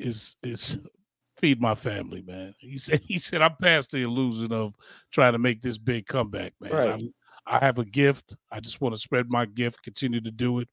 [0.00, 0.80] is is
[1.38, 4.74] feed my family, man." He said, "He said I'm past the illusion of
[5.12, 6.72] trying to make this big comeback, man.
[6.72, 7.12] Right.
[7.46, 8.34] I, I have a gift.
[8.50, 10.68] I just want to spread my gift, continue to do it,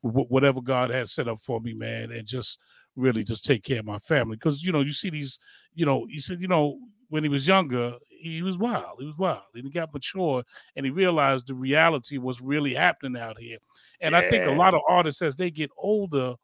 [0.00, 2.60] wh- whatever God has set up for me, man, and just
[2.96, 4.36] really just take care of my family.
[4.36, 5.38] Because you know, you see these,
[5.74, 6.78] you know, he said, you know,
[7.08, 8.96] when he was younger, he was wild.
[8.98, 10.42] He was wild, and he got mature,
[10.76, 13.58] and he realized the reality was really happening out here.
[14.00, 16.34] And I think a lot of artists, as they get older,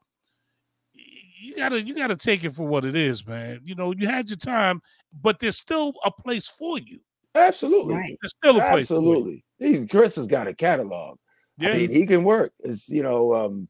[0.92, 3.60] you gotta you gotta take it for what it is, man.
[3.64, 4.80] You know, you had your time,
[5.22, 7.00] but there's still a place for you.
[7.34, 8.16] Absolutely, Right.
[8.22, 8.88] There's still a place.
[8.88, 8.98] For you.
[8.98, 9.44] absolutely.
[9.58, 11.18] He's Chris has got a catalog.
[11.58, 11.70] Yeah.
[11.70, 12.52] I mean, he can work.
[12.60, 13.68] It's you know, um,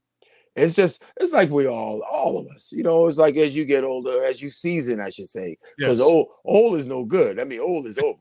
[0.57, 2.73] it's just it's like we all, all of us.
[2.73, 5.99] You know, it's like as you get older, as you season, I should say, because
[5.99, 6.07] Yes.
[6.07, 7.41] old old is no good.
[7.41, 8.21] I mean, old is over.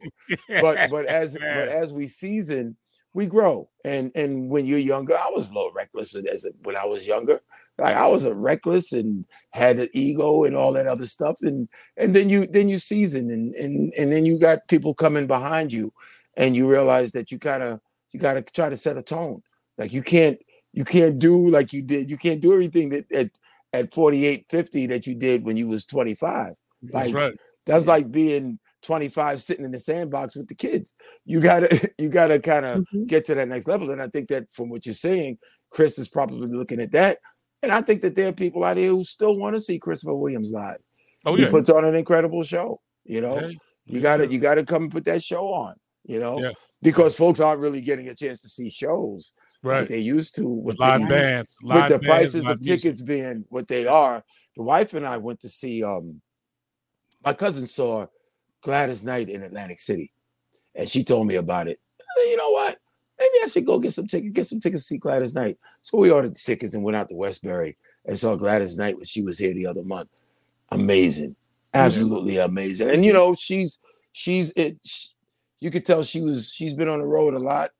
[0.60, 1.56] but but as Yeah.
[1.56, 2.76] but as we season,
[3.14, 3.70] we grow.
[3.86, 7.08] And and when you're younger, I was a little reckless as a, when I was
[7.08, 7.40] younger.
[7.78, 11.38] Like I was a reckless and had an ego and all that other stuff.
[11.42, 15.28] And and then you then you season and and and then you got people coming
[15.28, 15.92] behind you,
[16.38, 17.80] and you realize that you kind of
[18.12, 19.42] you got to try to set a tone.
[19.78, 20.40] Like you can't
[20.74, 22.10] you can't do like you did.
[22.10, 23.30] You can't do everything that at
[23.74, 26.54] at 48, 50 that you did when you was 25.
[26.84, 27.34] That's Like right.
[27.66, 30.95] that's like being 25 sitting in the sandbox with the kids.
[31.26, 33.08] You gotta you gotta kind of Mhm.
[33.08, 33.90] get to that next level.
[33.91, 35.38] And I think that from what you're saying,
[35.70, 37.20] Chris is probably looking at that.
[37.64, 40.16] And I think that there are people out there who still want to see Christopher
[40.16, 40.78] Williams live.
[41.26, 41.45] Oh yeah.
[41.45, 42.82] he puts on an incredible show.
[43.06, 43.52] You know, Yeah,
[43.86, 44.30] you gotta yeah.
[44.32, 45.76] you gotta come and put that show on.
[46.06, 46.52] You know, Yeah.
[46.82, 49.34] because folks aren't really getting a chance to see shows
[49.64, 49.88] like right.
[49.88, 51.56] they used to with Live the, bands.
[51.61, 52.81] with Live the bands, prices of music.
[52.81, 54.23] tickets being what they are.
[54.57, 56.22] The wife and I went to see um
[57.26, 58.06] my cousin saw
[58.61, 60.11] Gladys Knight in Atlantic City,
[60.76, 61.80] and she told me about it.
[62.18, 62.77] Said, You know what?
[63.19, 65.57] Maybe I should go get some tickets, get some tickets to see Gladys Knight.
[65.81, 69.22] So we ordered tickets and went out to Westbury and saw Gladys Knight when she
[69.23, 70.10] was here the other month.
[70.72, 71.35] Amazing,
[71.73, 72.90] absolutely amazing.
[72.90, 73.80] And you know, she's
[74.11, 74.77] she's it.
[74.85, 75.10] sh-
[75.60, 77.72] You could tell she was she's been on the road a lot,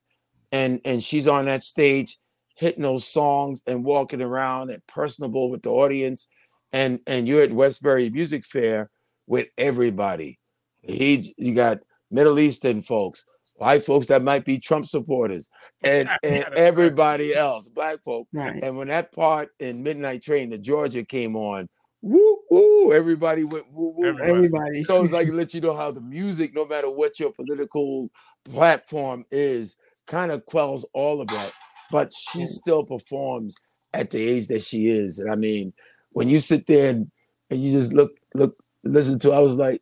[0.54, 2.18] and and she's on that stage
[2.56, 6.30] hitting those songs and walking around and personable with the audience.
[6.72, 8.90] And and you're at Westbury Music Fair
[9.28, 10.40] with everybody.
[10.82, 13.26] He you got Middle Eastern folks,
[13.56, 15.50] white folks that might be Trump supporters,
[15.84, 18.28] and, and everybody else, black folk.
[18.32, 18.64] Right.
[18.64, 21.68] And when that part in Midnight Train to Georgia came on,
[22.02, 24.06] woo woo, everybody went woo woo.
[24.06, 24.32] Everybody.
[24.32, 24.84] Everybody.
[24.84, 28.10] So it's like to let you know how the music, no matter what your political
[28.46, 29.78] platform is,
[30.08, 31.52] kind of quells all of that.
[31.92, 32.48] But she mm.
[32.48, 33.58] still performs
[33.94, 35.20] at the age that she is.
[35.20, 35.74] And I mean,
[36.14, 37.12] when you sit there and,
[37.50, 39.82] and you just look, look, listen to, I was like,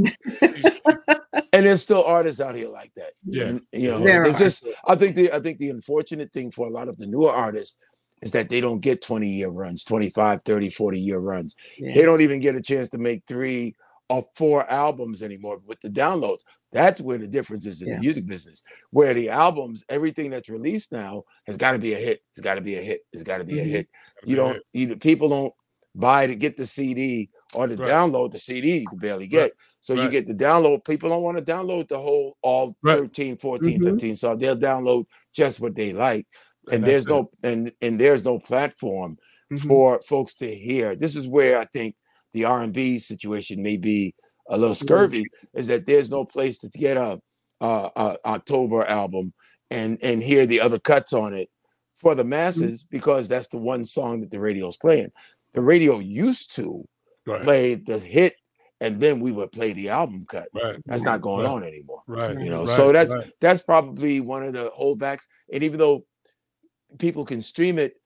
[1.56, 3.12] and there's still artists out here like that.
[3.24, 3.44] Yeah.
[3.44, 4.44] And, you know, There it's are.
[4.44, 7.30] just I think the I think the unfortunate thing for a lot of the newer
[7.30, 7.76] artists
[8.22, 11.54] is that they don't get 20 year runs, 25, 30, 40 year runs.
[11.78, 11.94] Yeah.
[11.94, 13.74] They don't even get a chance to make three
[14.08, 16.40] or four albums anymore with the downloads.
[16.72, 17.94] That's where the difference is in Yeah.
[17.94, 21.98] the music business, where the albums, everything that's released now has got to be a
[21.98, 22.20] hit.
[22.32, 23.00] It's got to be a hit.
[23.12, 23.70] It's got to be a Mhm.
[23.70, 23.88] hit.
[24.24, 25.54] You don't, you, people don't
[25.94, 27.88] buy to get the CD or to Right.
[27.88, 29.42] download the CD you can barely get.
[29.42, 29.52] Right.
[29.80, 30.84] So you get the download.
[30.84, 32.96] People don't want to download the whole all Right.
[32.98, 33.84] 13, 14, Mhm.
[33.92, 34.40] 15 songs.
[34.40, 36.26] They'll download just what they like.
[36.72, 37.08] And, that's there's it.
[37.10, 39.16] no and and there's no platform
[39.52, 39.68] Mhm.
[39.68, 40.96] for folks to hear.
[40.96, 41.94] This is where I think
[42.32, 44.14] the R and B situation may be
[44.48, 44.86] a little mm-hmm.
[44.86, 45.24] scurvy.
[45.54, 47.20] Is that there's no place to get a,
[47.60, 49.32] a, a October album
[49.70, 51.48] and and hear the other cuts on it
[51.94, 52.30] for the mm-hmm.
[52.30, 55.10] masses because that's the one song that the radio's playing.
[55.54, 56.84] The radio used to
[57.28, 57.42] Right.
[57.42, 58.34] play the hit
[58.80, 60.48] and then we would play the album cut.
[60.54, 60.76] Right.
[60.86, 61.52] That's not going Right.
[61.52, 62.02] on anymore.
[62.06, 62.38] Right.
[62.40, 65.24] You know, right, so that's that's probably one of the holdbacks.
[65.52, 66.04] And even though
[66.98, 67.96] people can stream it,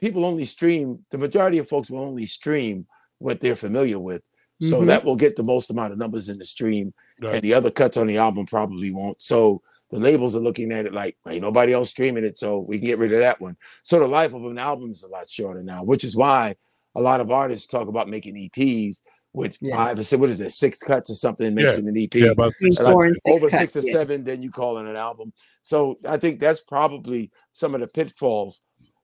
[0.00, 2.86] people only stream, the majority of folks will only stream
[3.18, 4.22] what they're familiar with.
[4.60, 4.86] So Mhm.
[4.86, 6.94] that will get the most amount of numbers in the stream.
[7.20, 7.34] Right.
[7.34, 9.20] And the other cuts on the album probably won't.
[9.20, 12.78] So the labels are looking at it like ain't nobody else streaming it, so we
[12.78, 13.56] can get rid of that one.
[13.82, 16.56] So the life of an album is a lot shorter now, which is why
[16.94, 19.02] a lot of artists talk about making EPs
[19.34, 19.76] with Yeah.
[19.76, 21.78] five or six, what is it, six cuts or something makes Yeah.
[21.80, 23.92] it an EP Yeah, about six- like six over cuts, six or yeah.
[23.92, 25.32] seven, then you call it an album.
[25.60, 28.62] So I think that's probably some of the pitfalls.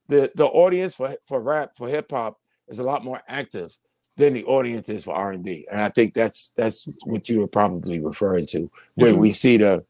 [0.09, 2.39] The the audience for for rap for hip hop
[2.69, 3.77] is a lot more active
[4.17, 7.41] than the audience is for R and B, and I think that's that's what you
[7.41, 9.17] were probably referring to, where Yeah.
[9.19, 9.85] we see the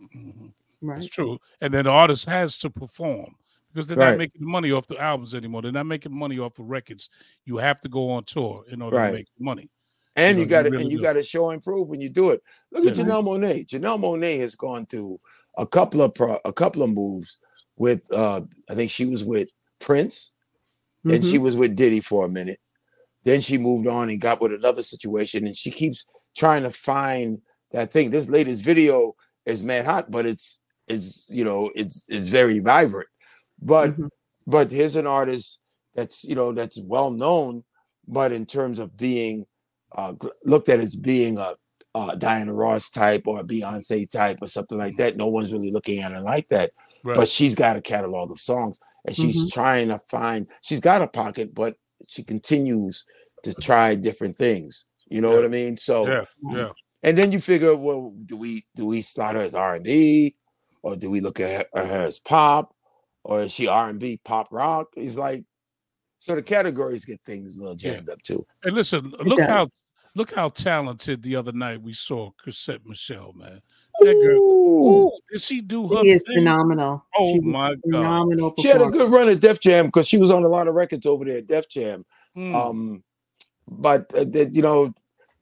[0.00, 0.52] Mhm.
[0.80, 0.98] Right.
[0.98, 1.38] It's true.
[1.60, 3.34] And then the artist has to perform
[3.72, 4.10] because they're Right.
[4.10, 5.62] not making money off the albums anymore.
[5.62, 7.08] They're not making money off the records.
[7.46, 9.08] You have to go on tour in order Right.
[9.10, 9.70] to make money.
[10.16, 11.02] and know, you got to really and you do.
[11.02, 12.40] got to show and prove when you do it.
[12.70, 13.02] Look at Yeah.
[13.04, 13.66] Janelle Monáe.
[13.66, 15.18] Janelle Monáe has gone through
[15.58, 17.38] a couple of pro, a couple of moves
[17.76, 19.50] with uh I think she was with
[19.80, 20.34] Prince.
[21.02, 21.30] Then Mhm.
[21.32, 22.60] she was with Diddy for a minute.
[23.24, 26.04] Then she moved on and got with another situation, and she keeps
[26.36, 27.40] trying to find
[27.72, 28.10] that thing.
[28.10, 29.14] This latest video
[29.46, 33.08] is mad hot, but it's it's you know it's it's very vibrant.
[33.60, 34.10] But Mhm.
[34.46, 35.60] but here's an artist
[35.94, 37.64] that's you know that's well known,
[38.06, 39.46] but in terms of being
[39.96, 40.12] uh,
[40.44, 41.54] looked at as being a,
[41.94, 45.70] a Diana Ross type or a Beyonce type or something like that, no one's really
[45.70, 46.72] looking at her like that
[47.04, 47.16] Right.
[47.16, 49.52] but she's got a catalog of songs and she's Mhm.
[49.52, 51.76] trying to find she's got a pocket but
[52.08, 53.06] she continues
[53.42, 53.60] to mm-hmm.
[53.60, 55.36] try different things you know Yeah.
[55.36, 56.24] what i mean so yeah.
[56.50, 56.68] Yeah.
[57.02, 60.34] and then you figure well do we do we slot her as r&b
[60.82, 62.74] or do we look at her, her as pop
[63.24, 65.44] or is she r&b pop rock it's like
[66.18, 67.96] so the categories get things a little Yeah.
[67.96, 69.66] jammed up too And listen, look how
[70.14, 73.60] look how talented the other night we saw Chrisette Michele, man.
[74.00, 74.38] That girl.
[74.38, 75.06] Ooh.
[75.06, 76.36] Ooh, did she do her She is thing?
[76.38, 77.04] phenomenal.
[77.18, 77.80] Oh She my God.
[77.84, 78.54] Phenomenal.
[78.58, 80.74] she had a good run at def jam because she was on a lot of
[80.74, 82.04] records over there at def jam
[82.36, 82.54] Mm.
[82.54, 83.04] um
[83.70, 84.92] but uh, that, you know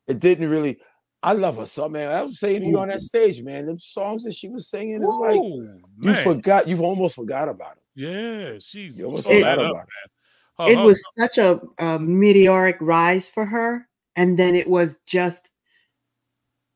[0.06, 0.78] it didn't really
[1.22, 2.10] I love her so man.
[2.12, 3.66] I was saying to you on that stage, man.
[3.66, 7.48] Them songs that she was singing, it was like Ooh, you forgot, you've almost forgot
[7.48, 7.82] about it.
[7.94, 10.66] Yeah, she's You almost tore forgot that up, about man.
[10.66, 14.98] Her- it her- was such a, a meteoric rise for her, and then it was
[15.06, 15.48] just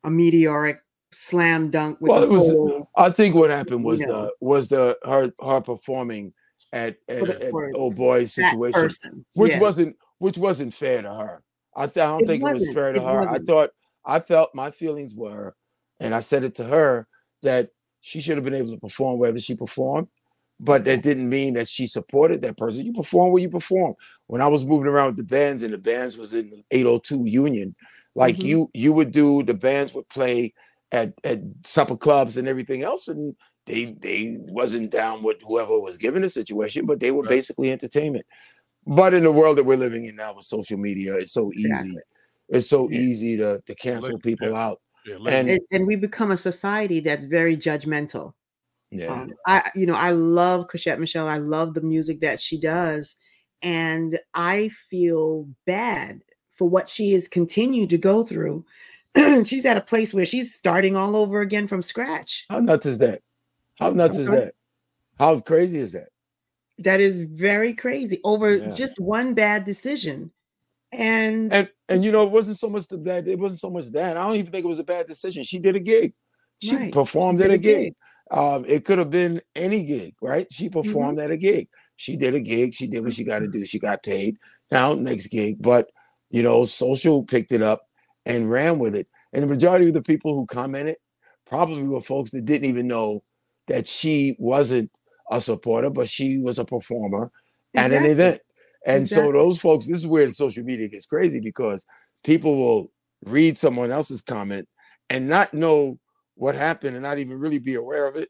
[0.05, 0.79] a meteoric
[1.19, 2.91] slam dunk with Well, the it was- whole.
[2.97, 4.23] I think what happened was You know.
[4.25, 6.35] the was the her her performing
[6.73, 9.61] at at, at old boy's situation, which yeah.
[9.61, 11.43] wasn't which wasn't fair to her.
[11.75, 13.21] I, th- I don't It think it was fair to It her.
[13.23, 13.47] I wasn't.
[13.49, 13.71] thought
[14.05, 15.55] I felt my feelings were,
[16.01, 17.07] and I said it to her
[17.43, 17.71] that
[18.01, 20.09] she should have been able to perform wherever she performed,
[20.61, 22.85] but that didn't mean that she supported that person.
[22.87, 23.95] You perform where you perform.
[24.27, 27.25] When I was moving around with the bands and the bands was in the 802
[27.27, 27.75] Union,
[28.15, 28.45] like Mhm.
[28.45, 30.53] you you would do the bands would play
[30.93, 33.35] at at supper clubs and everything else, and
[33.67, 37.31] they they wasn't down with whoever was given the situation, but they were Right.
[37.31, 38.25] basically entertainment.
[38.87, 41.69] But in the world that we're living in now with social media, it's so easy.
[41.69, 42.03] Exactly.
[42.49, 43.01] It's so Yeah.
[43.01, 44.65] easy to to cancel Like- people yeah.
[44.67, 44.81] out.
[45.07, 48.33] yeah, and- and, and we become a society that's very judgmental.
[48.93, 49.09] Yeah.
[49.13, 51.27] Um, I, you know, I love Chrisette Michele.
[51.27, 53.17] I love the music that she does,
[53.63, 56.23] and I feel bad
[56.55, 58.65] for what she has continued to go through.
[59.45, 62.47] she's at a place where she's starting all over again from scratch.
[62.51, 63.23] How nuts is that?
[63.79, 64.53] How nuts is that?
[65.19, 66.09] How crazy is that?
[66.79, 68.71] That is very crazy over Yeah.
[68.75, 70.31] just one bad decision,
[70.93, 73.87] and, And and you know, it wasn't so much the that it wasn't so much
[73.93, 74.17] that.
[74.17, 75.43] I don't even think it was a bad decision.
[75.43, 76.13] She did a gig.
[76.63, 76.93] She Right.
[76.93, 77.77] performed She at a gig.
[77.79, 77.95] gig.
[78.31, 80.47] Um, it could have been any gig, right?
[80.53, 80.81] She Mm-hmm.
[80.81, 81.69] performed at a gig.
[81.97, 82.75] She did a gig.
[82.75, 83.65] She did what she got to do.
[83.65, 84.37] She got paid.
[84.71, 85.89] Now next gig, but
[86.31, 87.86] you know, social picked it up
[88.27, 89.07] and ran with it.
[89.33, 90.97] And the majority of the people who commented
[91.47, 93.23] probably were folks that didn't even know
[93.69, 94.99] that she wasn't
[95.31, 97.31] a supporter, but she was a performer
[97.75, 98.41] at an event.
[98.87, 101.87] And so those folks, this is where social media gets crazy because
[102.25, 102.93] people will
[103.25, 104.69] read someone else's comment
[105.11, 105.99] and not know
[106.37, 108.29] what happened and not even really be aware of it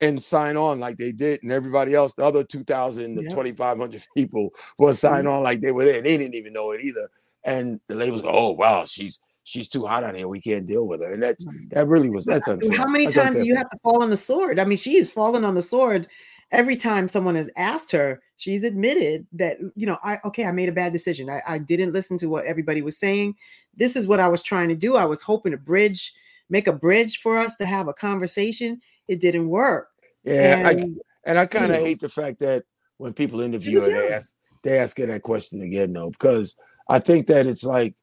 [0.00, 1.42] and sign on like they did.
[1.42, 3.30] And everybody else, the other 2,000 to Yep.
[3.30, 5.28] 2,500 people will sign mm-hmm.
[5.28, 6.00] on like they were there.
[6.00, 7.10] They didn't even know it either.
[7.44, 10.28] And the labels go, oh, wow, she's she's too hot on here.
[10.28, 11.10] We can't deal with her.
[11.10, 12.76] And that's that really was that's unfair.
[12.76, 14.58] How many That's times unfair do you have to fall on the sword?
[14.58, 16.06] I mean, she's fallen on the sword
[16.50, 18.20] every time someone has asked her.
[18.36, 21.30] She's admitted that, you know, I okay, I made a bad decision.
[21.30, 23.36] I, I didn't listen to what everybody was saying.
[23.74, 24.96] This is what I was trying to do.
[24.96, 26.12] I was hoping to bridge,
[26.50, 28.80] make a bridge for us to have a conversation.
[29.08, 29.88] It didn't work.
[30.24, 32.64] Yeah, I, And, And I kind of hate the fact that
[32.98, 36.56] when people interview her, they ask they ask her that question again, though, because
[36.88, 37.96] I think that it's like,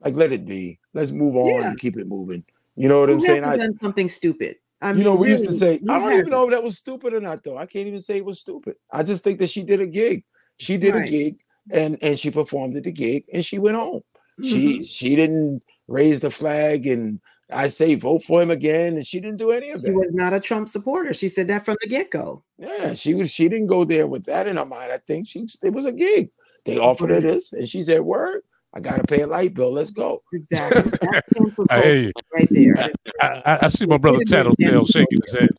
[0.00, 0.79] like let it be.
[0.94, 1.68] Let's move on Yeah.
[1.68, 2.44] and keep it moving.
[2.76, 3.44] You know what I'm you saying?
[3.44, 4.56] I, done something stupid.
[4.80, 6.78] I you know, mean, we used to say, I don't even know if that was
[6.78, 7.58] stupid or not, though.
[7.58, 8.76] I can't even say it was stupid.
[8.90, 10.24] I just think that she did a gig.
[10.56, 11.40] She did a gig
[11.70, 14.02] and and she performed at the gig and she went home.
[14.40, 14.44] Mhm.
[14.44, 17.20] She she didn't raise the flag and
[17.52, 20.32] I say vote for him again, and she didn't do any of She was not
[20.32, 21.12] a Trump supporter.
[21.12, 22.44] She said that from the get go.
[22.58, 23.32] Yeah, she was.
[23.32, 24.92] She didn't go there with that in her mind.
[24.92, 26.30] I think she it was a gig.
[26.64, 28.42] They offered her this, and she said, "Word,
[28.74, 29.72] I gotta pay a light bill.
[29.72, 30.82] Let's go." Exactly.
[31.02, 32.12] That's cancel I hear you.
[32.34, 32.92] right there.
[33.20, 35.50] I, I, I see my brother Legitimate Tattletale shaking his head.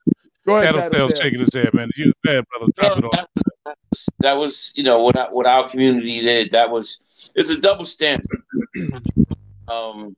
[0.47, 1.21] Go ahead, Tattletale Tattletale.
[1.23, 1.89] shaking his head, man.
[1.95, 2.71] You bad, brother.
[2.79, 3.11] Top it off.
[3.65, 6.51] that, was, that was, you know, what I, what our community did.
[6.51, 8.41] That was it's a double standard.
[9.67, 10.15] um,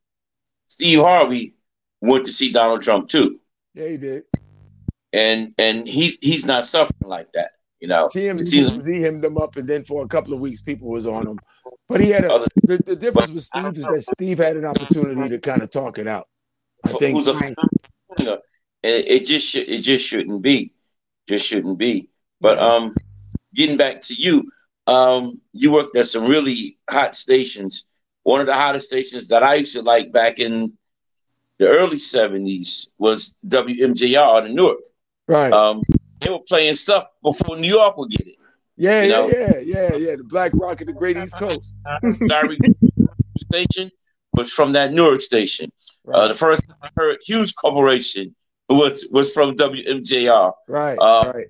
[0.67, 1.55] Steve Harvey
[2.01, 3.39] went to see Donald Trump too,
[3.73, 4.23] Yeah, he did.
[5.13, 7.51] and and he's he's not suffering like that.
[7.79, 10.61] You know, TMZ him, Z hemmed him up, and then for a couple of weeks,
[10.61, 11.37] people was on him.
[11.89, 15.29] But he had a the, the difference with Steve is that Steve had an opportunity
[15.29, 16.27] to kind of talk it out.
[16.83, 17.55] I think who's a
[18.19, 18.39] you know,
[18.81, 20.73] it, it just should it just shouldn't be,
[21.27, 22.09] just shouldn't be.
[22.41, 22.75] But Yeah.
[22.75, 22.95] um,
[23.53, 24.51] getting back to you,
[24.87, 27.87] um, you worked at some really hot stations.
[28.23, 30.73] One of the hottest stations that I used to like back in
[31.57, 34.79] the early '70s was WNJR in Newark.
[35.27, 35.51] right.
[35.51, 35.83] Um,
[36.19, 38.35] they were playing stuff before New York would get it.
[38.75, 39.27] Yeah, you yeah, know.
[39.27, 40.15] yeah, yeah, yeah.
[40.15, 41.77] The Black Rock of the Great East Coast.
[42.21, 42.57] Larry
[43.37, 43.91] station
[44.33, 45.71] was from that Newark station.
[46.03, 48.35] Right, Uh, the first I heard Hues Corporation
[48.69, 50.51] was was from WNJR.
[50.67, 51.47] right, uh, right.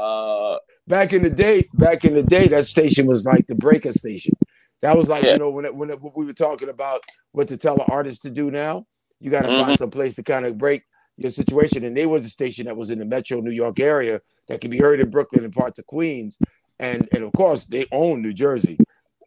[0.00, 3.92] Uh, back in the day, back in the day, that station was like the breaker
[3.92, 4.34] station.
[4.82, 5.32] That was like Yeah.
[5.34, 7.00] you know when it, when, it, when we were talking about
[7.32, 8.84] what to tell an artist to do now.
[9.20, 9.64] You got to Mhm.
[9.64, 10.82] find some place to kind of break
[11.16, 14.20] your situation, and they was a station that was in the Metro New York area
[14.48, 16.38] that could be heard in Brooklyn and parts of Queens,
[16.78, 18.78] and and of course they own New Jersey.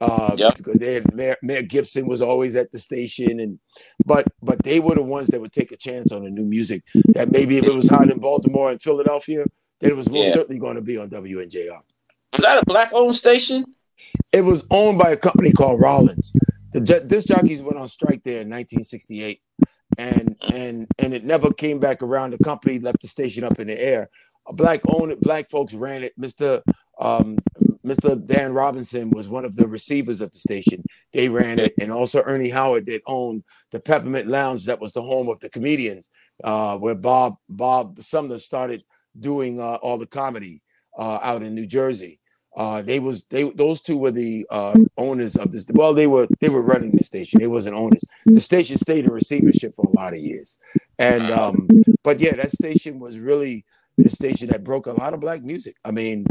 [0.02, 0.58] Uh, Yep.
[0.58, 3.60] because they had Mayor, Mayor Gibson was always at the station, and
[4.06, 6.84] but but they were the ones that would take a chance on the new music.
[7.14, 9.46] That maybe if it was hot in Baltimore and Philadelphia,
[9.80, 10.34] then it was most Yeah.
[10.34, 11.82] certainly going to be on WNJR.
[12.34, 13.64] was that a black owned station?
[14.34, 16.34] It was owned by a company called Rollins.
[16.74, 19.40] The disc jockeys went on strike there in 1968,
[19.98, 22.32] and and and it never came back around.
[22.32, 24.10] The company left the station up in the air.
[24.48, 25.22] A black owned it.
[25.22, 26.14] Black folks ran it.
[26.18, 26.62] Mister
[27.00, 27.38] um,
[27.86, 28.26] Mr.
[28.26, 30.84] Dan Robinson was one of the receivers of the station.
[31.14, 35.02] They ran it, and also Ernie Howard that owned the Peppermint Lounge, that was the
[35.02, 36.10] home of the comedians,
[36.44, 38.84] uh, where Bob Bob Sumner started
[39.20, 40.62] doing uh, all the comedy
[40.98, 42.20] uh, out in New Jersey.
[42.56, 45.68] Uh, they was they those two were the uh, owners of this.
[45.74, 47.40] Well, they were they were running the station.
[47.40, 48.06] They wasn't owners.
[48.26, 50.58] The station stayed in receivership for a lot of years,
[50.98, 51.68] and um,
[52.04, 53.66] but yeah, that station was really
[53.98, 55.76] the station that broke a lot of black music.
[55.84, 56.26] I mean,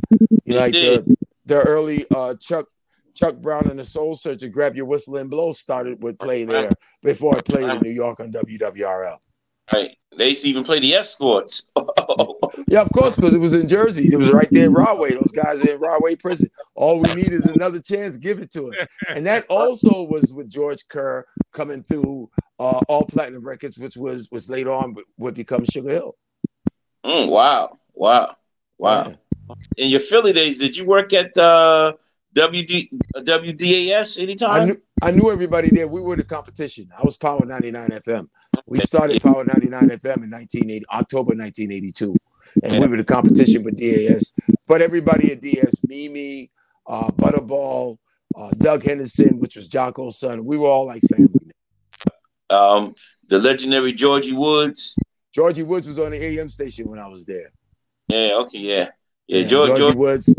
[0.45, 2.69] you know, like the the early uh, Chuck
[3.15, 6.73] Chuck Brown and the Soul Searcher, Grab Your Whistle and Blow started with play there
[7.03, 9.19] before I played in New York on WWRL.
[9.73, 9.97] Right.
[10.17, 11.69] They used to even play the escorts.
[12.69, 14.13] yeah, of course, because it was in Jersey.
[14.13, 15.11] It was right there in Rahway.
[15.11, 16.49] Those guys are in Rahway prison.
[16.75, 18.17] All we need is another chance.
[18.17, 18.79] Give it to us.
[19.09, 24.31] And that also was with George Kerr coming through uh, All Platinum Records, which was
[24.31, 26.17] was later on would become Sugar Hill.
[27.05, 28.37] Mm, wow, wow,
[28.79, 29.09] wow.
[29.09, 29.55] Yeah.
[29.77, 31.93] In your Philly days, did you work at uh,
[32.35, 32.89] WD,
[33.19, 34.51] WDAS anytime?
[34.51, 35.87] I knew, I knew everybody there.
[35.87, 36.89] We were the competition.
[36.97, 38.29] I was Power 99 FM.
[38.67, 42.17] We started Power 99 FM in 1980, October 1982.
[42.63, 44.35] And we were the competition with DAS.
[44.69, 46.51] But everybody at DAS, Mimi,
[46.87, 47.97] uh, Butterball,
[48.37, 51.31] uh, Doug Henderson, which was Jocko's son, we were all like family.
[52.51, 52.95] Um,
[53.29, 54.97] the legendary Georgie Woods.
[55.33, 57.49] Georgie Woods was on the AM station when I was there.
[58.09, 58.89] Yeah, okay, yeah.
[59.27, 60.35] Yeah, yeah George, Georgie Woods.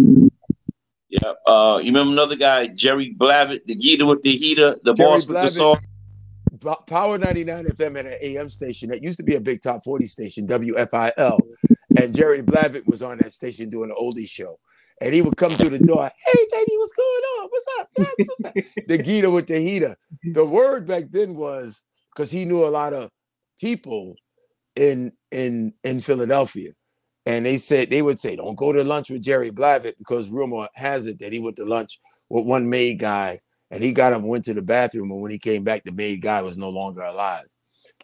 [1.10, 1.34] Yeah.
[1.46, 5.26] Uh, you remember another guy, Jerry Blavat, the Geator with the heater, the Jerry boss
[5.26, 5.78] Blavat, with the song.
[6.88, 10.08] Power 99 FM at an AM station that used to be a big top 40
[10.08, 11.40] station, WFIL.
[11.97, 14.59] And Jerry Blavat was on that station doing an oldie show.
[15.01, 17.49] And he would come through the door, hey baby, what's going on?
[17.49, 17.89] What's up?
[17.95, 18.53] What's up?
[18.88, 19.95] the Geator with the heater.
[20.23, 23.09] The word back then was because he knew a lot of
[23.59, 24.15] people
[24.76, 26.72] in in in Philadelphia.
[27.26, 30.69] And they said they would say, "Don't go to lunch with Jerry Blavat because rumor
[30.76, 31.99] has it that he went to lunch
[32.30, 33.39] with one made guy,
[33.72, 35.91] and he got up and went to the bathroom, and when he came back, the
[35.91, 37.45] made guy was no longer alive.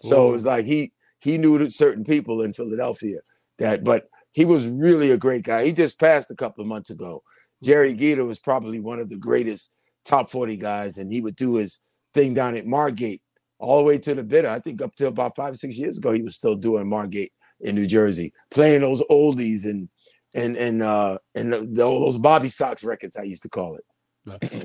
[0.02, 3.20] So it was like he he knew certain people in Philadelphia
[3.62, 5.66] that, but he was really a great guy.
[5.66, 7.24] He just passed a couple of months ago.
[7.64, 9.74] Jerry Geator was probably one of the greatest
[10.04, 11.82] top 40 guys, and he would do his
[12.14, 13.22] thing down at Margate
[13.60, 14.50] all the way to the bitter.
[14.50, 17.76] I think up to about five, six years ago, he was still doing Margate in
[17.76, 19.88] New Jersey, playing those oldies and
[20.34, 23.84] and and uh and the, the, those Bobby Sox records I used to call it.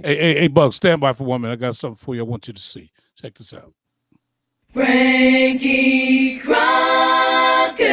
[0.04, 1.54] hey, hey, hey, Bug, stand by for one minute.
[1.54, 2.22] I got something for you.
[2.22, 2.88] I want you to see.
[3.20, 3.70] Check this out.
[4.72, 7.86] Frankie Crocker.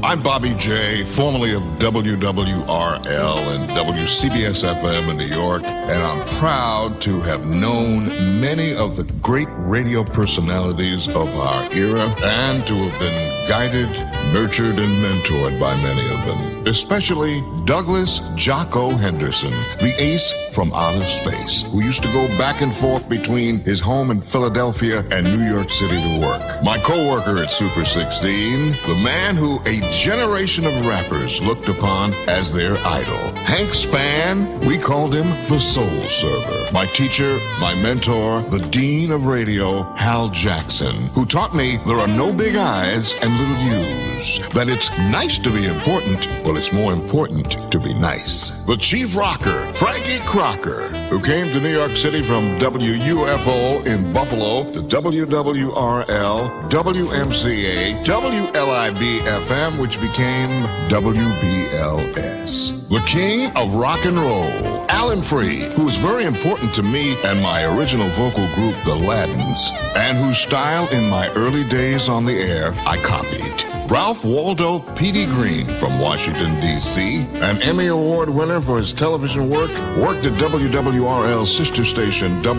[0.00, 7.02] I'm Bobby J, formerly of WWRL and WCBS FM in New York, and I'm proud
[7.02, 8.06] to have known
[8.40, 13.90] many of the great radio personalities of our era and to have been guided,
[14.32, 21.08] nurtured, and mentored by many of them, especially Douglas Jocko Henderson, the ace from outer
[21.10, 25.48] space, who used to go back and forth between his home in Philadelphia and New
[25.48, 26.62] York City to work.
[26.62, 32.52] My co-worker at Super 16, the man who a generation of rappers looked upon as
[32.52, 33.34] their idol.
[33.44, 36.72] Hank Spann, we called him the soul server.
[36.72, 42.08] My teacher, my mentor, the dean of radio, Hal Jackson, who taught me there are
[42.08, 44.48] no big eyes and little U's.
[44.50, 48.50] That it's nice to be important, well, it's more important to be nice.
[48.66, 54.70] The chief rocker, Frankie Crocker, who came to New York City from WUFO in Buffalo
[54.72, 60.50] to WWRL, WMCA, WLIB FM, which became
[60.90, 62.77] WBLS.
[62.88, 67.38] The king of rock and roll, Alan Freed, who was very important to me and
[67.42, 72.38] my original vocal group, the Laddins, and whose style in my early days on the
[72.38, 73.90] air I copied.
[73.90, 79.70] Ralph Waldo Petey Green from Washington, D.C., an Emmy Award winner for his television work,
[79.98, 82.56] worked at WWRL's sister station WOL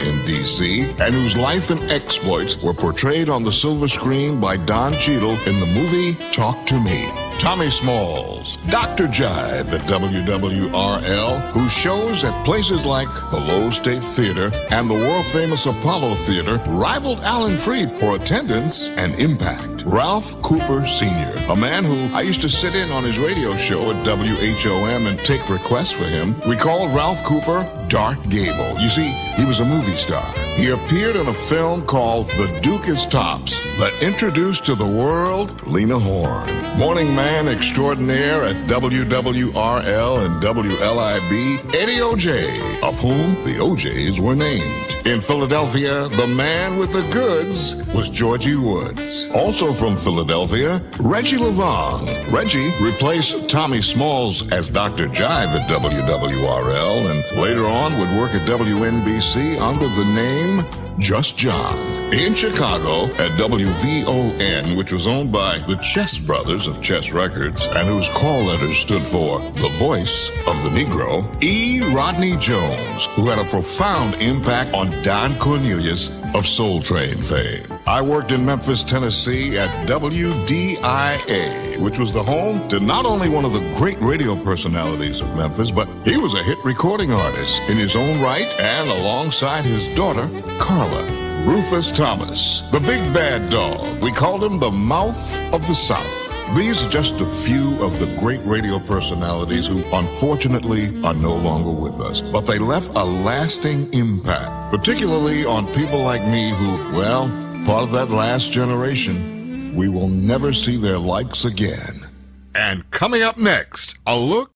[0.00, 4.94] in D.C., and whose life and exploits were portrayed on the silver screen by Don
[4.94, 7.29] Cheadle in the movie Talk to Me.
[7.40, 9.08] Tommy Smalls, Dr.
[9.08, 15.24] Jive at WWRL, whose shows at places like the Lowe State Theater and the world
[15.32, 19.84] famous Apollo Theater rivaled Alan Freed for attendance and impact.
[19.86, 23.90] Ralph Cooper Sr., a man who I used to sit in on his radio show
[23.90, 26.38] at WHOM and take requests for him.
[26.46, 28.78] We called Ralph Cooper Dark Gable.
[28.78, 29.10] You see,
[29.40, 30.22] he was a movie star.
[30.56, 35.66] He appeared in a film called The Duke is Tops that introduced to the world
[35.66, 36.46] Lena Horne.
[36.78, 44.86] Morning man extraordinaire at WWRL and WLIB, Eddie O'Jay, of whom the O'Jays were named.
[45.06, 49.30] In Philadelphia, the man with the goods was Georgie Woods.
[49.34, 52.06] Also from Philadelphia, Reggie Lavong.
[52.30, 55.08] Reggie replaced Tommy Smalls as Dr.
[55.08, 60.64] Jive at WWRL and later on would work at WNBC under the name
[60.98, 61.78] Just John.
[62.12, 67.86] In Chicago at WVON, which was owned by the Chess Brothers of Chess Records and
[67.86, 71.80] whose call letters stood for the voice of the Negro, E.
[71.94, 77.64] Rodney Jones, who had a profound impact on Don Cornelius of Soul Train fame.
[77.86, 83.44] I worked in Memphis, Tennessee at WDIA, which was the home to not only one
[83.44, 87.76] of the great radio personalities of Memphis, but he was a hit recording artist in
[87.76, 90.28] his own right and alongside his daughter,
[90.58, 91.30] Carla.
[91.46, 94.02] Rufus Thomas, the big bad dog.
[94.02, 96.54] We called him the mouth of the South.
[96.54, 101.70] These are just a few of the great radio personalities who unfortunately are no longer
[101.70, 107.28] with us, but they left a lasting impact, particularly on people like me who, well,
[107.64, 109.39] part of that last generation.
[109.74, 112.06] We will never see their likes again.
[112.54, 114.52] And coming up next, a look.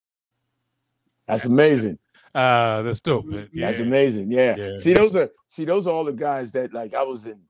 [1.26, 1.98] That's amazing.
[2.34, 3.48] Uh, that's dope, man.
[3.52, 3.66] Yeah.
[3.66, 4.30] That's amazing.
[4.30, 4.56] Yeah.
[4.56, 4.76] Yeah.
[4.76, 7.40] See, those are see, those are all the guys that like I was in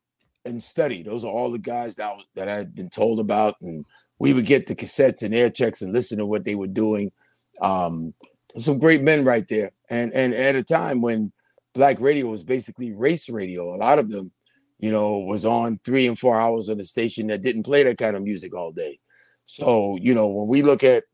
[0.44, 1.02] in study.
[1.02, 3.84] Those are all the guys that I, that I had been told about, and
[4.18, 7.12] we would get the cassettes and air checks and listen to what they were doing.
[7.60, 8.12] Um,
[8.56, 11.32] some great men right there, and and at a time when
[11.72, 14.30] black radio was basically race radio, a lot of them,
[14.78, 17.98] you know, was on three and four hours on the station that didn't play that
[17.98, 18.98] kind of music all day.
[19.44, 21.04] So you know, when we look at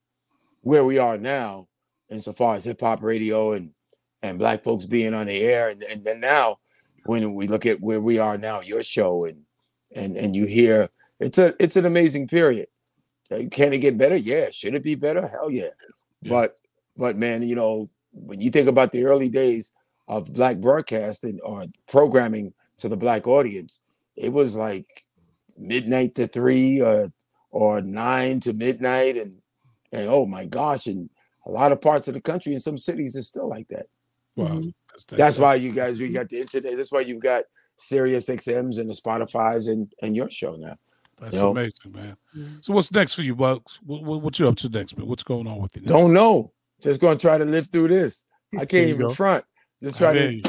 [0.62, 1.68] where we are now,
[2.08, 3.72] insofar as hip hop radio and
[4.22, 6.58] and black folks being on the air, and, and then now
[7.06, 9.42] when we look at where we are now, your show, and
[9.94, 10.88] and and you hear
[11.18, 12.66] it's a it's an amazing period.
[13.30, 14.16] Uh, Can it get better?
[14.16, 14.50] Yeah.
[14.50, 15.28] Should it be better?
[15.28, 15.68] Hell yeah.
[16.22, 16.30] Yeah.
[16.30, 16.60] But
[16.96, 19.72] but man, you know, when you think about the early days
[20.08, 23.82] of black broadcasting or programming to the black audience,
[24.16, 24.86] it was like
[25.56, 27.08] midnight to three or
[27.50, 29.36] or nine to midnight, and
[29.92, 31.08] and oh my gosh, and
[31.46, 33.86] a lot of parts of the country in some cities is still like that.
[34.36, 34.48] Wow.
[34.58, 34.72] Mhm.
[35.08, 36.76] That's why you guys you got the internet.
[36.76, 37.44] That's why you've got
[37.78, 40.76] Sirius XMs and the Spotify's and and your show now.
[41.20, 41.50] That's you know?
[41.50, 42.16] amazing, man.
[42.36, 42.64] Mhm.
[42.64, 43.78] So what's next for you, Bucks?
[43.84, 45.06] What, what, what you up to next, man?
[45.06, 45.82] What's going on with you?
[45.82, 46.52] Don't know.
[46.80, 48.24] Just gonna try to live through this.
[48.56, 49.14] I can't even go.
[49.14, 49.44] front.
[49.82, 50.42] Just try to you.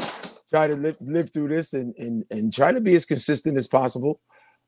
[0.52, 3.66] Try to live live through this and and and try to be as consistent as
[3.68, 4.20] possible.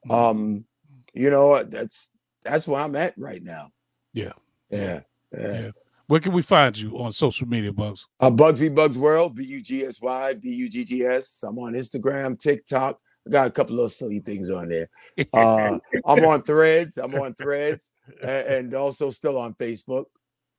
[0.09, 0.13] Mm-hmm.
[0.41, 0.65] Um,
[1.13, 3.69] you know, that's that's where I'm at right now.
[4.13, 4.33] Yeah.
[4.71, 5.01] Yeah.
[5.33, 5.53] Yeah.
[5.63, 5.71] Yeah.
[6.07, 8.07] Where can we find you on social media, Bugs?
[8.21, 11.43] Uh, Bugsy Bugs World, B U G S Y, B U G G S.
[11.47, 12.99] I'm on Instagram, TikTok.
[13.27, 14.91] I got a couple of silly things on there.
[15.33, 16.99] Uh, I'm on Threads.
[16.99, 17.93] I'm on Threads,
[18.23, 20.05] a- and also still on Facebook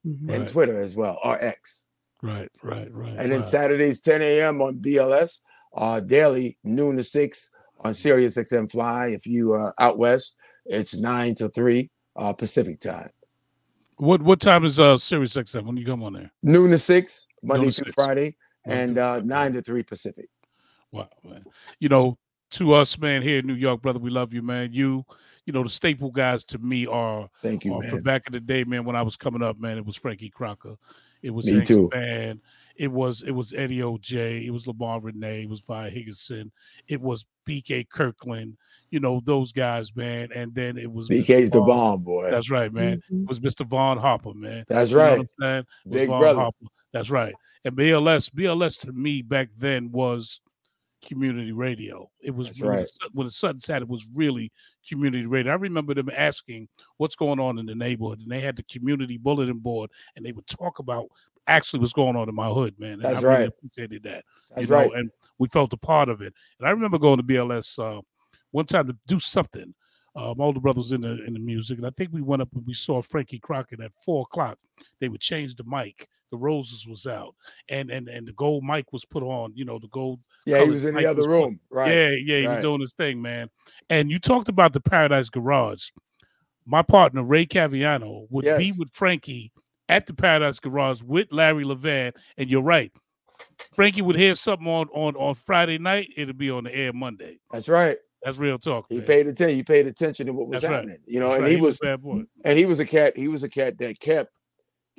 [0.06, 0.34] Mhm.
[0.34, 1.86] and Twitter as well, or X.
[2.26, 3.16] right, right, right.
[3.18, 3.46] And then right.
[3.46, 4.62] Saturdays, 10 a.m.
[4.62, 5.42] on BLS,
[5.76, 9.08] uh, daily, noon to 6 on Sirius XM Fly.
[9.08, 13.10] If you are out west, it's 9 to 3 uh, Pacific time.
[13.98, 16.30] What what time is uh Sirius XM when you come on there?
[16.44, 17.96] Noon to 6, Monday to through 6.
[17.96, 18.36] Friday,
[18.66, 20.28] Monday and uh, 9 to 3 Pacific.
[20.92, 21.46] Wow, man.
[21.80, 22.18] You know,
[22.52, 24.74] to us, man, here in New York, brother, we love you, man.
[24.74, 25.06] You,
[25.46, 28.04] you know, the staple guys to me are, Thank you, are from man.
[28.04, 28.86] back in the day, man.
[28.86, 30.76] When I was coming up, man, it was Frankie Crocker,
[31.26, 31.90] it was Me Hank too.
[31.94, 32.40] Spann,
[32.78, 36.52] it was it was Eddie O'Jay, it was Lamar Renee, it was Vi Higginson,
[36.88, 38.58] it was BK Kirkland.
[38.92, 40.30] You know those guys, man.
[40.34, 42.30] And then it was BK's the bomb, boy.
[42.32, 43.02] That's right, man.
[43.12, 43.24] Mhm.
[43.24, 43.68] It was Mr.
[43.68, 44.64] Vaughn Harper, man.
[44.70, 45.18] That's You right.
[45.18, 45.60] what I'm saying?
[45.60, 46.40] It was Big Vaughn brother.
[46.40, 46.66] Harper.
[46.94, 47.34] That's right.
[47.66, 50.40] And BLS, BLS to me back then was
[51.06, 52.10] community radio.
[52.22, 52.88] It was That's really, right.
[53.14, 54.52] when the Sutton sat, it was really
[54.88, 55.54] community radio.
[55.54, 56.68] I remember them asking
[56.98, 60.32] what's going on in the neighborhood, and they had the community bulletin board, and they
[60.32, 61.08] would talk about
[61.48, 62.94] actually what's going on in my hood, man.
[62.94, 63.48] And That's I really right.
[63.48, 64.24] appreciated that.
[64.50, 64.92] That's you know, right.
[64.94, 66.34] and we felt a part of it.
[66.60, 68.02] And I remember going to BLS uh,
[68.52, 69.74] one time to do something.
[70.16, 72.42] Uh, my older brother was in the in the music, and I think we went
[72.42, 74.58] up and we saw Frankie Crocker at four o'clock.
[75.00, 76.08] They would change the mic.
[76.32, 77.36] The roses was out,
[77.70, 79.54] and and and the gold mic was put on.
[79.56, 80.22] You know, the gold.
[80.46, 81.60] Yeah, he was in the other was put- room.
[81.70, 81.92] Right.
[81.92, 83.50] Yeah, yeah, he was doing his thing, man.
[83.90, 85.90] And you talked about the Paradise Garage.
[86.66, 89.52] My partner Ray Caviano would be with Frankie
[89.88, 92.92] at the Paradise Garage with Larry Levan, and you're right.
[93.76, 96.10] Frankie would hear something on on on Friday night.
[96.18, 97.40] It'll be on the air Monday.
[97.52, 97.98] That's right.
[98.24, 98.88] That's real talk.
[98.90, 99.06] He man.
[99.06, 99.56] paid attention.
[99.58, 100.78] He paid attention to what was That's right.
[100.78, 100.98] happening.
[101.06, 101.52] You know, That's and right.
[101.52, 102.24] he a was bad boy.
[102.44, 103.16] and he was a cat.
[103.16, 104.36] He was a cat that kept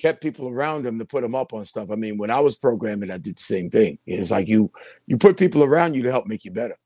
[0.00, 1.90] kept people around him to put him up on stuff.
[1.90, 3.98] I mean, when I was programming, I did the same thing.
[4.06, 4.70] It's like you
[5.06, 6.76] you put people around you to help make you better.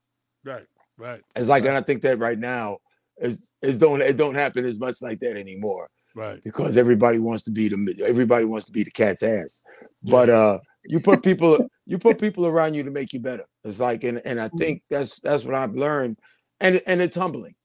[0.43, 0.65] Right,
[0.97, 2.79] right, It's like, and I think that right now
[3.17, 6.43] is is don't it don't happen as much like that anymore right.
[6.43, 9.61] because everybody wants to be the everybody wants to be the cat's ass.
[10.03, 13.45] But uh, you put people you put people around you to make you better.
[13.63, 16.17] It's like, and and I think that's that's what I've learned,
[16.59, 17.55] and and it's humbling,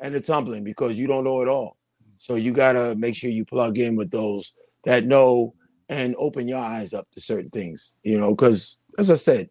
[0.00, 1.76] and it's humbling because you don't know it all.
[2.16, 4.54] So you gotta make sure you plug in with those
[4.84, 5.54] that know
[5.88, 7.94] and open your eyes up to certain things.
[8.02, 9.48] You know, because as I said,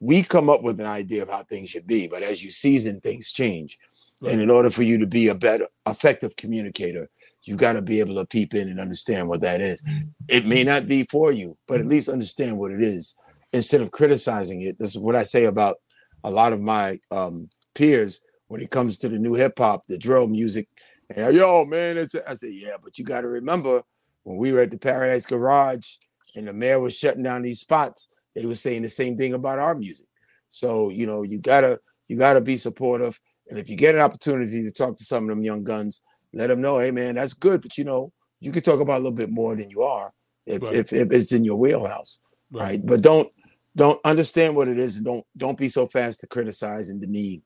[0.00, 3.00] we come up with an idea of how things should be, but as you season,
[3.00, 3.78] things change.
[4.24, 7.08] And in order for you to be a better, effective communicator,
[7.42, 9.82] you got to be able to peep in and understand what that is.
[10.28, 13.16] It may not be for you, but at least understand what it is
[13.52, 14.78] instead of criticizing it.
[14.78, 15.76] This is what I say about
[16.22, 19.98] a lot of my um, peers when it comes to the new hip hop, the
[19.98, 20.68] drill music.
[21.14, 23.82] And, Yo, man, it's I say, yeah, but you got to remember
[24.24, 25.96] when we were at the Paradise Garage
[26.36, 29.58] and the mayor was shutting down these spots, they were saying the same thing about
[29.58, 30.06] our music.
[30.50, 33.20] So you know, you gotta you gotta be supportive.
[33.48, 36.46] And if you get an opportunity to talk to some of them young guns, let
[36.46, 39.12] them know, hey man, that's good, but you know, you can talk about a little
[39.12, 40.12] bit more than you are
[40.46, 40.74] if, Right.
[40.74, 42.18] if, if it's in your wheelhouse,
[42.50, 42.62] Right.
[42.62, 42.86] right.
[42.86, 43.30] But don't
[43.74, 47.42] don't understand what it is, and don't don't be so fast to criticize and demean.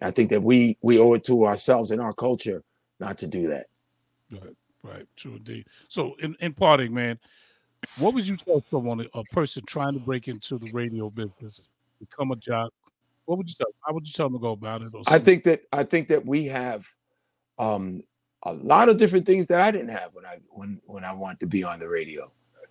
[0.00, 2.62] I think that we we owe it to ourselves and our culture
[3.00, 3.66] not to do that.
[4.30, 5.66] Right, right, true indeed.
[5.88, 7.18] So, in, in parting, man,
[7.98, 11.60] what would you tell someone, a person trying to break into the radio business,
[11.98, 12.72] become a jock?
[13.24, 13.68] What would you tell?
[13.86, 14.92] How would you tell them to go about it?
[15.06, 16.86] I think that I think that we have
[17.58, 18.02] um,
[18.42, 21.40] a lot of different things that I didn't have when I when when I wanted
[21.40, 22.30] to be on the radio.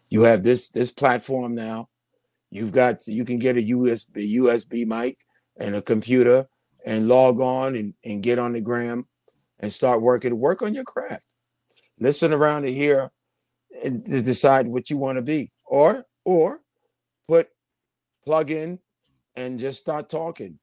[0.09, 1.89] You have this this platform now.
[2.51, 5.17] You've got you can get a USB USB mic
[5.57, 6.47] and a computer
[6.85, 9.07] and log on and, and get on the gram
[9.59, 10.37] and start working.
[10.37, 11.32] Work on your craft.
[12.03, 13.09] Listen around to hear
[13.81, 16.59] and to decide what you want to be, or or
[17.29, 17.47] put
[18.25, 18.77] plug in
[19.37, 20.59] and just start talking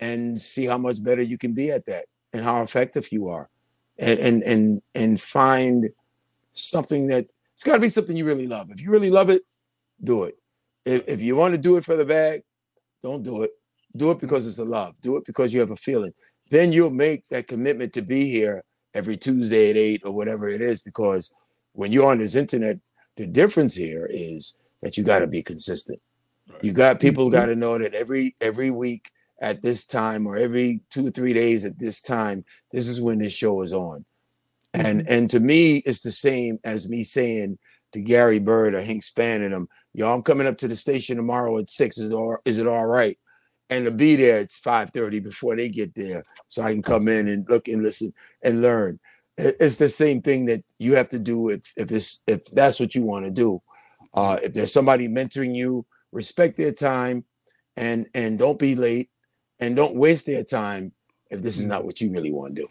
[0.00, 3.48] and see how much better you can be at that and how effective you are.
[4.00, 5.90] And and and, and find
[6.54, 8.72] something that it's got to be something you really love.
[8.72, 9.42] If you really love it
[10.02, 10.34] do it.
[10.84, 12.42] If, if you want to do it for the bag
[13.04, 13.52] don't do it.
[13.96, 14.94] Do it because it's a love.
[15.00, 16.12] Do it because you have a feeling.
[16.50, 18.64] Then you'll make that commitment to be here
[18.94, 21.32] every tuesday at 8 or whatever it is because
[21.72, 22.78] when you're on this internet
[23.16, 26.00] the difference here is that you got to be consistent.
[26.62, 27.34] You got people mm-hmm.
[27.34, 29.10] got to know that every every week
[29.40, 33.18] at this time or every two or three days at this time this is when
[33.18, 34.04] this show is on.
[34.74, 35.12] And mm-hmm.
[35.12, 37.58] and to me it's the same as me saying
[37.92, 41.16] to gary Byrd or hank Spann and them, y'all, i'm coming up to the station
[41.16, 41.98] tomorrow at six.
[41.98, 43.18] Is, all, is it all right
[43.70, 47.28] and to be there it's 5.30 before they get there so i can come in
[47.28, 48.98] and look and listen and learn
[49.38, 52.94] it's the same thing that you have to do if, if it's if that's what
[52.94, 53.62] you want to do
[54.12, 57.24] uh, if there's somebody mentoring you respect their time
[57.76, 59.08] and and don't be late
[59.60, 60.92] and don't waste their time
[61.30, 62.68] if this is not what you really want to do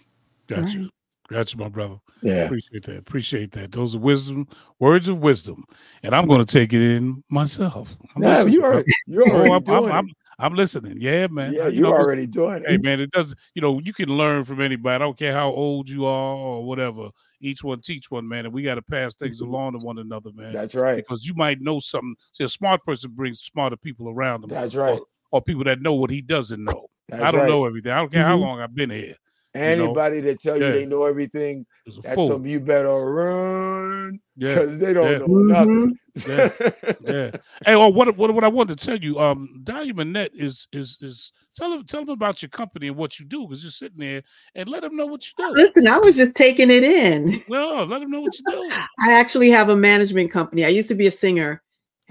[0.50, 0.90] Gotcha.
[1.30, 1.98] Gotcha, my brother.
[2.24, 2.98] yeah Appreciate that.
[2.98, 3.72] Appreciate that.
[3.72, 4.48] Those are wisdom,
[4.80, 5.64] words of wisdom.
[6.02, 7.96] And I'm going to take it in myself.
[8.16, 10.16] I'm yeah you're, you're Oh, already I'm, doing I'm, it.
[10.40, 10.98] I'm, listening.
[11.02, 11.54] Yeah, man.
[11.54, 13.38] yeah you're know, already doing Hey, it man, it doesn't.
[13.56, 14.96] You know, you can learn from anybody.
[14.96, 17.10] I don't care how old you are or whatever.
[17.42, 18.46] Each one teach one, man.
[18.46, 20.52] And we got to pass things along to one another, man.
[20.52, 22.16] that's right because you might know something.
[22.32, 24.50] See, a smart person brings smarter people around them.
[24.50, 26.88] that's right Or, or people that know what he doesn't know.
[27.08, 27.50] that's I don't right.
[27.50, 27.92] know everything.
[27.92, 28.42] I don't care how Mhm.
[28.42, 29.16] long I've been here.
[29.56, 30.72] Know, anybody that tell you yeah.
[30.72, 31.66] they know everything,
[32.04, 32.28] that's fool.
[32.28, 35.18] something you better run Yeah, because they don't yeah.
[35.18, 35.98] know nothing
[36.28, 37.32] yeah.
[37.66, 40.98] Hey, well, what what what I wanted to tell you, um, Dahlia Minnette is is
[41.02, 44.00] is tell them tell them about your company and what you do because you're sitting
[44.00, 44.24] there
[44.56, 45.52] and let them know what you do.
[45.54, 47.44] Listen, I was just taking it in.
[47.48, 48.70] Well, let them know what you do.
[49.00, 50.66] I actually have a management company.
[50.66, 51.62] I used to be a singer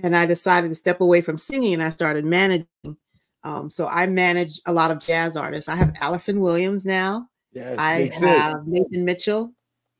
[0.02, 2.66] and I decided to step away from singing and I started managing.
[3.44, 5.68] Um, so I manage a lot of jazz artists.
[5.68, 7.28] I have Allison Williams now.
[7.52, 9.52] yes I have Nathan Mitchell,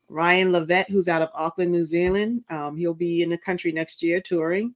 [0.09, 2.45] Ryan Levette, who's out of Auckland, New Zealand.
[2.51, 4.75] Um, he'll be in the country next year touring.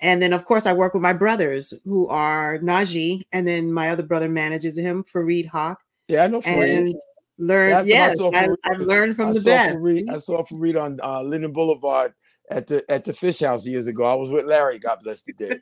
[0.00, 3.90] And then, of course, I work with my brothers who are Najee, and then my
[3.90, 5.78] other brother manages him, Fareed Hawk,
[6.08, 6.78] yeah i know Fareed.
[6.78, 6.94] and
[7.38, 7.72] learn.
[7.72, 9.76] I I, I've learned from I the best.
[9.76, 12.14] Fareed, I saw Fareed on uh, Linden Boulevard
[12.50, 14.04] at the at the Fish House years ago.
[14.04, 14.78] I was with Larry.
[14.78, 15.58] God bless the day.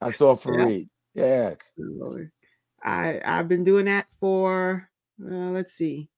[0.00, 0.88] I saw Fareed.
[1.14, 1.72] Yes.
[1.76, 2.30] Lord.
[2.82, 4.88] I I've been doing that for
[5.24, 6.08] uh, let's see,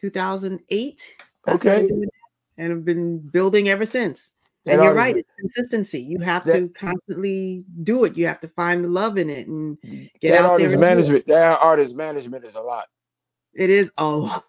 [0.00, 1.16] 2008.
[1.46, 1.86] I Okay.
[2.56, 4.30] and I've been building ever since.
[4.66, 6.00] and That you're right, it's consistency.
[6.00, 8.16] You have That- to constantly do it.
[8.16, 10.50] You have to find the love in it and get that out there.
[10.50, 10.86] artist and it.
[10.86, 12.86] management, that artist management is a lot.
[13.54, 13.92] It is.
[13.98, 14.42] Oh,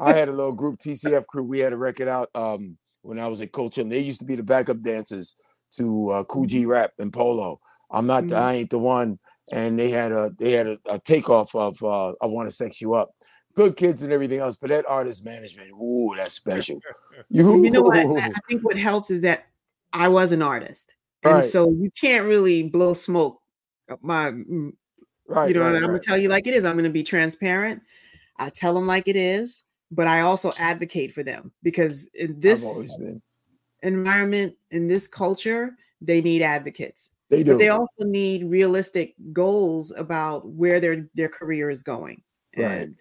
[0.00, 1.44] I had a little group, TCF crew.
[1.44, 3.90] We had a record out um, when I was at Cold Chillin'.
[3.90, 5.36] They used to be the backup dancers
[5.76, 7.60] to uh, Kool G Rap and Polo.
[7.90, 8.28] I'm not.
[8.28, 8.40] The, Mhm.
[8.40, 9.18] I ain't the one.
[9.50, 12.80] And they had a they had a, a takeoff of uh, I want to sex
[12.80, 13.10] you up.
[13.54, 16.80] Good kids and everything else, but that artist management, ooh, that's special.
[17.30, 17.94] You, you know what?
[17.98, 19.48] I, think what helps is that
[19.92, 20.94] I was an artist,
[21.24, 21.42] and Right.
[21.44, 23.42] so you can't really blow smoke.
[23.90, 24.72] up My, mm,
[25.26, 25.48] right?
[25.48, 26.64] you know, right, I'm gonna tell you like it is.
[26.64, 27.82] I'm gonna be transparent.
[28.38, 32.62] I tell them like it is, but I also advocate for them because in this
[32.62, 33.22] I've always been.
[33.82, 37.10] environment, in this culture, they need advocates.
[37.30, 37.52] They do.
[37.52, 42.22] But they also need realistic goals about where their their career is going.
[42.56, 42.82] Right.
[42.82, 42.98] And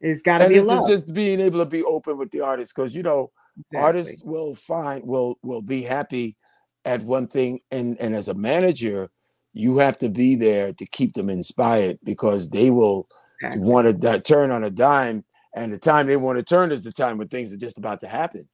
[0.00, 0.88] it's got to be a it's love.
[0.88, 3.30] just being able to be open with the artist because you know
[3.70, 3.86] Exactly.
[3.86, 6.36] artists will find will will be happy
[6.84, 9.08] at one thing and and as a manager
[9.54, 13.08] you have to be there to keep them inspired because they will
[13.40, 13.62] Exactly.
[13.70, 15.24] want to di- turn on a dime
[15.54, 18.00] and the time they want to turn is the time when things are just about
[18.00, 18.46] to happen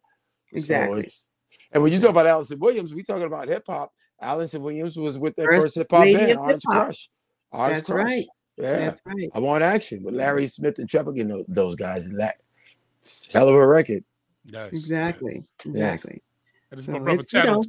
[0.52, 0.94] Exactly.
[0.94, 1.30] so it's
[1.72, 3.92] and when you talk about Allison Williams we talking about hip hop
[4.22, 6.86] Allison Williams was with their First first hip hop band Orange hip-hop.
[6.88, 7.08] Krush
[7.50, 8.04] Orange That's Krush.
[8.04, 8.26] right.
[8.56, 9.30] yeah That's right.
[9.34, 12.36] I want action with Larry Smith and Trevor getting tho- those guys that
[13.32, 14.04] hell of a record
[14.44, 14.70] Nice.
[14.72, 15.40] Exactly.
[15.64, 16.20] Exactly.
[16.70, 17.60] That is So my brother it's, you know,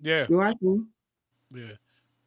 [0.00, 0.86] Yeah, You are too.
[1.54, 1.72] yeah.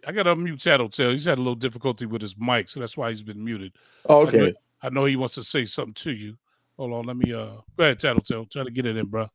[0.06, 1.12] I got to unmute Tattletale.
[1.12, 3.72] He's had a little difficulty with his mic, so that's why he's been muted.
[4.10, 4.54] Oh, I know, okay.
[4.82, 6.36] I know he wants to say something to you.
[6.76, 8.46] Hold on, let me uh go ahead, Tattletale.
[8.48, 9.30] Try to get it in, bro.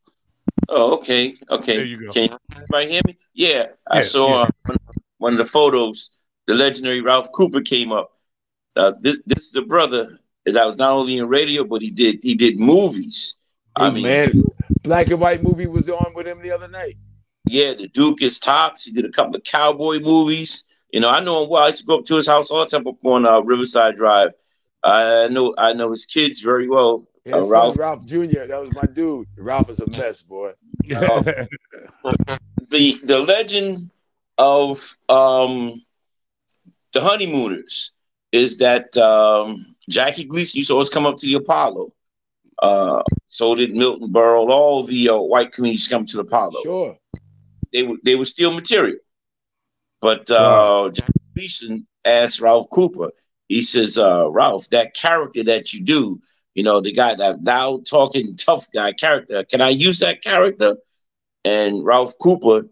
[0.68, 1.76] Oh, okay, okay.
[1.76, 2.12] There you go.
[2.12, 3.16] Can everybody hear me?
[3.34, 4.48] Yeah, I saw yeah.
[4.68, 4.74] uh,
[5.18, 6.10] one of the photos.
[6.46, 8.10] The legendary Ralph Cooper came up.
[8.76, 12.20] Uh, this this is a brother that was not only in radio, but he did
[12.22, 13.38] he did movies.
[13.76, 14.32] I Hey, mean, man,
[14.82, 16.96] black and white movie was on with him the other night.
[17.46, 18.84] yeah, the Duke is tops.
[18.84, 20.66] He did a couple of cowboy movies.
[20.92, 21.64] You know, I know him well.
[21.64, 23.96] I used to go up to his house all the time up on uh, Riverside
[23.96, 24.30] Drive.
[24.84, 27.06] I know I know his kids very well.
[27.28, 27.78] His Uh, son, Ralph.
[27.78, 28.46] Ralph Jr.
[28.46, 29.28] That was my dude.
[29.36, 30.52] Ralph is a mess, boy.
[30.84, 31.48] the
[33.04, 33.90] the legend
[34.38, 35.82] of um
[36.92, 37.94] the honeymooners
[38.32, 41.92] is that um Jackie Gleason used to always come up to the Apollo.
[42.60, 44.50] Uh, so did Milton Berle.
[44.50, 46.60] All the uh, white communities come to the Apollo.
[46.62, 46.98] Sure.
[47.72, 48.96] They would they would steal material.
[50.00, 53.10] But uh, Jackie Gleason asked Ralph Cooper.
[53.48, 56.20] He says, uh, Ralph, that character that you do,
[56.58, 60.76] you know, the guy that loud talking tough guy character, can I use that character?
[61.44, 62.66] And Ralph Cooper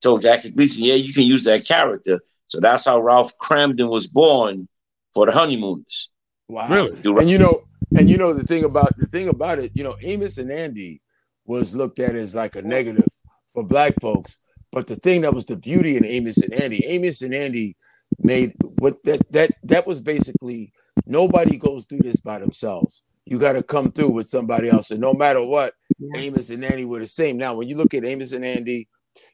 [0.00, 2.20] told Jackie Gleason, yeah, you can use that character.
[2.46, 4.68] So that's how Ralph Kramden was born
[5.12, 6.10] for the honeymooners.
[6.48, 6.66] Wow.
[6.70, 7.20] Really?
[7.20, 7.64] And you know,
[7.94, 11.02] and you know the thing about the thing about it, you know, Amos and Andy
[11.44, 13.04] was looked at as like a negative
[13.52, 14.38] for black folks.
[14.72, 17.76] But the thing that was the beauty in Amos and Andy, Amos and Andy
[18.18, 20.72] made what that that that was basically
[21.04, 23.02] nobody goes through this by themselves.
[23.26, 24.90] You got to come through with somebody else.
[24.92, 25.74] And no matter what,
[26.14, 27.36] Amos and Andy were the same.
[27.36, 28.88] Now, when you look at Amos and Andy,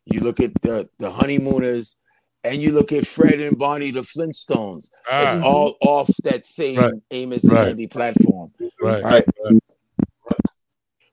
[0.06, 1.98] you look at the the honeymooners,
[2.44, 4.88] and you look at Fred and Barney, the Flintstones.
[5.10, 6.94] It's Ah, all off that same Right.
[7.10, 7.68] Amos and Right.
[7.68, 8.50] Andy platform.
[8.80, 9.24] right, Right.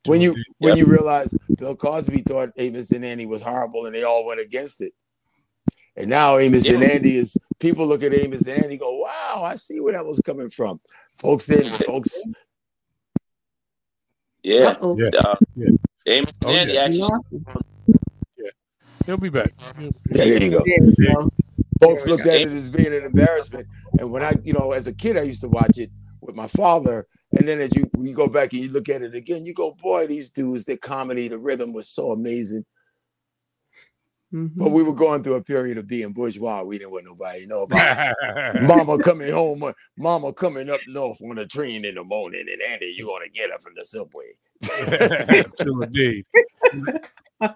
[0.06, 4.04] When you when you realize Bill Cosby thought Amos and Andy was horrible and they
[4.04, 4.94] all went against it.
[5.98, 9.56] And now Amos and Andy is people look at Amos and Andy go, wow, I
[9.56, 10.80] see where that was coming from.
[11.18, 12.18] Folks didn't folks
[14.44, 14.70] Yeah.
[14.70, 14.98] Uh-oh.
[14.98, 15.20] Yeah.
[15.20, 15.70] Uh, Yeah.
[16.06, 16.86] Amos Oh, and Andy yeah.
[16.86, 17.54] actually
[19.06, 19.54] He'll be back.
[19.80, 20.64] Yeah, there you go.
[20.66, 21.30] There you go.
[21.82, 23.68] folks There looked at it as being an embarrassment.
[23.98, 25.90] And when I, you know, as a kid, I used to watch it
[26.22, 27.08] with my father.
[27.32, 29.76] And then as you you go back and you look at it again, you go,
[29.82, 32.66] boy, these dudes, their comedy, the rhythm was so amazing.
[34.34, 34.52] Mhm.
[34.56, 36.62] But we were going through a period of being bourgeois.
[36.64, 38.16] We didn't want nobody to know about
[38.62, 42.62] mama coming home, uh, mama coming up north on a train in the morning, and
[42.62, 44.26] Andy, you gonna get her from the subway.
[45.62, 46.26] True indeed.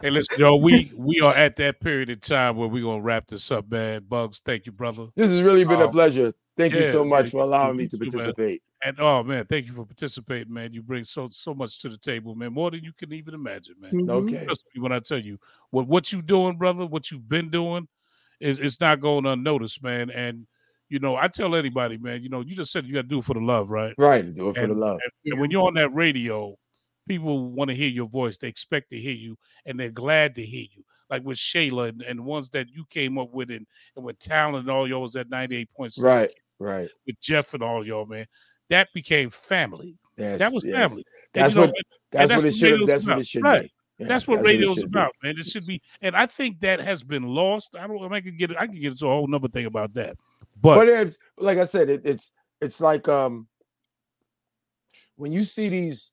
[0.02, 0.62] hey, listen, y'all.
[0.62, 4.06] We we are at that period of time where we're gonna wrap this up, man.
[4.08, 5.08] Bugs, thank you, brother.
[5.16, 6.34] This has really been a Um, pleasure.
[6.58, 8.62] Thank you so much yeah, for allowing me you to too, participate.
[8.86, 10.74] And oh man, thank you for participating, man.
[10.74, 12.54] You bring so so much to the table, man.
[12.54, 13.92] More than you can even imagine, man.
[13.94, 14.10] Mhm.
[14.10, 14.44] Okay.
[14.46, 15.38] Trust me when I tell you
[15.72, 16.86] what what you doing, brother.
[16.86, 17.88] What you've been doing
[18.40, 20.10] is it's not going unnoticed, man.
[20.10, 20.46] And
[20.90, 22.22] you know, I tell anybody, man.
[22.22, 23.94] You know, you just said you got to do it for the love, right?
[23.98, 25.00] Right, do it for the And- love.
[25.26, 26.56] And when you're on that radio,
[27.08, 28.38] people want to hear your voice.
[28.38, 30.84] They expect to hear you, and they're glad to hear you.
[31.10, 33.66] Like with Shayla and, and the ones that you came up with, and,
[33.96, 35.98] and with talent, and all y'all was at ninety eight points.
[36.00, 36.90] Right, right.
[37.08, 38.26] With Jeff and all y'all, man,
[38.70, 39.96] that became family.
[40.18, 40.90] Yes, that was yes.
[40.90, 41.06] family.
[41.34, 41.76] That's what and-
[42.12, 43.64] that's what it that's should That's what it should Right.
[43.64, 43.74] be.
[44.00, 44.84] Yeah, that's what it radio's be.
[44.84, 45.36] about, man.
[45.38, 47.76] It should be, and I think that has been lost.
[47.76, 48.12] I don't.
[48.14, 48.56] I could get.
[48.60, 50.18] I could get into a whole nother thing about that,
[50.62, 53.48] but, But it, like I said, it, it's it's like um
[55.16, 56.12] when you see these,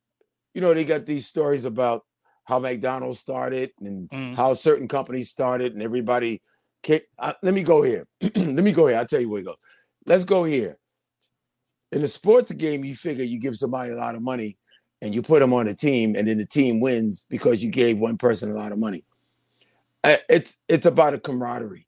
[0.55, 2.05] you know, they got these stories about
[2.44, 4.35] how McDonald's started and Mhm.
[4.35, 6.43] how certain companies started, and everybody.
[6.82, 8.06] Kick, uh, let me go here.
[8.22, 8.97] let me go here.
[8.97, 9.56] I'll tell you where it goes.
[10.06, 10.78] Let's go here.
[11.93, 14.57] In the sports game, you figure you give somebody a lot of money
[15.03, 17.99] and you put them on a team, and then the team wins because you gave
[17.99, 19.03] one person a lot of money.
[20.05, 21.87] It's it's about a camaraderie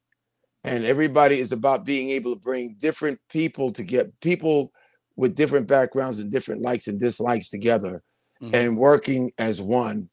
[0.63, 4.71] and everybody is about being able to bring different people to get people
[5.15, 8.01] with different backgrounds and different likes and dislikes together
[8.41, 8.55] Mhm.
[8.55, 10.09] and working as one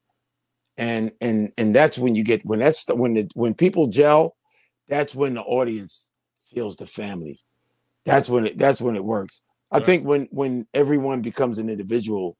[0.79, 4.35] and and and that's when you get when that's when the when people gel
[4.89, 6.11] that's when the audience
[6.55, 7.39] feels the family
[8.07, 9.87] that's when it that's when it works i Right.
[9.87, 12.37] think when when everyone becomes an individual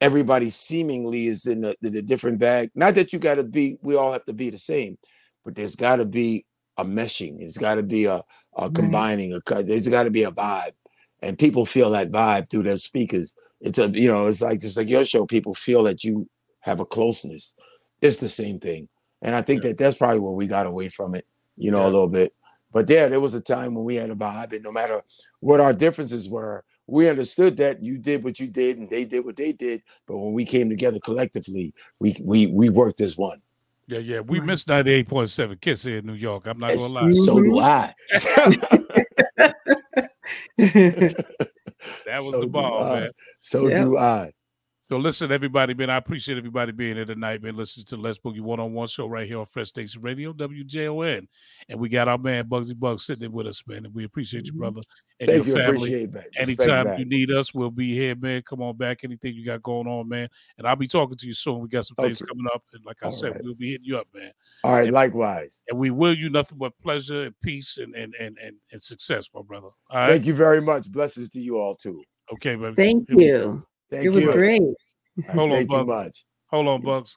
[0.00, 2.70] everybody seemingly is in the, the, the different bag.
[2.76, 4.96] Not that you got to be we all have to be the same
[5.44, 6.44] but there's got to be
[6.76, 7.40] a meshing.
[7.40, 8.22] It's got to be a,
[8.56, 10.72] a combining a there's got to be a vibe
[11.22, 13.36] and people feel that vibe through their speakers.
[13.60, 16.28] It's a you know it's like just like your show people feel that you
[16.60, 17.56] have a closeness.
[18.00, 18.88] It's the same thing
[19.22, 21.26] and i think that that's probably where we got away from it
[21.56, 21.86] you know Yeah.
[21.86, 22.32] a little bit
[22.72, 25.00] but yeah there was a time when we had a vibe and no matter
[25.40, 29.24] what our differences were we understood that you did what you did and they did
[29.24, 33.40] what they did but when we came together collectively we we we worked as one
[33.90, 36.46] yeah, yeah, we missed ninety eight point seven Kiss here in New York.
[36.46, 37.10] I'm not gonna lie.
[37.10, 39.52] so do i mm-hmm.
[42.06, 43.00] That was so the ball, I.
[43.00, 43.10] man.
[43.40, 43.84] so Yep.
[43.84, 44.32] do i
[44.90, 45.90] So listen, everybody, man.
[45.90, 47.54] I appreciate everybody being here tonight, man.
[47.56, 50.32] Listening to the Let's Boogie One on One show right here on Fresh Station Radio,
[50.32, 51.28] WJON,
[51.68, 53.84] and we got our man Bugsy Bugs sitting there with us, man.
[53.84, 54.58] And we appreciate you, Mhm.
[54.58, 54.80] brother,
[55.20, 55.76] and thank your you family.
[55.76, 56.22] appreciate it man.
[56.38, 56.98] Respect Anytime back.
[57.00, 58.40] you need us, we'll be here, man.
[58.48, 59.04] Come on back.
[59.04, 60.26] Anything you got going on, man.
[60.56, 61.60] And I'll be talking to you soon.
[61.60, 62.28] We got some things Okay.
[62.30, 62.62] coming up.
[62.72, 63.44] And like I All said, right.
[63.44, 64.32] we'll be hitting you up, man.
[64.64, 68.14] all right and- likewise And we will you nothing but pleasure and peace and and
[68.18, 69.66] and and, and success, my brother.
[69.66, 70.08] All right.
[70.08, 72.02] thank you very much blessings to you all too
[72.32, 72.74] Okay, baby.
[72.74, 73.66] Thank Here you.
[73.90, 74.62] Thank It was great.
[75.30, 75.86] Hold on, thank you Bug.
[75.86, 77.16] much Hold on, Bugs.